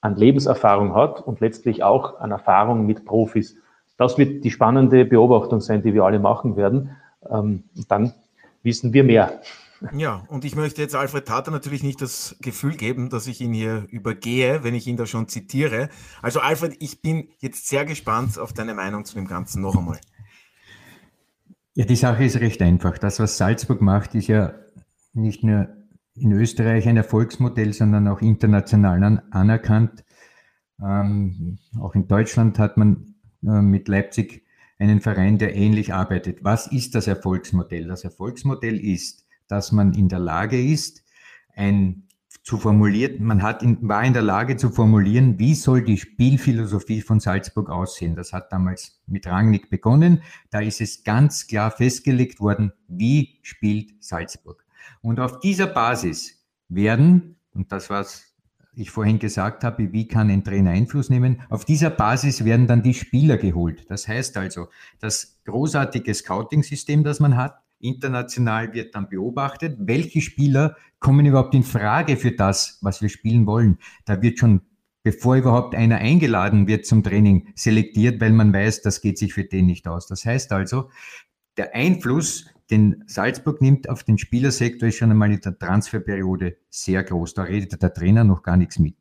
an 0.00 0.16
Lebenserfahrung 0.16 0.94
hat 0.94 1.20
und 1.20 1.40
letztlich 1.40 1.82
auch 1.82 2.18
an 2.20 2.30
Erfahrung 2.30 2.86
mit 2.86 3.04
Profis. 3.04 3.56
Das 3.96 4.18
wird 4.18 4.44
die 4.44 4.50
spannende 4.50 5.04
Beobachtung 5.04 5.60
sein, 5.60 5.82
die 5.82 5.94
wir 5.94 6.04
alle 6.04 6.18
machen 6.18 6.56
werden. 6.56 6.96
Ähm, 7.28 7.64
dann 7.88 8.12
wissen 8.62 8.92
wir 8.92 9.04
mehr. 9.04 9.40
Ja, 9.94 10.24
und 10.28 10.44
ich 10.44 10.56
möchte 10.56 10.80
jetzt 10.80 10.94
Alfred 10.94 11.26
Tater 11.26 11.50
natürlich 11.50 11.82
nicht 11.82 12.00
das 12.00 12.36
Gefühl 12.40 12.76
geben, 12.76 13.10
dass 13.10 13.26
ich 13.26 13.40
ihn 13.40 13.52
hier 13.52 13.86
übergehe, 13.90 14.64
wenn 14.64 14.74
ich 14.74 14.86
ihn 14.86 14.96
da 14.96 15.06
schon 15.06 15.28
zitiere. 15.28 15.90
Also 16.22 16.40
Alfred, 16.40 16.76
ich 16.80 17.02
bin 17.02 17.28
jetzt 17.38 17.68
sehr 17.68 17.84
gespannt 17.84 18.38
auf 18.38 18.52
deine 18.52 18.74
Meinung 18.74 19.04
zu 19.04 19.14
dem 19.14 19.26
Ganzen 19.26 19.62
noch 19.62 19.76
einmal. 19.76 19.98
Ja, 21.74 21.84
die 21.84 21.96
Sache 21.96 22.24
ist 22.24 22.40
recht 22.40 22.62
einfach. 22.62 22.96
Das, 22.96 23.20
was 23.20 23.36
Salzburg 23.36 23.82
macht, 23.82 24.14
ist 24.14 24.28
ja 24.28 24.54
nicht 25.16 25.42
nur 25.42 25.68
in 26.14 26.32
Österreich 26.32 26.88
ein 26.88 26.96
Erfolgsmodell, 26.96 27.72
sondern 27.72 28.08
auch 28.08 28.20
international 28.20 29.02
an, 29.02 29.22
anerkannt. 29.30 30.04
Ähm, 30.82 31.58
auch 31.78 31.94
in 31.94 32.08
Deutschland 32.08 32.58
hat 32.58 32.76
man 32.76 33.14
äh, 33.44 33.60
mit 33.60 33.88
Leipzig 33.88 34.44
einen 34.78 35.00
Verein, 35.00 35.38
der 35.38 35.54
ähnlich 35.54 35.94
arbeitet. 35.94 36.44
Was 36.44 36.66
ist 36.66 36.94
das 36.94 37.06
Erfolgsmodell? 37.06 37.88
Das 37.88 38.04
Erfolgsmodell 38.04 38.78
ist, 38.78 39.26
dass 39.48 39.72
man 39.72 39.94
in 39.94 40.08
der 40.08 40.18
Lage 40.18 40.62
ist, 40.62 41.02
ein 41.54 42.06
zu 42.42 42.58
formulieren, 42.58 43.24
man 43.24 43.42
hat 43.42 43.64
in, 43.64 43.88
war 43.88 44.04
in 44.04 44.12
der 44.12 44.22
Lage 44.22 44.56
zu 44.56 44.70
formulieren, 44.70 45.36
wie 45.40 45.56
soll 45.56 45.82
die 45.82 45.96
Spielphilosophie 45.96 47.00
von 47.00 47.18
Salzburg 47.18 47.68
aussehen. 47.70 48.14
Das 48.14 48.32
hat 48.32 48.52
damals 48.52 49.02
mit 49.08 49.26
Rangnick 49.26 49.68
begonnen. 49.68 50.22
Da 50.50 50.60
ist 50.60 50.80
es 50.80 51.02
ganz 51.02 51.48
klar 51.48 51.72
festgelegt 51.72 52.38
worden, 52.38 52.72
wie 52.86 53.40
spielt 53.42 54.00
Salzburg. 54.00 54.65
Und 55.00 55.20
auf 55.20 55.40
dieser 55.40 55.66
Basis 55.66 56.44
werden, 56.68 57.36
und 57.54 57.72
das 57.72 57.90
was 57.90 58.34
ich 58.74 58.90
vorhin 58.90 59.18
gesagt 59.18 59.64
habe, 59.64 59.92
wie 59.92 60.06
kann 60.06 60.30
ein 60.30 60.44
Trainer 60.44 60.70
Einfluss 60.70 61.08
nehmen, 61.08 61.40
auf 61.48 61.64
dieser 61.64 61.90
Basis 61.90 62.44
werden 62.44 62.66
dann 62.66 62.82
die 62.82 62.94
Spieler 62.94 63.38
geholt. 63.38 63.90
Das 63.90 64.06
heißt 64.06 64.36
also, 64.36 64.68
das 65.00 65.40
großartige 65.44 66.12
Scouting-System, 66.12 67.02
das 67.02 67.18
man 67.18 67.36
hat, 67.36 67.62
international 67.80 68.74
wird 68.74 68.94
dann 68.94 69.08
beobachtet, 69.08 69.76
welche 69.80 70.20
Spieler 70.20 70.76
kommen 70.98 71.24
überhaupt 71.24 71.54
in 71.54 71.62
Frage 71.62 72.16
für 72.16 72.32
das, 72.32 72.78
was 72.82 73.00
wir 73.00 73.08
spielen 73.08 73.46
wollen. 73.46 73.78
Da 74.04 74.20
wird 74.20 74.38
schon 74.38 74.60
bevor 75.06 75.36
überhaupt 75.36 75.76
einer 75.76 75.98
eingeladen 75.98 76.66
wird 76.66 76.84
zum 76.84 77.04
Training, 77.04 77.52
selektiert, 77.54 78.20
weil 78.20 78.32
man 78.32 78.52
weiß, 78.52 78.82
das 78.82 79.00
geht 79.00 79.18
sich 79.18 79.34
für 79.34 79.44
den 79.44 79.66
nicht 79.66 79.86
aus. 79.86 80.08
Das 80.08 80.24
heißt 80.24 80.50
also, 80.50 80.90
der 81.56 81.76
Einfluss 81.76 82.46
den 82.70 83.04
Salzburg 83.06 83.60
nimmt 83.62 83.88
auf 83.88 84.02
den 84.02 84.18
Spielersektor 84.18 84.90
schon 84.90 85.10
einmal 85.10 85.32
in 85.32 85.40
der 85.40 85.58
Transferperiode 85.58 86.56
sehr 86.68 87.04
groß. 87.04 87.34
Da 87.34 87.42
redet 87.42 87.80
der 87.80 87.92
Trainer 87.92 88.24
noch 88.24 88.42
gar 88.42 88.56
nichts 88.56 88.78
mit. 88.78 88.96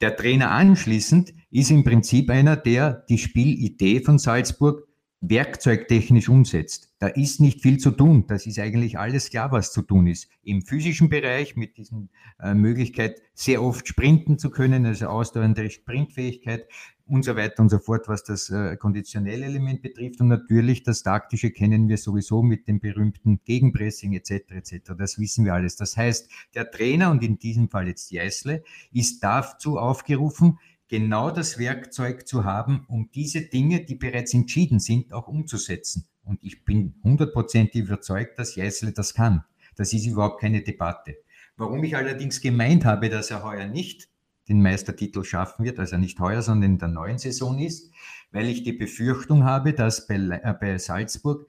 Der 0.00 0.16
Trainer 0.16 0.50
anschließend 0.50 1.32
ist 1.50 1.70
im 1.70 1.84
Prinzip 1.84 2.30
einer, 2.30 2.56
der 2.56 3.04
die 3.08 3.18
Spielidee 3.18 4.00
von 4.00 4.18
Salzburg 4.18 4.88
werkzeugtechnisch 5.20 6.28
umsetzt. 6.28 6.92
Da 6.98 7.06
ist 7.06 7.40
nicht 7.40 7.62
viel 7.62 7.78
zu 7.78 7.92
tun. 7.92 8.26
Das 8.26 8.44
ist 8.46 8.58
eigentlich 8.58 8.98
alles 8.98 9.30
klar, 9.30 9.52
was 9.52 9.72
zu 9.72 9.82
tun 9.82 10.08
ist. 10.08 10.28
Im 10.42 10.62
physischen 10.62 11.08
Bereich 11.08 11.54
mit 11.54 11.76
diesen 11.76 12.10
äh, 12.40 12.54
Möglichkeit, 12.54 13.22
sehr 13.32 13.62
oft 13.62 13.86
sprinten 13.86 14.38
zu 14.38 14.50
können, 14.50 14.84
also 14.84 15.06
ausdauernde 15.06 15.70
Sprintfähigkeit, 15.70 16.66
und 17.12 17.26
so 17.26 17.36
weiter 17.36 17.60
und 17.60 17.68
so 17.68 17.78
fort, 17.78 18.08
was 18.08 18.24
das 18.24 18.48
äh, 18.48 18.74
konditionelle 18.78 19.44
Element 19.44 19.82
betrifft. 19.82 20.22
Und 20.22 20.28
natürlich 20.28 20.82
das 20.82 21.02
taktische 21.02 21.50
kennen 21.50 21.86
wir 21.86 21.98
sowieso 21.98 22.42
mit 22.42 22.66
dem 22.68 22.80
berühmten 22.80 23.40
Gegenpressing 23.44 24.14
etc. 24.14 24.50
etc. 24.50 24.92
Das 24.96 25.18
wissen 25.18 25.44
wir 25.44 25.52
alles. 25.52 25.76
Das 25.76 25.98
heißt, 25.98 26.30
der 26.54 26.70
Trainer 26.70 27.10
und 27.10 27.22
in 27.22 27.38
diesem 27.38 27.68
Fall 27.68 27.86
jetzt 27.86 28.10
Jeißle 28.12 28.64
ist 28.92 29.22
dazu 29.22 29.78
aufgerufen, 29.78 30.58
genau 30.88 31.30
das 31.30 31.58
Werkzeug 31.58 32.26
zu 32.26 32.44
haben, 32.44 32.86
um 32.88 33.10
diese 33.14 33.42
Dinge, 33.42 33.84
die 33.84 33.96
bereits 33.96 34.32
entschieden 34.32 34.80
sind, 34.80 35.12
auch 35.12 35.28
umzusetzen. 35.28 36.06
Und 36.24 36.42
ich 36.42 36.64
bin 36.64 36.94
hundertprozentig 37.04 37.82
überzeugt, 37.82 38.38
dass 38.38 38.56
Jeißle 38.56 38.92
das 38.92 39.12
kann. 39.12 39.44
Das 39.76 39.92
ist 39.92 40.06
überhaupt 40.06 40.40
keine 40.40 40.62
Debatte. 40.62 41.18
Warum 41.58 41.84
ich 41.84 41.94
allerdings 41.94 42.40
gemeint 42.40 42.86
habe, 42.86 43.10
dass 43.10 43.30
er 43.30 43.44
heuer 43.44 43.68
nicht 43.68 44.08
den 44.48 44.62
Meistertitel 44.62 45.24
schaffen 45.24 45.64
wird, 45.64 45.78
also 45.78 45.96
nicht 45.96 46.18
heuer, 46.18 46.42
sondern 46.42 46.72
in 46.72 46.78
der 46.78 46.88
neuen 46.88 47.18
Saison 47.18 47.58
ist, 47.58 47.92
weil 48.32 48.48
ich 48.48 48.62
die 48.62 48.72
Befürchtung 48.72 49.44
habe, 49.44 49.72
dass 49.72 50.06
bei, 50.06 50.16
äh, 50.16 50.54
bei 50.58 50.78
Salzburg 50.78 51.46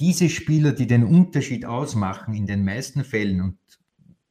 diese 0.00 0.28
Spieler, 0.28 0.72
die 0.72 0.86
den 0.86 1.04
Unterschied 1.04 1.64
ausmachen, 1.64 2.34
in 2.34 2.46
den 2.46 2.64
meisten 2.64 3.04
Fällen, 3.04 3.40
und 3.40 3.58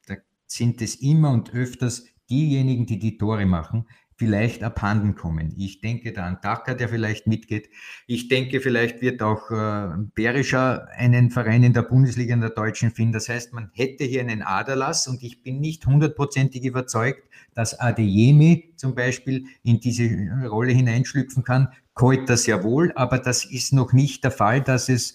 da 0.06 0.16
sind 0.46 0.82
es 0.82 0.96
immer 0.96 1.30
und 1.30 1.54
öfters 1.54 2.06
diejenigen, 2.28 2.86
die 2.86 2.98
die 2.98 3.16
Tore 3.16 3.46
machen, 3.46 3.86
vielleicht 4.16 4.62
abhanden 4.62 5.14
kommen. 5.14 5.54
Ich 5.56 5.80
denke 5.80 6.12
da 6.12 6.24
an 6.24 6.38
Daka, 6.42 6.74
der 6.74 6.88
vielleicht 6.88 7.26
mitgeht. 7.26 7.68
Ich 8.06 8.28
denke, 8.28 8.60
vielleicht 8.60 9.00
wird 9.00 9.22
auch 9.22 9.50
äh, 9.50 9.88
Berischer 10.14 10.88
einen 10.96 11.30
Verein 11.30 11.64
in 11.64 11.72
der 11.72 11.82
Bundesliga 11.82 12.34
in 12.34 12.40
der 12.40 12.50
Deutschen 12.50 12.90
finden. 12.90 13.12
Das 13.12 13.28
heißt, 13.28 13.52
man 13.52 13.70
hätte 13.74 14.04
hier 14.04 14.20
einen 14.20 14.42
Aderlass 14.42 15.08
und 15.08 15.22
ich 15.22 15.42
bin 15.42 15.60
nicht 15.60 15.86
hundertprozentig 15.86 16.64
überzeugt, 16.64 17.28
dass 17.54 17.78
Adeyemi 17.78 18.72
zum 18.76 18.94
Beispiel 18.94 19.46
in 19.62 19.80
diese 19.80 20.08
Rolle 20.48 20.72
hineinschlüpfen 20.72 21.44
kann. 21.44 21.68
Koit 21.94 22.28
das 22.28 22.46
ja 22.46 22.62
wohl, 22.64 22.92
aber 22.96 23.18
das 23.18 23.44
ist 23.44 23.72
noch 23.72 23.92
nicht 23.92 24.24
der 24.24 24.32
Fall, 24.32 24.60
dass 24.60 24.88
es 24.88 25.14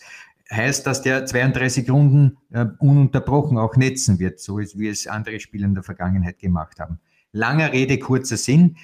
heißt, 0.51 0.87
dass 0.87 1.01
der 1.01 1.25
32 1.25 1.89
Runden 1.89 2.37
äh, 2.51 2.65
ununterbrochen 2.79 3.57
auch 3.57 3.75
netzen 3.75 4.19
wird, 4.19 4.39
so 4.39 4.57
wie 4.57 4.87
es 4.87 5.07
andere 5.07 5.39
Spieler 5.39 5.65
in 5.65 5.75
der 5.75 5.83
Vergangenheit 5.83 6.39
gemacht 6.39 6.79
haben. 6.79 6.99
Langer 7.31 7.73
Rede, 7.73 7.99
kurzer 7.99 8.37
Sinn. 8.37 8.77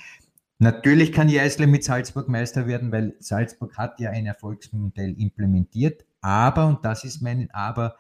Natürlich 0.60 1.12
kann 1.12 1.28
Jeißle 1.28 1.68
mit 1.68 1.84
Salzburg 1.84 2.30
Meister 2.30 2.68
werden, 2.68 2.92
weil 2.92 3.16
Salzburg 3.20 3.78
hat 3.78 4.00
ja 4.00 4.12
ein 4.12 4.26
Erfolgsmodell 4.26 5.20
implementiert. 5.20 6.06
Aber, 6.22 6.68
und 6.68 6.86
das 6.86 7.04
ist 7.04 7.22
mein 7.22 7.50
Aber, 7.52 7.96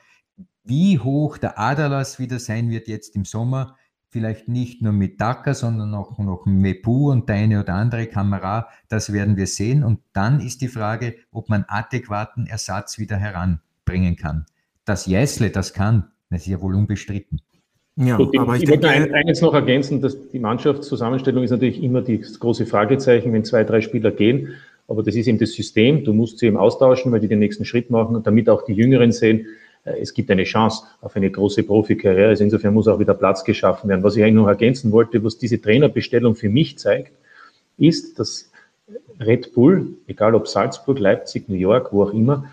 wie 0.63 0.99
hoch 0.99 1.37
der 1.37 1.59
Adalas 1.59 2.17
wieder 2.17 2.39
sein 2.39 2.69
wird 2.69 2.87
jetzt 2.87 3.15
im 3.15 3.25
Sommer, 3.25 3.75
vielleicht 4.09 4.47
nicht 4.47 4.81
nur 4.81 4.93
mit 4.93 5.19
Dakar, 5.19 5.53
sondern 5.53 5.93
auch 5.93 6.17
noch 6.17 6.45
Mepu 6.45 7.11
und 7.11 7.27
der 7.27 7.35
eine 7.35 7.59
oder 7.59 7.73
andere 7.73 8.07
Kamera, 8.07 8.69
das 8.87 9.11
werden 9.11 9.35
wir 9.35 9.47
sehen. 9.47 9.83
Und 9.83 9.99
dann 10.13 10.39
ist 10.39 10.61
die 10.61 10.69
Frage, 10.69 11.15
ob 11.31 11.49
man 11.49 11.65
adäquaten 11.67 12.47
Ersatz 12.47 12.97
wieder 12.97 13.17
heranbringen 13.17 14.15
kann. 14.15 14.45
Dass 14.85 15.05
Jeißle 15.05 15.49
das 15.49 15.73
kann, 15.73 16.11
das 16.29 16.41
ist 16.41 16.47
ja 16.47 16.61
wohl 16.61 16.75
unbestritten. 16.75 17.41
Ja, 17.97 18.17
Gut, 18.17 18.37
aber 18.37 18.55
ich, 18.55 18.63
ich 18.63 18.69
denke, 18.69 18.87
wollte 18.87 19.13
eines 19.13 19.41
noch 19.41 19.53
ergänzen, 19.53 20.01
dass 20.01 20.29
die 20.29 20.39
Mannschaftszusammenstellung 20.39 21.43
ist 21.43 21.51
natürlich 21.51 21.81
immer 21.81 22.01
das 22.01 22.39
große 22.39 22.65
Fragezeichen, 22.65 23.31
wenn 23.31 23.45
zwei, 23.45 23.63
drei 23.63 23.79
Spieler 23.79 24.11
gehen. 24.11 24.55
Aber 24.87 25.01
das 25.01 25.15
ist 25.15 25.27
eben 25.27 25.39
das 25.39 25.53
System. 25.53 26.03
Du 26.03 26.13
musst 26.13 26.39
sie 26.39 26.47
eben 26.47 26.57
austauschen, 26.57 27.11
weil 27.11 27.21
die 27.21 27.27
den 27.27 27.39
nächsten 27.39 27.63
Schritt 27.63 27.89
machen 27.89 28.15
und 28.15 28.27
damit 28.27 28.49
auch 28.49 28.63
die 28.63 28.73
Jüngeren 28.73 29.11
sehen, 29.11 29.47
äh, 29.85 29.99
es 30.01 30.13
gibt 30.13 30.29
eine 30.29 30.43
Chance 30.43 30.83
auf 31.01 31.15
eine 31.15 31.31
große 31.31 31.63
Profikarriere. 31.63 32.29
Also 32.29 32.43
insofern 32.43 32.73
muss 32.73 32.87
auch 32.87 32.99
wieder 32.99 33.13
Platz 33.13 33.43
geschaffen 33.45 33.89
werden. 33.89 34.03
Was 34.03 34.17
ich 34.17 34.23
eigentlich 34.23 34.35
noch 34.35 34.47
ergänzen 34.47 34.91
wollte, 34.91 35.23
was 35.23 35.37
diese 35.37 35.61
Trainerbestellung 35.61 36.35
für 36.35 36.49
mich 36.49 36.77
zeigt, 36.77 37.13
ist, 37.77 38.19
dass 38.19 38.51
Red 39.19 39.53
Bull, 39.53 39.87
egal 40.07 40.35
ob 40.35 40.47
Salzburg, 40.47 40.99
Leipzig, 40.99 41.47
New 41.47 41.55
York, 41.55 41.93
wo 41.93 42.03
auch 42.03 42.13
immer, 42.13 42.45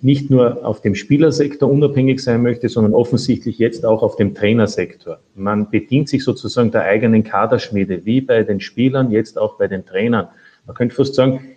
nicht 0.00 0.30
nur 0.30 0.64
auf 0.64 0.80
dem 0.80 0.94
Spielersektor 0.94 1.70
unabhängig 1.70 2.20
sein 2.20 2.42
möchte, 2.42 2.70
sondern 2.70 2.94
offensichtlich 2.94 3.58
jetzt 3.58 3.84
auch 3.84 4.02
auf 4.02 4.16
dem 4.16 4.34
Trainersektor. 4.34 5.18
Man 5.34 5.68
bedient 5.68 6.08
sich 6.08 6.24
sozusagen 6.24 6.70
der 6.70 6.84
eigenen 6.84 7.24
Kaderschmiede, 7.24 8.06
wie 8.06 8.22
bei 8.22 8.42
den 8.42 8.60
Spielern, 8.60 9.10
jetzt 9.10 9.38
auch 9.38 9.58
bei 9.58 9.68
den 9.68 9.84
Trainern. 9.84 10.28
Man 10.66 10.74
könnte 10.74 10.94
fast 10.94 11.14
sagen, 11.14 11.56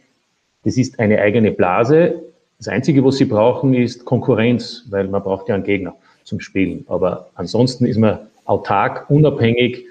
das 0.66 0.76
ist 0.76 1.00
eine 1.00 1.20
eigene 1.20 1.52
Blase. 1.52 2.16
Das 2.58 2.68
Einzige, 2.68 3.04
was 3.06 3.18
sie 3.18 3.26
brauchen, 3.26 3.74
ist 3.74 4.04
Konkurrenz, 4.04 4.86
weil 4.90 5.08
man 5.08 5.24
braucht 5.24 5.48
ja 5.48 5.56
einen 5.56 5.64
Gegner 5.64 5.96
zum 6.26 6.42
Spielen. 6.42 6.84
Aber 6.88 7.30
ansonsten 7.36 7.86
ist 7.86 7.98
man 7.98 8.20
autark, 8.44 9.10
unabhängig, 9.10 9.86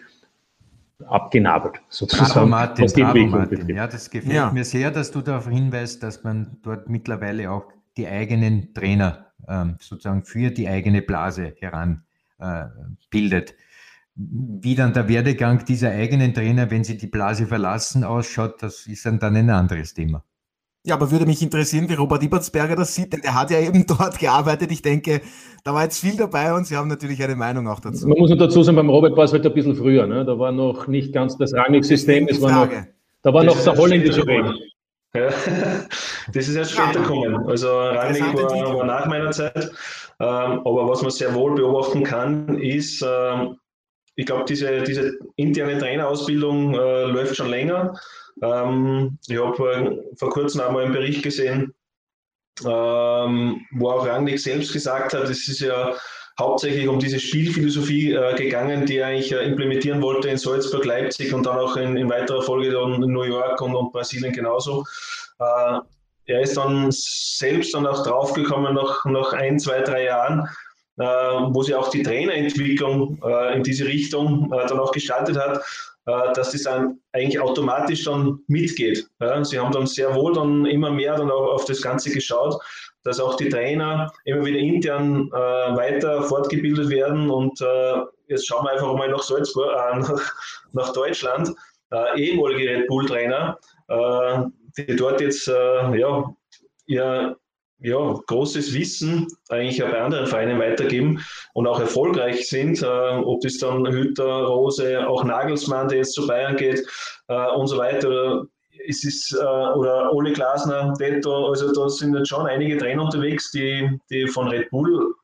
abgenabelt, 1.06 1.80
sozusagen. 1.88 2.32
Bravo, 2.32 2.46
Martin, 2.46 2.84
was 2.84 2.92
die 2.92 3.02
bravo, 3.02 3.26
Martin. 3.26 3.68
Ja, 3.70 3.86
das 3.86 4.10
gefällt 4.10 4.34
ja. 4.34 4.50
mir 4.52 4.64
sehr, 4.64 4.90
dass 4.90 5.10
du 5.10 5.22
darauf 5.22 5.48
hinweist, 5.48 6.02
dass 6.02 6.22
man 6.22 6.58
dort 6.62 6.88
mittlerweile 6.90 7.50
auch 7.50 7.64
die 7.96 8.06
eigenen 8.06 8.74
Trainer 8.74 9.26
ähm, 9.48 9.76
sozusagen 9.80 10.24
für 10.24 10.50
die 10.50 10.68
eigene 10.68 11.02
Blase 11.02 11.54
heran 11.58 12.04
äh, 12.38 12.64
bildet. 13.10 13.54
wie 14.14 14.74
dann 14.74 14.92
der 14.92 15.08
Werdegang 15.08 15.64
dieser 15.64 15.90
eigenen 15.90 16.34
Trainer, 16.34 16.70
wenn 16.70 16.84
sie 16.84 16.98
die 16.98 17.06
Blase 17.06 17.46
verlassen, 17.46 18.04
ausschaut, 18.04 18.62
das 18.62 18.86
ist 18.86 19.06
dann, 19.06 19.18
dann 19.18 19.36
ein 19.36 19.48
anderes 19.48 19.94
Thema. 19.94 20.22
Ja, 20.84 20.96
aber 20.96 21.12
würde 21.12 21.26
mich 21.26 21.40
interessieren, 21.40 21.88
wie 21.88 21.94
Robert 21.94 22.22
Ibertsberger 22.24 22.74
das 22.74 22.94
sieht, 22.94 23.12
denn 23.12 23.20
er 23.22 23.34
hat 23.34 23.52
ja 23.52 23.60
eben 23.60 23.86
dort 23.88 24.18
gearbeitet. 24.18 24.72
Ich 24.72 24.82
denke, 24.82 25.20
da 25.62 25.72
war 25.72 25.84
jetzt 25.84 26.00
viel 26.00 26.16
dabei 26.16 26.52
und 26.54 26.66
Sie 26.66 26.76
haben 26.76 26.88
natürlich 26.88 27.22
eine 27.22 27.36
Meinung 27.36 27.68
auch 27.68 27.78
dazu. 27.78 28.08
Man 28.08 28.18
muss 28.18 28.30
noch 28.30 28.38
dazu 28.38 28.62
sagen, 28.64 28.76
beim 28.76 28.90
Robert 28.90 29.16
war 29.16 29.24
es 29.24 29.32
halt 29.32 29.46
ein 29.46 29.54
bisschen 29.54 29.76
früher. 29.76 30.06
Ne? 30.06 30.24
Da 30.24 30.38
war 30.38 30.50
noch 30.50 30.88
nicht 30.88 31.12
ganz 31.12 31.38
das 31.38 31.54
Rangig-System. 31.54 32.26
Da 32.26 33.32
war 33.32 33.44
noch 33.44 33.62
der 33.62 33.76
holländische 33.76 34.26
Weg. 34.26 34.44
Ja, 35.14 35.28
das 36.32 36.48
ist 36.48 36.56
erst 36.56 36.72
später 36.72 37.00
gekommen. 37.00 37.46
Also 37.48 37.68
Rangnick 37.68 38.34
war, 38.34 38.74
war, 38.74 38.84
nach 38.84 39.06
meiner 39.06 39.30
Zeit. 39.30 39.70
Ähm, 40.20 40.60
aber 40.64 40.88
was 40.88 41.02
man 41.02 41.10
sehr 41.10 41.34
wohl 41.34 41.54
beobachten 41.54 42.02
kann, 42.02 42.58
ist, 42.58 43.04
ähm, 43.06 43.58
ich 44.16 44.26
glaube, 44.26 44.44
diese, 44.44 44.82
diese 44.82 45.18
interne 45.36 45.78
Trainerausbildung 45.78 46.74
äh, 46.74 47.04
läuft 47.04 47.36
schon 47.36 47.50
länger. 47.50 47.94
Ähm, 48.42 49.18
ich 49.28 49.38
habe 49.38 49.72
äh, 49.72 50.16
vor 50.16 50.30
kurzem 50.30 50.62
einmal 50.62 50.84
einen 50.84 50.92
Bericht 50.92 51.22
gesehen, 51.22 51.74
wo 52.60 52.68
auch 53.90 54.06
Rangnick 54.06 54.38
selbst 54.38 54.72
gesagt 54.72 55.14
hat, 55.14 55.24
es 55.24 55.48
ist 55.48 55.60
ja 55.60 55.94
hauptsächlich 56.42 56.88
um 56.88 56.98
diese 56.98 57.20
Spielphilosophie 57.20 58.12
äh, 58.12 58.34
gegangen, 58.34 58.84
die 58.86 58.98
er 58.98 59.06
eigentlich 59.06 59.32
äh, 59.32 59.44
implementieren 59.44 60.02
wollte 60.02 60.28
in 60.28 60.36
Salzburg, 60.36 60.84
Leipzig 60.84 61.32
und 61.32 61.46
dann 61.46 61.58
auch 61.58 61.76
in, 61.76 61.96
in 61.96 62.10
weiterer 62.10 62.42
Folge 62.42 62.70
dann 62.70 63.02
in 63.02 63.12
New 63.12 63.22
York 63.22 63.60
und, 63.60 63.74
und 63.74 63.92
Brasilien 63.92 64.32
genauso. 64.32 64.84
Äh, 65.38 65.78
er 66.26 66.40
ist 66.40 66.56
dann 66.56 66.88
selbst 66.90 67.74
dann 67.74 67.86
auch 67.86 68.02
draufgekommen 68.04 68.74
nach, 68.74 69.04
nach 69.04 69.32
ein, 69.32 69.58
zwei, 69.58 69.80
drei 69.80 70.04
Jahren, 70.04 70.48
äh, 70.98 71.04
wo 71.04 71.62
sie 71.62 71.74
auch 71.74 71.88
die 71.88 72.02
Trainerentwicklung 72.02 73.20
äh, 73.24 73.56
in 73.56 73.62
diese 73.62 73.86
Richtung 73.86 74.52
äh, 74.52 74.66
dann 74.66 74.78
auch 74.78 74.92
gestaltet 74.92 75.36
hat, 75.36 75.62
dass 76.04 76.50
das 76.50 76.62
dann 76.62 76.98
eigentlich 77.12 77.40
automatisch 77.40 78.04
dann 78.04 78.40
mitgeht. 78.48 79.08
Sie 79.42 79.58
haben 79.58 79.72
dann 79.72 79.86
sehr 79.86 80.14
wohl 80.14 80.32
dann 80.32 80.66
immer 80.66 80.90
mehr 80.90 81.16
dann 81.16 81.30
auch 81.30 81.52
auf 81.54 81.64
das 81.64 81.80
Ganze 81.80 82.10
geschaut 82.10 82.60
dass 83.04 83.20
auch 83.20 83.36
die 83.36 83.48
Trainer 83.48 84.12
immer 84.24 84.44
wieder 84.44 84.58
intern 84.58 85.28
äh, 85.28 85.76
weiter 85.76 86.22
fortgebildet 86.22 86.88
werden. 86.88 87.30
Und 87.30 87.60
äh, 87.60 88.00
jetzt 88.28 88.46
schauen 88.46 88.64
wir 88.64 88.72
einfach 88.72 88.94
mal 88.94 89.08
nach 89.08 89.22
Salzburg, 89.22 89.70
äh, 89.70 89.98
nach, 89.98 90.32
nach, 90.72 90.92
Deutschland, 90.92 91.52
äh, 91.90 92.20
ehemalige 92.20 92.70
Red 92.70 92.86
Bull-Trainer, 92.86 93.58
äh, 93.88 94.42
die 94.78 94.96
dort 94.96 95.20
jetzt 95.20 95.48
äh, 95.48 95.98
ja, 95.98 96.34
ihr 96.86 97.36
ja, 97.82 98.20
großes 98.26 98.74
Wissen 98.74 99.26
eigentlich 99.48 99.82
auch 99.82 99.90
bei 99.90 100.00
anderen 100.00 100.26
Vereinen 100.26 100.58
weitergeben 100.58 101.20
und 101.54 101.66
auch 101.66 101.80
erfolgreich 101.80 102.48
sind. 102.48 102.82
ob 102.82 103.40
das 103.40 103.58
dann 103.58 103.86
Hütter, 103.86 104.44
Rose, 104.44 105.06
auch 105.06 105.24
Nagelsmann, 105.24 105.88
der 105.88 105.98
jetzt 105.98 106.14
zu 106.14 106.26
Bayern 106.26 106.56
geht 106.56 106.86
und 107.28 107.66
so 107.66 107.78
weiter 107.78 108.46
es 108.88 109.04
ist, 109.04 109.32
äh, 109.32 109.44
oder 109.44 110.12
Ole 110.12 110.32
Glasner, 110.32 110.94
Detto, 110.98 111.48
also 111.48 111.72
da 111.72 111.88
sind 111.88 112.14
jetzt 112.14 112.28
schon 112.28 112.46
einige 112.46 112.78
Trainer 112.78 113.04
unterwegs, 113.04 113.50
die, 113.50 113.88
die 114.10 114.26
von 114.28 114.48
Red 114.48 114.70
Bull 114.70 115.14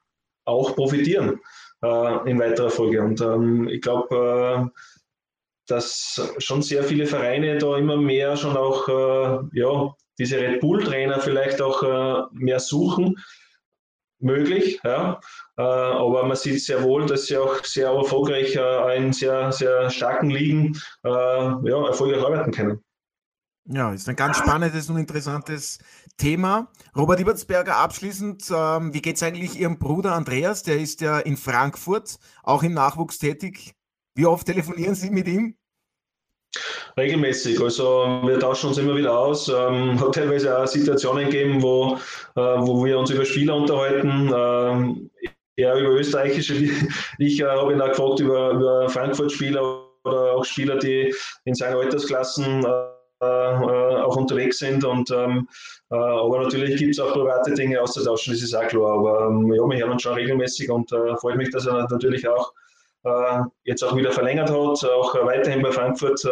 auch 0.45 0.75
profitieren 0.75 1.41
äh, 1.83 2.31
in 2.31 2.39
weiterer 2.39 2.71
Folge. 2.71 3.03
Und 3.03 3.21
ähm, 3.21 3.69
ich 3.69 3.81
glaube, 3.81 4.71
äh, 4.75 4.81
dass 5.69 6.21
schon 6.39 6.63
sehr 6.63 6.83
viele 6.83 7.07
Vereine 7.07 7.59
da 7.59 7.77
immer 7.77 7.97
mehr 7.97 8.37
schon 8.37 8.57
auch 8.57 8.89
äh, 8.89 9.59
ja, 9.59 9.95
diese 10.19 10.39
Red 10.39 10.61
Bull-Trainer 10.61 11.21
vielleicht 11.21 11.63
auch 11.63 11.83
äh, 11.83 12.23
mehr 12.33 12.61
suchen. 12.61 13.17
Möglich, 14.21 14.81
ja. 14.83 15.21
Äh, 15.57 15.63
aber 15.63 16.25
man 16.25 16.37
sieht 16.37 16.61
sehr 16.61 16.83
wohl, 16.83 17.07
dass 17.07 17.27
sie 17.27 17.37
auch 17.37 17.63
sehr 17.65 17.91
erfolgreich 17.91 18.59
in 18.97 19.13
sehr, 19.13 19.53
sehr 19.53 19.91
starken 19.91 20.31
Ligen 20.31 20.77
ja, 21.05 21.61
erfolgreich 21.63 22.25
arbeiten 22.25 22.51
können. 22.51 22.83
Ja, 23.71 23.93
ist 23.93 24.09
ein 24.09 24.17
ganz 24.17 24.39
spannendes 24.39 24.89
und 24.89 24.97
interessantes 24.97 25.79
Thema. 26.17 26.73
Robert 26.97 27.21
Ibertsberger, 27.21 27.77
abschließend, 27.77 28.51
ähm, 28.51 28.95
wie 28.95 29.03
geht 29.03 29.17
es 29.17 29.23
eigentlich 29.23 29.61
Ihrem 29.61 29.79
Bruder 29.79 30.15
Andreas? 30.15 30.63
Der 30.63 30.81
ist 30.81 31.03
ja 31.03 31.19
in 31.19 31.37
Frankfurt, 31.37 32.19
auch 32.43 32.63
im 32.63 32.73
Nachwuchs 32.73 33.19
tätig. 33.19 33.75
Wie 34.15 34.25
oft 34.25 34.47
telefonieren 34.47 34.95
Sie 34.95 35.11
mit 35.11 35.29
ihm? 35.29 35.58
Regelmäßig, 36.97 37.61
also 37.61 38.21
wir 38.25 38.41
tauschen 38.41 38.69
uns 38.69 38.79
immer 38.79 38.97
wieder 38.97 39.17
aus. 39.17 39.49
Ähm, 39.49 40.01
hat 40.01 40.15
teilweise 40.15 40.59
auch 40.59 40.67
Situationen 40.67 41.27
gegeben, 41.27 41.63
wo, 41.63 41.97
äh, 42.35 42.41
wo 42.41 42.85
wir 42.85 42.99
uns 42.99 43.11
über 43.11 43.25
Spieler 43.25 43.57
unterhalten. 43.57 44.33
Ähm, 44.35 45.11
er 45.57 45.75
über 45.77 45.91
österreichische, 45.91 46.55
ich 47.19 47.41
äh, 47.41 47.45
habe 47.45 47.73
ihn 47.73 47.81
auch 47.81 47.89
gefragt 47.89 48.21
über, 48.21 48.51
über 48.51 48.89
Frankfurt-Spieler 48.89 49.85
oder 50.05 50.33
auch 50.33 50.45
Spieler, 50.45 50.77
die 50.77 51.15
in 51.45 51.55
seinen 51.55 51.77
Altersklassen 51.77 52.65
äh, 52.65 52.89
äh, 53.21 53.25
auch 54.03 54.17
unterwegs 54.17 54.59
sind. 54.59 54.85
Und, 54.85 55.11
ähm, 55.11 55.49
äh, 55.91 55.97
aber 55.97 56.43
natürlich 56.43 56.77
gibt 56.77 56.93
es 56.93 57.01
auch 57.01 57.13
private 57.13 57.53
Dinge 57.55 57.81
auszutauschen, 57.81 58.33
das 58.33 58.43
ist 58.43 58.55
auch 58.55 58.67
klar. 58.69 58.99
Aber 58.99 59.27
ähm, 59.27 59.53
ja, 59.53 59.63
wir 59.63 59.79
hören 59.79 59.93
uns 59.93 60.03
schon 60.03 60.15
regelmäßig 60.15 60.71
und 60.71 60.93
äh, 60.93 61.17
freut 61.17 61.37
mich, 61.37 61.51
dass 61.51 61.67
er 61.67 61.87
natürlich 61.89 62.29
auch 62.29 62.53
jetzt 63.65 63.83
auch 63.83 63.97
wieder 63.97 64.13
verlängert 64.13 64.51
hat, 64.51 64.85
auch 64.85 65.15
weiterhin 65.25 65.63
bei 65.63 65.71
Frankfurt 65.71 66.23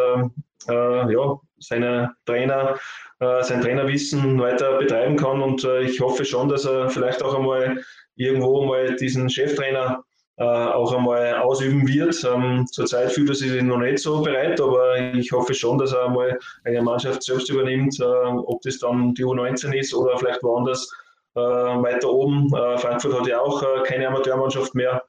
ja, 0.69 1.41
seine 1.59 2.12
Trainer, 2.27 2.77
sein 3.19 3.61
Trainerwissen 3.61 4.39
weiter 4.41 4.77
betreiben 4.79 5.17
kann. 5.17 5.41
Und 5.41 5.64
ich 5.83 6.01
hoffe 6.01 6.25
schon, 6.25 6.49
dass 6.49 6.64
er 6.64 6.91
vielleicht 6.91 7.23
auch 7.23 7.35
einmal 7.35 7.83
irgendwo 8.17 8.64
mal 8.64 8.97
diesen 8.97 9.31
Cheftrainer 9.31 10.03
äh, 10.39 10.45
auch 10.45 10.93
einmal 10.93 11.37
ausüben 11.37 11.89
wird. 11.89 12.23
Ähm, 12.25 12.67
zurzeit 12.71 13.12
fühlt 13.12 13.31
er 13.31 13.35
sich 13.35 13.62
noch 13.62 13.79
nicht 13.79 14.01
so 14.01 14.21
bereit, 14.21 14.61
aber 14.61 15.14
ich 15.14 15.33
hoffe 15.33 15.55
schon, 15.55 15.79
dass 15.79 15.93
er 15.93 16.07
einmal 16.07 16.39
eine 16.64 16.83
Mannschaft 16.83 17.23
selbst 17.23 17.49
übernimmt, 17.49 17.99
äh, 18.01 18.05
ob 18.05 18.61
das 18.61 18.79
dann 18.79 19.14
die 19.14 19.25
U19 19.25 19.73
ist 19.73 19.95
oder 19.95 20.19
vielleicht 20.19 20.43
woanders 20.43 20.93
äh, 21.37 21.41
weiter 21.41 22.11
oben. 22.11 22.55
Äh, 22.55 22.77
Frankfurt 22.79 23.19
hat 23.19 23.27
ja 23.27 23.41
auch 23.41 23.62
äh, 23.62 23.83
keine 23.85 24.09
Amateurmannschaft 24.09 24.75
mehr. 24.75 25.03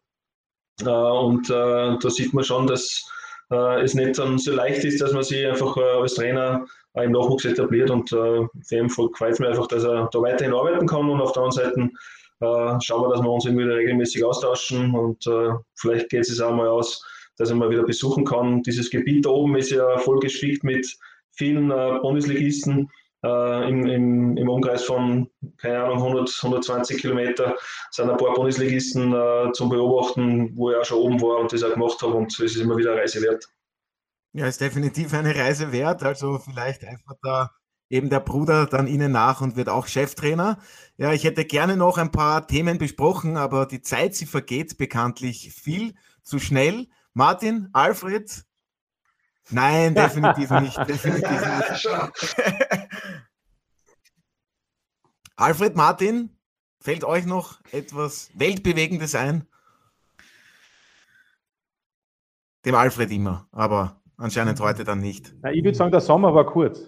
Äh, 0.82 0.90
und 0.90 1.50
da 1.50 2.10
sieht 2.10 2.34
man 2.34 2.44
schon, 2.44 2.68
dass 2.68 3.04
es 3.50 3.94
nicht 3.94 4.16
so 4.16 4.52
leicht 4.52 4.84
ist, 4.84 5.00
dass 5.00 5.14
man 5.14 5.24
sich 5.24 5.48
einfach 5.48 5.78
als 5.78 6.16
Trainer 6.16 6.66
im 6.96 7.14
Nachwuchs 7.14 7.46
etabliert. 7.46 7.90
Und 7.90 8.10
für 8.10 8.50
ihn 8.72 8.90
freut 8.90 9.14
es 9.22 9.40
mich 9.40 9.48
einfach, 9.48 9.68
dass 9.68 9.86
er 9.86 10.10
da 10.12 10.22
weiterhin 10.22 10.54
arbeiten 10.54 10.86
kann 10.86 11.10
und 11.10 11.22
auf 11.22 11.32
der 11.32 11.44
anderen 11.44 11.66
Seite 11.66 11.90
äh, 12.40 12.80
schauen 12.82 13.02
wir, 13.02 13.10
dass 13.10 13.24
wir 13.24 13.32
uns 13.32 13.46
irgendwie 13.46 13.64
regelmäßig 13.64 14.24
austauschen 14.24 14.94
und 14.94 15.26
äh, 15.26 15.54
vielleicht 15.76 16.10
geht 16.10 16.22
es 16.22 16.40
auch 16.40 16.54
mal 16.54 16.68
aus, 16.68 17.04
dass 17.38 17.50
ich 17.50 17.56
mal 17.56 17.70
wieder 17.70 17.84
besuchen 17.84 18.26
kann. 18.26 18.62
Dieses 18.62 18.90
Gebiet 18.90 19.26
da 19.26 19.30
oben 19.30 19.56
ist 19.56 19.72
ja 19.72 19.98
voll 19.98 20.20
gespickt 20.20 20.64
mit 20.64 20.88
vielen 21.32 21.72
äh, 21.72 22.00
Bundesligisten. 22.02 22.90
Äh, 23.28 23.70
im, 23.70 23.86
im, 23.86 24.38
im, 24.38 24.50
Umkreis 24.50 24.84
von, 24.84 25.30
keine 25.58 25.84
Ahnung, 25.84 25.98
100, 25.98 26.40
120 26.44 27.02
Kilometer 27.02 27.56
sind 27.92 28.10
ein 28.10 28.18
paar 28.18 28.34
Bundesligisten 28.34 29.14
äh, 29.14 29.52
zum 29.52 29.70
Beobachten, 29.70 30.56
wo 30.56 30.72
ich 30.72 30.78
auch 30.78 30.86
schon 30.86 31.00
oben 31.00 31.22
war 31.22 31.40
und 31.40 31.52
das 31.52 31.64
auch 31.64 31.74
gemacht 31.74 32.02
habe 32.02 32.14
und 32.14 32.32
es 32.32 32.40
ist 32.40 32.62
immer 32.62 32.78
wieder 32.78 32.94
eine 32.94 33.02
Reise 33.02 33.22
wert. 33.22 33.50
Ja, 34.34 34.48
ist 34.48 34.62
definitiv 34.62 35.14
eine 35.14 35.36
Reise 35.36 35.72
wert. 35.72 36.04
Also 36.04 36.38
vielleicht 36.38 36.86
einfach 36.86 37.16
da 37.22 37.52
eben 37.90 38.10
der 38.10 38.20
Bruder 38.20 38.66
dann 38.66 38.88
Ihnen 38.88 39.12
nach 39.12 39.42
und 39.42 39.56
wird 39.56 39.68
auch 39.68 39.88
Cheftrainer. 39.88 40.60
Ja, 40.98 41.12
ich 41.12 41.24
hätte 41.24 41.44
gerne 41.44 41.76
noch 41.76 41.98
ein 41.98 42.12
paar 42.12 42.48
Themen 42.48 42.78
besprochen, 42.78 43.36
aber 43.36 43.66
die 43.66 43.82
Zeit, 43.82 44.16
sie 44.16 44.26
vergeht 44.26 44.78
bekanntlich 44.78 45.54
viel 45.54 45.96
zu 46.24 46.40
schnell. 46.40 46.88
Martin, 47.14 47.70
Alfred? 47.74 48.46
Nein, 49.50 49.96
definitiv 49.96 50.50
nicht. 50.52 50.78
Definitiv 50.88 51.30
nicht. 51.70 51.88
Alfred, 55.36 55.76
Martin, 55.76 56.38
fällt 56.82 57.04
euch 57.04 57.26
noch 57.26 57.60
etwas 57.72 58.32
Weltbewegendes 58.34 59.16
ein? 59.16 59.48
Dem 62.66 62.76
Alfred 62.76 63.12
immer, 63.12 63.48
aber 63.52 64.02
anscheinend 64.18 64.60
heute 64.60 64.84
dann 64.84 65.00
nicht. 65.00 65.34
Ja, 65.44 65.52
ich 65.52 65.64
würde 65.64 65.78
sagen, 65.78 65.92
der 65.92 66.02
Sommer 66.02 66.34
war 66.34 66.46
kurz. 66.46 66.82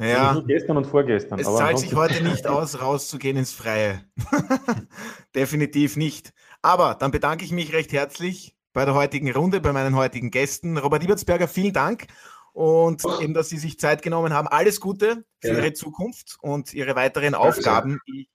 Ja. 0.00 0.28
Also 0.28 0.44
gestern 0.44 0.76
und 0.76 0.86
vorgestern. 0.86 1.40
Es 1.40 1.46
zahlt 1.46 1.78
sich 1.78 1.94
heute 1.94 2.22
nicht 2.22 2.46
aus, 2.46 2.80
rauszugehen 2.80 3.36
ins 3.36 3.52
Freie. 3.52 4.04
Definitiv 5.34 5.96
nicht. 5.96 6.32
Aber 6.62 6.94
dann 6.94 7.10
bedanke 7.10 7.44
ich 7.44 7.50
mich 7.50 7.72
recht 7.72 7.92
herzlich 7.92 8.56
bei 8.72 8.84
der 8.84 8.94
heutigen 8.94 9.30
Runde, 9.32 9.60
bei 9.60 9.72
meinen 9.72 9.96
heutigen 9.96 10.30
Gästen. 10.30 10.78
Robert 10.78 11.02
Ibertsberger, 11.02 11.48
vielen 11.48 11.72
Dank. 11.72 12.06
Und 12.52 13.04
eben, 13.20 13.34
dass 13.34 13.48
Sie 13.48 13.58
sich 13.58 13.78
Zeit 13.78 14.02
genommen 14.02 14.32
haben. 14.32 14.48
Alles 14.48 14.80
Gute 14.80 15.24
für 15.40 15.48
ja. 15.48 15.58
Ihre 15.58 15.72
Zukunft 15.74 16.36
und 16.40 16.74
Ihre 16.74 16.96
weiteren 16.96 17.32
Danke 17.32 17.48
Aufgaben. 17.48 18.00
Sehr. 18.06 18.14
Ich 18.22 18.28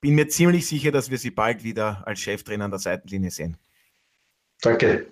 bin 0.00 0.14
mir 0.16 0.28
ziemlich 0.28 0.66
sicher, 0.66 0.90
dass 0.90 1.10
wir 1.10 1.18
Sie 1.18 1.30
bald 1.30 1.62
wieder 1.62 2.02
als 2.06 2.20
Cheftrainer 2.20 2.66
an 2.66 2.70
der 2.70 2.80
Seitenlinie 2.80 3.30
sehen. 3.30 3.56
Danke. 4.60 5.06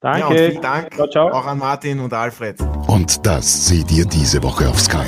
Danke. 0.00 0.20
Ja, 0.20 0.26
und 0.28 0.36
vielen 0.36 0.62
Dank 0.62 0.94
ciao, 0.94 1.08
ciao. 1.08 1.30
auch 1.30 1.46
an 1.46 1.58
Martin 1.58 2.00
und 2.00 2.12
Alfred. 2.12 2.60
Und 2.88 3.24
das 3.26 3.68
seht 3.68 3.90
ihr 3.90 4.06
diese 4.06 4.42
Woche 4.42 4.68
auf 4.68 4.80
Sky. 4.80 5.06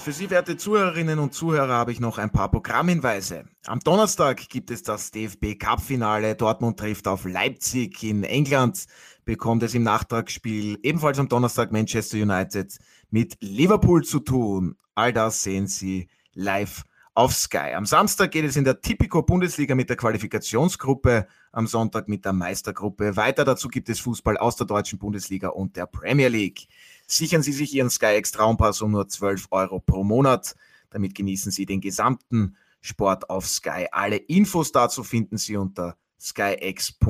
Und 0.00 0.04
für 0.04 0.12
Sie, 0.12 0.30
werte 0.30 0.56
Zuhörerinnen 0.56 1.18
und 1.18 1.34
Zuhörer, 1.34 1.74
habe 1.74 1.92
ich 1.92 2.00
noch 2.00 2.16
ein 2.16 2.30
paar 2.30 2.50
Programmhinweise. 2.50 3.44
Am 3.66 3.80
Donnerstag 3.80 4.48
gibt 4.48 4.70
es 4.70 4.82
das 4.82 5.10
DFB 5.10 5.58
Cup-Finale. 5.58 6.36
Dortmund 6.36 6.78
trifft 6.78 7.06
auf 7.06 7.26
Leipzig 7.26 8.02
in 8.02 8.24
England, 8.24 8.86
bekommt 9.26 9.62
es 9.62 9.74
im 9.74 9.82
Nachtragsspiel 9.82 10.78
ebenfalls 10.82 11.18
am 11.18 11.28
Donnerstag 11.28 11.70
Manchester 11.70 12.16
United 12.16 12.78
mit 13.10 13.36
Liverpool 13.40 14.02
zu 14.02 14.20
tun. 14.20 14.74
All 14.94 15.12
das 15.12 15.42
sehen 15.42 15.66
Sie 15.66 16.08
live 16.32 16.84
auf 17.12 17.34
Sky. 17.34 17.74
Am 17.74 17.84
Samstag 17.84 18.30
geht 18.30 18.46
es 18.46 18.56
in 18.56 18.64
der 18.64 18.80
Tipico 18.80 19.22
Bundesliga 19.22 19.74
mit 19.74 19.90
der 19.90 19.98
Qualifikationsgruppe, 19.98 21.26
am 21.52 21.66
Sonntag 21.66 22.08
mit 22.08 22.24
der 22.24 22.32
Meistergruppe 22.32 23.16
weiter. 23.16 23.44
Dazu 23.44 23.68
gibt 23.68 23.90
es 23.90 24.00
Fußball 24.00 24.38
aus 24.38 24.56
der 24.56 24.66
deutschen 24.66 24.98
Bundesliga 24.98 25.48
und 25.48 25.76
der 25.76 25.84
Premier 25.84 26.28
League. 26.28 26.68
Sichern 27.10 27.42
Sie 27.42 27.52
sich 27.52 27.74
Ihren 27.74 27.90
SkyX 27.90 28.30
Traumpass 28.30 28.80
um 28.82 28.92
nur 28.92 29.08
12 29.08 29.48
Euro 29.50 29.80
pro 29.80 30.04
Monat. 30.04 30.54
Damit 30.90 31.16
genießen 31.16 31.50
Sie 31.50 31.66
den 31.66 31.80
gesamten 31.80 32.56
Sport 32.80 33.28
auf 33.30 33.48
Sky. 33.48 33.88
Alle 33.90 34.16
Infos 34.16 34.70
dazu 34.70 35.02
finden 35.02 35.36
Sie 35.36 35.56
unter 35.56 35.96
skyx.sky.at. 36.20 37.00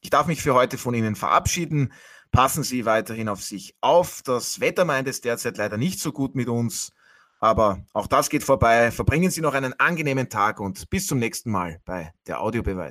Ich 0.00 0.10
darf 0.10 0.26
mich 0.26 0.42
für 0.42 0.52
heute 0.54 0.76
von 0.76 0.94
Ihnen 0.94 1.16
verabschieden. 1.16 1.92
Passen 2.30 2.62
Sie 2.62 2.84
weiterhin 2.84 3.30
auf 3.30 3.42
sich 3.42 3.74
auf. 3.80 4.20
Das 4.22 4.60
Wetter 4.60 4.84
meint 4.84 5.08
es 5.08 5.22
derzeit 5.22 5.56
leider 5.56 5.78
nicht 5.78 5.98
so 5.98 6.12
gut 6.12 6.34
mit 6.34 6.48
uns. 6.48 6.92
Aber 7.40 7.84
auch 7.94 8.06
das 8.06 8.28
geht 8.28 8.44
vorbei. 8.44 8.90
Verbringen 8.90 9.30
Sie 9.30 9.40
noch 9.40 9.54
einen 9.54 9.72
angenehmen 9.80 10.28
Tag 10.28 10.60
und 10.60 10.90
bis 10.90 11.06
zum 11.06 11.18
nächsten 11.18 11.50
Mal 11.50 11.80
bei 11.86 12.12
der 12.26 12.40
Audiobeweis. 12.42 12.90